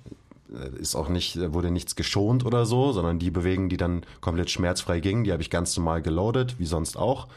Äh, 0.53 0.79
Ist 0.79 0.95
auch 0.95 1.09
nicht, 1.09 1.39
wurde 1.53 1.71
nichts 1.71 1.97
geschont 1.97 2.45
oder 2.45 2.67
so, 2.67 2.93
sondern 2.93 3.19
die 3.19 3.31
Bewegungen, 3.31 3.69
die 3.69 3.77
dann 3.77 4.03
komplett 4.21 4.51
schmerzfrei 4.51 5.01
gingen, 5.01 5.25
die 5.25 5.33
habe 5.33 5.43
ich 5.43 5.51
ganz 5.51 5.77
normal 5.77 6.03
geloadet, 6.03 6.59
wie 6.59 6.67
sonst 6.67 6.97
auch. 6.97 7.29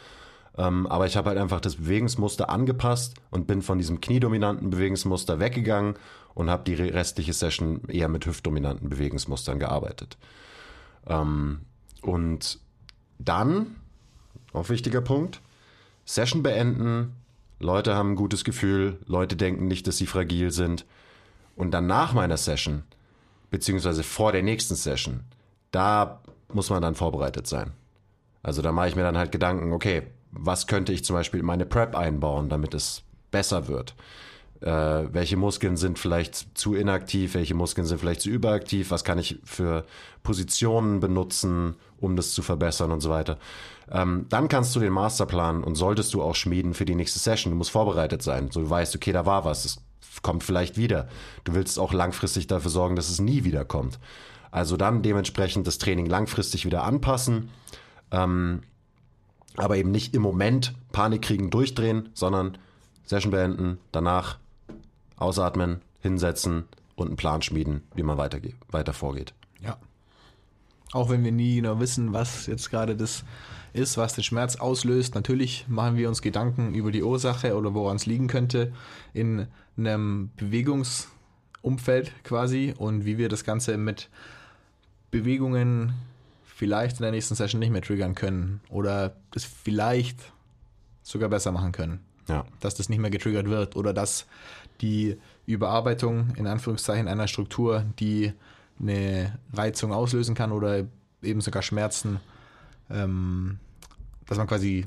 Ähm, 0.57 0.85
aber 0.87 1.07
ich 1.07 1.17
habe 1.17 1.29
halt 1.29 1.39
einfach 1.39 1.61
das 1.61 1.77
Bewegungsmuster 1.77 2.49
angepasst 2.49 3.15
und 3.31 3.47
bin 3.47 3.61
von 3.61 3.77
diesem 3.79 4.01
kniedominanten 4.01 4.69
Bewegungsmuster 4.69 5.39
weggegangen 5.39 5.95
und 6.35 6.49
habe 6.49 6.63
die 6.63 6.75
restliche 6.75 7.33
Session 7.33 7.81
eher 7.87 8.07
mit 8.07 8.25
hüftdominanten 8.25 8.89
Bewegungsmustern 8.89 9.59
gearbeitet. 9.59 10.17
Ähm, 11.07 11.61
und 12.01 12.59
dann, 13.19 13.75
auch 14.51 14.69
wichtiger 14.69 15.01
Punkt, 15.01 15.41
Session 16.05 16.43
beenden, 16.43 17.15
Leute 17.63 17.95
haben 17.95 18.11
ein 18.11 18.15
gutes 18.15 18.43
Gefühl, 18.43 18.99
Leute 19.05 19.35
denken 19.35 19.67
nicht, 19.67 19.87
dass 19.87 19.97
sie 19.97 20.05
fragil 20.05 20.51
sind. 20.51 20.85
Und 21.55 21.71
dann 21.71 21.87
nach 21.87 22.13
meiner 22.13 22.37
Session, 22.37 22.83
beziehungsweise 23.49 24.03
vor 24.03 24.31
der 24.31 24.43
nächsten 24.43 24.75
Session, 24.75 25.21
da 25.71 26.21
muss 26.51 26.69
man 26.69 26.81
dann 26.81 26.95
vorbereitet 26.95 27.47
sein. 27.47 27.71
Also 28.43 28.61
da 28.61 28.71
mache 28.71 28.89
ich 28.89 28.95
mir 28.95 29.03
dann 29.03 29.17
halt 29.17 29.31
Gedanken, 29.31 29.71
okay, 29.71 30.03
was 30.31 30.67
könnte 30.67 30.91
ich 30.91 31.05
zum 31.05 31.15
Beispiel 31.15 31.39
in 31.39 31.45
meine 31.45 31.65
Prep 31.65 31.95
einbauen, 31.95 32.49
damit 32.49 32.73
es 32.73 33.03
besser 33.31 33.67
wird? 33.67 33.95
Äh, 34.63 35.13
welche 35.13 35.35
Muskeln 35.35 35.75
sind 35.75 35.99
vielleicht 35.99 36.57
zu 36.57 36.73
inaktiv, 36.73 37.33
welche 37.33 37.53
Muskeln 37.53 37.85
sind 37.85 37.99
vielleicht 37.99 38.21
zu 38.21 38.29
überaktiv, 38.29 38.91
was 38.91 39.03
kann 39.03 39.19
ich 39.19 39.39
für 39.43 39.83
Positionen 40.23 41.01
benutzen, 41.01 41.75
um 41.99 42.15
das 42.15 42.31
zu 42.31 42.41
verbessern 42.41 42.91
und 42.91 43.01
so 43.01 43.09
weiter. 43.09 43.37
Ähm, 43.91 44.25
dann 44.29 44.47
kannst 44.47 44.73
du 44.73 44.79
den 44.79 44.93
Masterplan 44.93 45.65
und 45.65 45.75
solltest 45.75 46.13
du 46.13 46.21
auch 46.21 46.35
schmieden 46.35 46.73
für 46.73 46.85
die 46.85 46.95
nächste 46.95 47.19
Session. 47.19 47.51
Du 47.51 47.57
musst 47.57 47.71
vorbereitet 47.71 48.21
sein. 48.21 48.51
So 48.51 48.61
du 48.61 48.69
weißt, 48.69 48.95
okay, 48.95 49.11
da 49.11 49.25
war 49.25 49.43
was, 49.43 49.65
es 49.65 49.81
kommt 50.21 50.45
vielleicht 50.45 50.77
wieder. 50.77 51.09
Du 51.43 51.55
willst 51.55 51.77
auch 51.77 51.91
langfristig 51.91 52.47
dafür 52.47 52.71
sorgen, 52.71 52.95
dass 52.95 53.09
es 53.09 53.19
nie 53.19 53.43
wieder 53.43 53.65
kommt. 53.65 53.99
Also 54.49 54.77
dann 54.77 55.01
dementsprechend 55.01 55.67
das 55.67 55.77
Training 55.77 56.05
langfristig 56.05 56.65
wieder 56.65 56.83
anpassen. 56.83 57.49
Ähm, 58.11 58.61
aber 59.57 59.75
eben 59.75 59.91
nicht 59.91 60.15
im 60.15 60.21
Moment 60.21 60.73
Panik 60.93 61.23
kriegen, 61.23 61.49
durchdrehen, 61.49 62.09
sondern 62.13 62.57
Session 63.05 63.31
beenden, 63.31 63.77
danach 63.91 64.37
ausatmen, 65.23 65.81
hinsetzen 66.01 66.65
und 66.95 67.07
einen 67.07 67.15
Plan 67.15 67.41
schmieden, 67.41 67.81
wie 67.95 68.03
man 68.03 68.17
weiter, 68.17 68.39
weiter 68.69 68.93
vorgeht. 68.93 69.33
Ja. 69.61 69.77
Auch 70.91 71.09
wenn 71.09 71.23
wir 71.23 71.31
nie 71.31 71.55
genau 71.55 71.79
wissen, 71.79 72.13
was 72.13 72.45
jetzt 72.45 72.69
gerade 72.69 72.95
das 72.95 73.23
ist, 73.73 73.97
was 73.97 74.13
den 74.13 74.23
Schmerz 74.23 74.55
auslöst. 74.57 75.15
Natürlich 75.15 75.65
machen 75.67 75.97
wir 75.97 76.07
uns 76.07 76.21
Gedanken 76.21 76.75
über 76.75 76.91
die 76.91 77.01
Ursache 77.03 77.55
oder 77.55 77.73
woran 77.73 77.95
es 77.95 78.05
liegen 78.05 78.27
könnte 78.27 78.71
in 79.13 79.47
einem 79.75 80.29
Bewegungsumfeld 80.37 82.11
quasi 82.23 82.73
und 82.77 83.05
wie 83.05 83.17
wir 83.17 83.29
das 83.29 83.43
Ganze 83.43 83.77
mit 83.77 84.09
Bewegungen 85.09 85.93
vielleicht 86.43 86.97
in 86.97 87.03
der 87.03 87.11
nächsten 87.11 87.35
Session 87.35 87.59
nicht 87.59 87.71
mehr 87.71 87.81
triggern 87.81 88.13
können 88.13 88.61
oder 88.69 89.15
es 89.33 89.43
vielleicht 89.43 90.31
sogar 91.01 91.29
besser 91.29 91.51
machen 91.51 91.71
können. 91.71 91.99
Ja. 92.27 92.45
Dass 92.59 92.75
das 92.75 92.89
nicht 92.89 92.99
mehr 92.99 93.09
getriggert 93.09 93.49
wird 93.49 93.75
oder 93.75 93.93
dass 93.93 94.27
die 94.83 95.17
Überarbeitung 95.45 96.35
in 96.35 96.45
Anführungszeichen 96.45 97.07
einer 97.07 97.27
Struktur, 97.27 97.85
die 97.99 98.33
eine 98.79 99.39
Reizung 99.53 99.93
auslösen 99.93 100.35
kann 100.35 100.51
oder 100.51 100.85
eben 101.21 101.41
sogar 101.41 101.63
Schmerzen, 101.63 102.19
ähm, 102.89 103.59
dass 104.27 104.37
man 104.37 104.47
quasi 104.47 104.85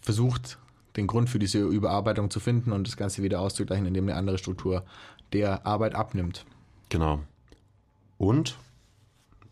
versucht, 0.00 0.58
den 0.96 1.06
Grund 1.06 1.28
für 1.28 1.38
diese 1.38 1.60
Überarbeitung 1.60 2.30
zu 2.30 2.40
finden 2.40 2.72
und 2.72 2.86
das 2.86 2.96
Ganze 2.96 3.22
wieder 3.22 3.40
auszugleichen, 3.40 3.86
indem 3.86 4.08
eine 4.08 4.16
andere 4.16 4.38
Struktur 4.38 4.84
der 5.32 5.66
Arbeit 5.66 5.94
abnimmt. 5.94 6.46
Genau. 6.88 7.20
Und 8.16 8.58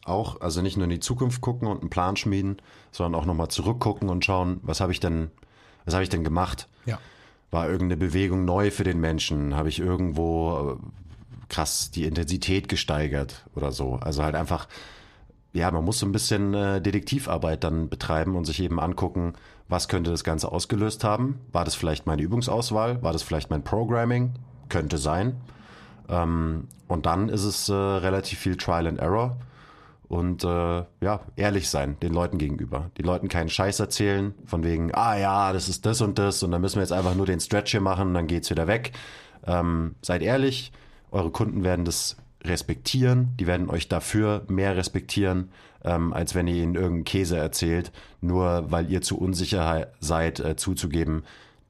auch, 0.04 0.40
also 0.40 0.62
nicht 0.62 0.76
nur 0.76 0.84
in 0.84 0.90
die 0.90 1.00
Zukunft 1.00 1.40
gucken 1.40 1.68
und 1.68 1.80
einen 1.80 1.90
Plan 1.90 2.16
schmieden, 2.16 2.56
sondern 2.92 3.20
auch 3.20 3.26
nochmal 3.26 3.48
zurückgucken 3.48 4.08
und 4.08 4.24
schauen, 4.24 4.60
was 4.62 4.80
habe 4.80 4.92
ich 4.92 5.00
denn, 5.00 5.30
was 5.84 5.94
habe 5.94 6.04
ich 6.04 6.08
denn 6.08 6.24
gemacht? 6.24 6.68
Ja. 6.86 6.98
War 7.51 7.66
irgendeine 7.66 7.97
Bewegung 7.97 8.44
neu 8.44 8.70
für 8.70 8.84
den 8.84 9.01
Menschen? 9.01 9.55
Habe 9.55 9.68
ich 9.68 9.78
irgendwo 9.78 10.78
äh, 10.78 10.86
krass 11.49 11.90
die 11.90 12.05
Intensität 12.05 12.68
gesteigert 12.68 13.47
oder 13.55 13.72
so? 13.72 13.94
Also 13.94 14.22
halt 14.22 14.34
einfach, 14.34 14.68
ja, 15.53 15.70
man 15.70 15.84
muss 15.84 15.99
so 15.99 16.07
ein 16.07 16.12
bisschen 16.12 16.55
äh, 16.55 16.80
Detektivarbeit 16.80 17.64
dann 17.64 17.88
betreiben 17.88 18.36
und 18.36 18.44
sich 18.44 18.61
eben 18.61 18.80
angucken, 18.80 19.34
was 19.68 19.88
könnte 19.88 20.11
das 20.11 20.24
Ganze 20.24 20.51
ausgelöst 20.51 21.03
haben? 21.05 21.40
War 21.53 21.64
das 21.64 21.74
vielleicht 21.74 22.07
meine 22.07 22.22
Übungsauswahl? 22.22 23.03
War 23.03 23.12
das 23.12 23.22
vielleicht 23.22 23.51
mein 23.51 23.64
Programming? 23.64 24.34
Könnte 24.68 24.99
sein. 24.99 25.36
Ähm, 26.09 26.68
und 26.88 27.07
dann 27.07 27.28
ist 27.28 27.44
es 27.44 27.68
äh, 27.68 27.74
relativ 27.74 28.38
viel 28.38 28.57
Trial 28.57 28.86
and 28.86 28.99
Error 28.99 29.36
und 30.09 30.44
äh, 30.44 30.84
ja, 31.00 31.20
ehrlich 31.36 31.68
sein 31.68 31.98
den 32.00 32.12
Leuten 32.12 32.38
gegenüber. 32.38 32.90
Den 32.98 33.04
Leuten 33.04 33.28
keinen 33.28 33.48
Scheiß 33.48 33.80
erzählen, 33.80 34.34
von 34.44 34.62
wegen, 34.64 34.94
ah 34.94 35.16
ja, 35.16 35.52
das 35.52 35.68
ist 35.68 35.86
das 35.86 36.00
und 36.00 36.18
das 36.18 36.42
und 36.42 36.50
dann 36.52 36.61
müssen 36.61 36.76
wir 36.76 36.82
jetzt 36.82 36.92
einfach 36.92 37.14
nur 37.14 37.26
den 37.26 37.40
Stretch 37.40 37.72
hier 37.72 37.80
machen 37.80 38.09
und 38.09 38.14
dann 38.14 38.26
geht's 38.26 38.50
wieder 38.50 38.66
weg. 38.66 38.92
Ähm, 39.46 39.94
seid 40.02 40.22
ehrlich, 40.22 40.72
eure 41.11 41.30
Kunden 41.30 41.64
werden 41.64 41.84
das 41.84 42.16
respektieren, 42.44 43.34
die 43.38 43.46
werden 43.46 43.68
euch 43.70 43.88
dafür 43.88 44.44
mehr 44.48 44.76
respektieren, 44.76 45.50
ähm, 45.84 46.12
als 46.12 46.34
wenn 46.34 46.46
ihr 46.46 46.62
ihnen 46.62 46.74
irgendeinen 46.74 47.04
Käse 47.04 47.36
erzählt, 47.36 47.92
nur 48.20 48.70
weil 48.70 48.90
ihr 48.90 49.02
zu 49.02 49.18
unsicher 49.18 49.88
seid, 50.00 50.40
äh, 50.40 50.57
zuzugeben, 50.57 51.24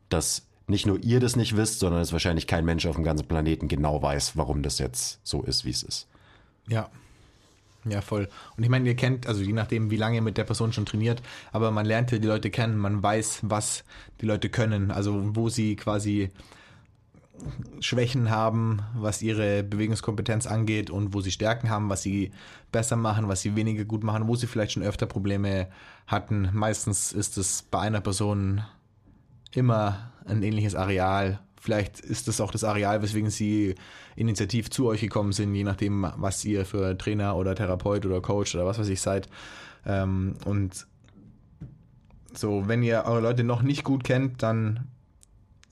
dass 0.08 0.46
nicht 0.66 0.86
nur 0.86 0.98
ihr 1.02 1.20
das 1.20 1.36
nicht 1.36 1.56
wisst, 1.56 1.78
sondern 1.78 2.02
es 2.02 2.12
wahrscheinlich 2.12 2.46
kein 2.46 2.64
Mensch 2.64 2.86
auf 2.86 2.96
dem 2.96 3.04
ganzen 3.04 3.28
Planeten 3.28 3.68
genau 3.68 4.02
weiß, 4.02 4.36
warum 4.36 4.62
das 4.62 4.78
jetzt 4.78 5.20
so 5.22 5.42
ist, 5.42 5.64
wie 5.64 5.70
es 5.70 5.82
ist. 5.82 6.08
Ja. 6.68 6.90
Ja, 7.88 8.00
voll. 8.00 8.28
Und 8.56 8.64
ich 8.64 8.68
meine, 8.68 8.88
ihr 8.88 8.96
kennt, 8.96 9.26
also 9.26 9.42
je 9.42 9.52
nachdem, 9.52 9.90
wie 9.90 9.96
lange 9.96 10.16
ihr 10.16 10.22
mit 10.22 10.36
der 10.36 10.44
Person 10.44 10.72
schon 10.72 10.86
trainiert, 10.86 11.22
aber 11.52 11.70
man 11.70 11.86
lernt 11.86 12.10
ja 12.10 12.18
die 12.18 12.26
Leute 12.26 12.50
kennen, 12.50 12.76
man 12.76 13.02
weiß, 13.02 13.40
was 13.42 13.84
die 14.20 14.26
Leute 14.26 14.48
können, 14.48 14.90
also 14.90 15.36
wo 15.36 15.48
sie 15.48 15.76
quasi 15.76 16.30
Schwächen 17.80 18.30
haben, 18.30 18.80
was 18.94 19.22
ihre 19.22 19.62
Bewegungskompetenz 19.62 20.46
angeht 20.46 20.90
und 20.90 21.14
wo 21.14 21.20
sie 21.20 21.30
Stärken 21.30 21.70
haben, 21.70 21.88
was 21.88 22.02
sie 22.02 22.32
besser 22.72 22.96
machen, 22.96 23.28
was 23.28 23.42
sie 23.42 23.56
weniger 23.56 23.84
gut 23.84 24.02
machen, 24.02 24.26
wo 24.26 24.34
sie 24.34 24.46
vielleicht 24.46 24.72
schon 24.72 24.82
öfter 24.82 25.06
Probleme 25.06 25.68
hatten. 26.06 26.48
Meistens 26.52 27.12
ist 27.12 27.36
es 27.36 27.62
bei 27.62 27.78
einer 27.78 28.00
Person 28.00 28.62
immer 29.52 30.12
ein 30.24 30.42
ähnliches 30.42 30.74
Areal. 30.74 31.40
Vielleicht 31.66 31.98
ist 31.98 32.28
es 32.28 32.40
auch 32.40 32.52
das 32.52 32.62
Areal, 32.62 33.02
weswegen 33.02 33.28
sie 33.28 33.74
initiativ 34.14 34.70
zu 34.70 34.86
euch 34.86 35.00
gekommen 35.00 35.32
sind, 35.32 35.52
je 35.52 35.64
nachdem, 35.64 36.06
was 36.16 36.44
ihr 36.44 36.64
für 36.64 36.96
Trainer 36.96 37.34
oder 37.34 37.56
Therapeut 37.56 38.06
oder 38.06 38.20
Coach 38.20 38.54
oder 38.54 38.64
was 38.66 38.78
weiß 38.78 38.86
ich 38.86 39.00
seid. 39.00 39.28
Ähm, 39.84 40.34
und 40.44 40.86
so, 42.32 42.68
wenn 42.68 42.84
ihr 42.84 43.02
eure 43.04 43.20
Leute 43.20 43.42
noch 43.42 43.62
nicht 43.62 43.82
gut 43.82 44.04
kennt, 44.04 44.44
dann 44.44 44.86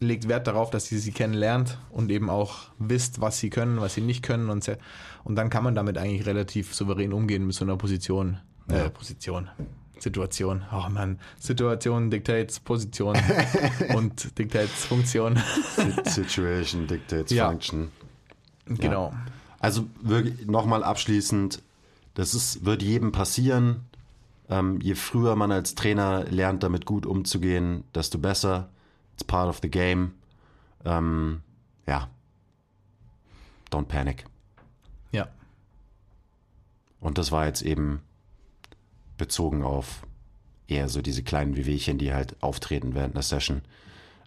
legt 0.00 0.26
Wert 0.26 0.48
darauf, 0.48 0.68
dass 0.70 0.90
ihr 0.90 0.98
sie 0.98 1.12
kennenlernt 1.12 1.78
und 1.90 2.10
eben 2.10 2.28
auch 2.28 2.70
wisst, 2.80 3.20
was 3.20 3.38
sie 3.38 3.50
können, 3.50 3.80
was 3.80 3.94
sie 3.94 4.00
nicht 4.00 4.24
können 4.24 4.50
und, 4.50 4.68
und 5.22 5.36
dann 5.36 5.48
kann 5.48 5.62
man 5.62 5.76
damit 5.76 5.96
eigentlich 5.96 6.26
relativ 6.26 6.74
souverän 6.74 7.12
umgehen 7.12 7.46
mit 7.46 7.54
so 7.54 7.64
einer 7.64 7.76
Position. 7.76 8.38
Äh, 8.68 8.78
Ja. 8.78 8.88
Position. 8.88 9.48
Situation. 10.04 10.64
Oh 10.70 10.88
man, 10.90 11.18
Situation 11.40 12.10
dictates 12.10 12.60
Position 12.60 13.16
und 13.96 14.38
dictates 14.38 14.84
Funktion. 14.84 15.40
Situation 16.04 16.86
dictates 16.86 17.32
Ja. 17.32 17.48
function. 17.48 17.90
genau. 18.66 19.12
Also 19.58 19.86
wirklich 20.02 20.46
nochmal 20.46 20.84
abschließend, 20.84 21.62
das 22.14 22.34
ist, 22.34 22.64
wird 22.66 22.82
jedem 22.82 23.12
passieren. 23.12 23.80
Ähm, 24.50 24.78
je 24.82 24.94
früher 24.94 25.36
man 25.36 25.50
als 25.50 25.74
Trainer 25.74 26.24
lernt, 26.24 26.62
damit 26.62 26.84
gut 26.84 27.06
umzugehen, 27.06 27.84
desto 27.94 28.18
besser. 28.18 28.68
It's 29.14 29.24
part 29.24 29.48
of 29.48 29.60
the 29.62 29.70
game. 29.70 30.12
Ähm, 30.84 31.40
ja. 31.86 32.08
Don't 33.72 33.86
panic. 33.86 34.26
Ja. 35.12 35.28
Und 37.00 37.16
das 37.16 37.32
war 37.32 37.46
jetzt 37.46 37.62
eben 37.62 38.02
bezogen 39.16 39.62
auf 39.62 40.06
eher 40.66 40.88
so 40.88 41.02
diese 41.02 41.22
kleinen 41.22 41.56
Wehwehchen, 41.56 41.98
die 41.98 42.12
halt 42.14 42.36
auftreten 42.42 42.94
während 42.94 43.14
einer 43.14 43.22
Session. 43.22 43.62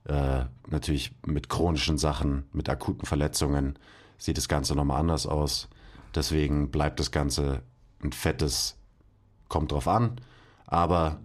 Äh, 0.06 0.46
natürlich 0.70 1.12
mit 1.26 1.50
chronischen 1.50 1.98
Sachen, 1.98 2.44
mit 2.54 2.70
akuten 2.70 3.06
Verletzungen 3.06 3.78
sieht 4.18 4.38
das 4.38 4.48
Ganze 4.48 4.76
nochmal 4.76 5.00
anders 5.00 5.26
aus. 5.26 5.68
Deswegen 6.16 6.70
bleibt 6.72 7.00
das 7.00 7.12
Ganze 7.12 7.62
ein 8.04 8.12
fettes, 8.14 8.76
kommt 9.50 9.72
drauf 9.72 9.88
an, 9.88 10.22
aber 10.66 11.20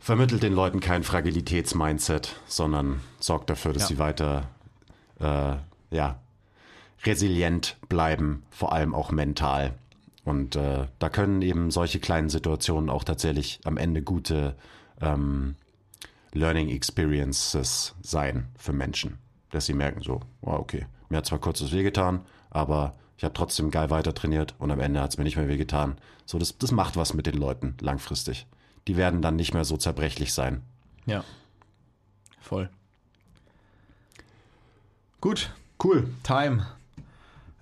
vermittelt 0.00 0.42
den 0.42 0.52
Leuten 0.52 0.80
kein 0.80 1.02
Fragilitätsmindset, 1.02 2.36
sondern 2.46 3.00
sorgt 3.20 3.48
dafür, 3.50 3.72
dass 3.72 3.84
Ja. 3.84 3.88
sie 3.88 3.98
weiter 3.98 4.48
äh, 5.20 5.56
ja, 5.94 6.18
resilient 7.04 7.76
bleiben, 7.88 8.42
vor 8.50 8.72
allem 8.72 8.94
auch 8.94 9.10
mental. 9.12 9.74
Und 10.24 10.56
äh, 10.56 10.86
da 10.98 11.08
können 11.10 11.42
eben 11.42 11.70
solche 11.70 12.00
kleinen 12.00 12.30
Situationen 12.30 12.88
auch 12.88 13.04
tatsächlich 13.04 13.60
am 13.64 13.76
Ende 13.76 14.02
gute 14.02 14.56
ähm, 15.00 15.56
Learning 16.32 16.68
Experiences 16.70 17.94
sein 18.02 18.48
für 18.56 18.72
Menschen, 18.72 19.18
dass 19.50 19.66
sie 19.66 19.74
merken 19.74 20.02
so, 20.02 20.20
wow, 20.40 20.58
okay, 20.58 20.86
mir 21.08 21.18
hat 21.18 21.26
zwar 21.26 21.38
kurz 21.38 21.58
das 21.58 21.72
wehgetan, 21.72 22.22
aber 22.50 22.94
ich 23.18 23.24
habe 23.24 23.34
trotzdem 23.34 23.70
geil 23.70 23.90
weiter 23.90 24.14
trainiert 24.14 24.54
und 24.58 24.70
am 24.70 24.80
Ende 24.80 25.00
hat 25.00 25.10
es 25.10 25.18
mir 25.18 25.24
nicht 25.24 25.36
mehr 25.36 25.48
wehgetan. 25.48 25.96
So, 26.24 26.38
das, 26.38 26.56
das 26.58 26.72
macht 26.72 26.96
was 26.96 27.14
mit 27.14 27.26
den 27.26 27.36
Leuten 27.36 27.76
langfristig. 27.80 28.46
Die 28.88 28.96
werden 28.96 29.22
dann 29.22 29.36
nicht 29.36 29.54
mehr 29.54 29.64
so 29.64 29.76
zerbrechlich 29.76 30.32
sein. 30.32 30.62
Ja. 31.06 31.22
Voll. 32.40 32.70
Gut, 35.20 35.50
Cool. 35.84 36.08
Time. 36.22 36.64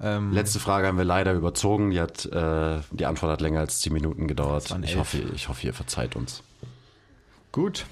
Ähm, 0.02 0.32
Letzte 0.32 0.58
Frage 0.58 0.88
haben 0.88 0.98
wir 0.98 1.04
leider 1.04 1.32
überzogen. 1.32 1.90
Die, 1.90 2.00
hat, 2.00 2.26
äh, 2.26 2.80
die 2.90 3.06
Antwort 3.06 3.30
hat 3.32 3.40
länger 3.40 3.60
als 3.60 3.80
10 3.80 3.92
Minuten 3.92 4.26
gedauert. 4.26 4.64
Ich 4.82 4.90
elf. 4.90 4.98
hoffe, 4.98 5.18
ich 5.34 5.48
hoffe, 5.48 5.66
ihr 5.66 5.74
verzeiht 5.74 6.16
uns. 6.16 6.42
gut. 7.52 7.86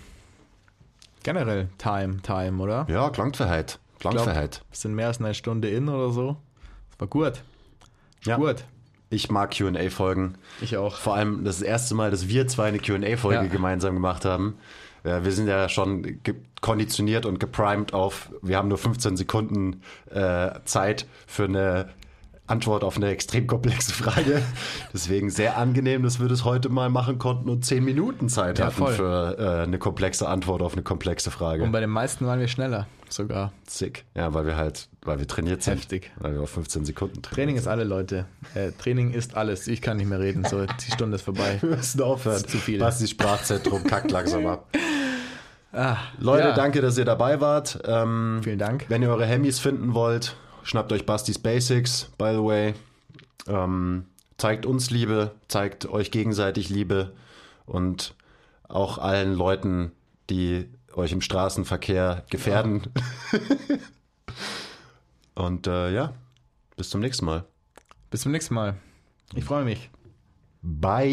Generell 1.23 1.69
Time, 1.77 2.23
Time, 2.23 2.63
oder? 2.63 2.87
Ja, 2.89 3.11
Klangverheit. 3.11 3.79
Klangverheit. 3.99 4.63
Wir 4.71 4.77
sind 4.77 4.95
mehr 4.95 5.09
als 5.09 5.21
eine 5.21 5.35
Stunde 5.35 5.69
in 5.69 5.89
oder 5.91 6.11
so. 6.11 6.37
Das 6.93 7.01
war 7.01 7.09
gut. 7.09 7.43
Ja. 8.25 8.37
Gut. 8.37 8.65
Ich 9.11 9.31
mag 9.31 9.51
QA-Folgen. 9.51 10.37
Ich 10.63 10.77
auch. 10.79 10.97
Vor 10.97 11.15
allem 11.17 11.45
das 11.45 11.61
erste 11.61 11.95
Mal, 11.95 12.11
dass 12.11 12.29
wir 12.29 12.49
zwei 12.49 12.69
eine 12.69 12.79
QA-Folge 12.79 13.43
Ja. 13.43 13.47
gemeinsam 13.53 13.95
gemacht 13.95 14.25
haben. 14.25 14.57
Ja, 15.05 15.25
wir 15.25 15.33
sind 15.33 15.47
ja 15.47 15.69
schon 15.69 16.21
konditioniert 16.63 17.27
und 17.27 17.39
geprimed 17.41 17.93
auf, 17.93 18.31
wir 18.43 18.57
haben 18.57 18.69
nur 18.69 18.79
15 18.79 19.17
Sekunden 19.17 19.83
äh, 20.11 20.51
Zeit 20.65 21.07
für 21.27 21.45
eine 21.45 21.89
Antwort 22.51 22.85
auf 22.85 22.97
eine 22.97 23.09
extrem 23.09 23.47
komplexe 23.47 23.93
Frage. 23.93 24.43
Deswegen 24.93 25.31
sehr 25.31 25.57
angenehm, 25.57 26.03
dass 26.03 26.21
wir 26.21 26.29
das 26.29 26.45
heute 26.45 26.69
mal 26.69 26.91
machen 26.91 27.19
konnten 27.19 27.49
und 27.49 27.65
10 27.65 27.85
Minuten 27.85 28.29
Zeit 28.29 28.59
Ja, 28.59 28.67
hatten 28.67 28.77
voll. 28.77 28.93
für 28.95 29.37
äh, 29.39 29.63
eine 29.63 29.79
komplexe 29.79 30.29
Antwort 30.29 30.63
auf 30.63 30.73
eine 30.75 30.83
komplexe 30.83 31.31
Frage. 31.31 31.63
Und 31.63 31.73
bei 31.73 31.81
den 31.81 31.91
meisten 31.91 32.27
waren 32.27 32.41
wir 32.41 32.49
schneller 32.49 32.87
sogar. 33.09 33.53
Sick. 33.67 34.05
Ja, 34.15 34.35
weil 34.35 34.47
wir 34.47 34.57
halt, 34.57 34.89
weil 35.03 35.19
wir 35.19 35.27
trainiert 35.27 35.63
sind. 35.63 35.75
Heftig. 35.79 36.11
Weil 36.21 36.35
wir 36.35 36.43
auf 36.43 36.51
15 36.51 36.85
Sekunden 36.85 37.23
trainieren. 37.23 37.35
Training 37.35 37.57
ist 37.57 37.67
alle, 37.67 37.85
Leute. 37.85 38.27
Äh, 38.55 38.71
Training 38.73 39.11
ist 39.13 39.37
alles. 39.37 39.67
Ich 39.67 39.83
kann 39.83 39.97
nicht 39.97 40.09
mehr 40.09 40.21
reden. 40.21 40.45
So, 40.45 40.65
die 40.67 40.91
Stunde 40.93 41.17
ist 41.17 41.23
vorbei. 41.23 41.59
Wir 41.61 41.71
müssen 41.77 42.01
aufhören. 42.03 42.35
Das 42.35 42.43
ist 42.45 42.51
zu 42.51 42.59
viel. 42.59 42.79
Basti 42.79 43.07
Sprachzentrum 43.09 43.83
kackt 43.85 44.11
langsam 44.13 44.47
ab. 44.47 44.69
Leute, 46.19 46.45
Ah, 46.45 46.49
ja. 46.49 46.53
danke, 46.55 46.81
dass 46.81 46.99
ihr 46.99 47.05
dabei 47.05 47.41
wart. 47.41 47.79
Ähm, 47.85 48.41
Vielen 48.43 48.59
Dank. 48.59 48.87
Wenn 48.89 49.03
ihr 49.03 49.09
eure 49.11 49.25
Hemis 49.25 49.61
finden 49.61 49.95
wollt, 49.95 50.35
schnappt 50.63 50.93
euch 50.93 51.07
Bastis 51.07 51.39
Basics, 51.39 52.11
by 52.19 52.33
the 52.33 52.43
way. 52.43 52.75
Ähm, 53.47 54.07
zeigt 54.39 54.67
uns 54.67 54.91
Liebe, 54.91 55.33
zeigt 55.49 55.87
euch 55.87 56.11
gegenseitig 56.11 56.69
Liebe 56.69 57.13
und 57.67 58.15
auch 58.69 58.99
allen 58.99 59.35
Leuten, 59.35 59.93
die 60.29 60.69
euch 60.95 61.13
im 61.13 61.21
Straßenverkehr 61.21 62.25
gefährden. 62.31 62.83
und 65.35 65.67
äh, 65.67 65.93
ja, 65.93 66.15
bis 66.77 66.91
zum 66.91 67.01
nächsten 67.01 67.25
Mal. 67.27 67.45
Bis 68.11 68.23
zum 68.23 68.33
nächsten 68.33 68.55
Mal. 68.55 68.77
Ich 69.35 69.45
freue 69.45 69.65
mich. 69.65 69.91
Bye. 70.63 71.11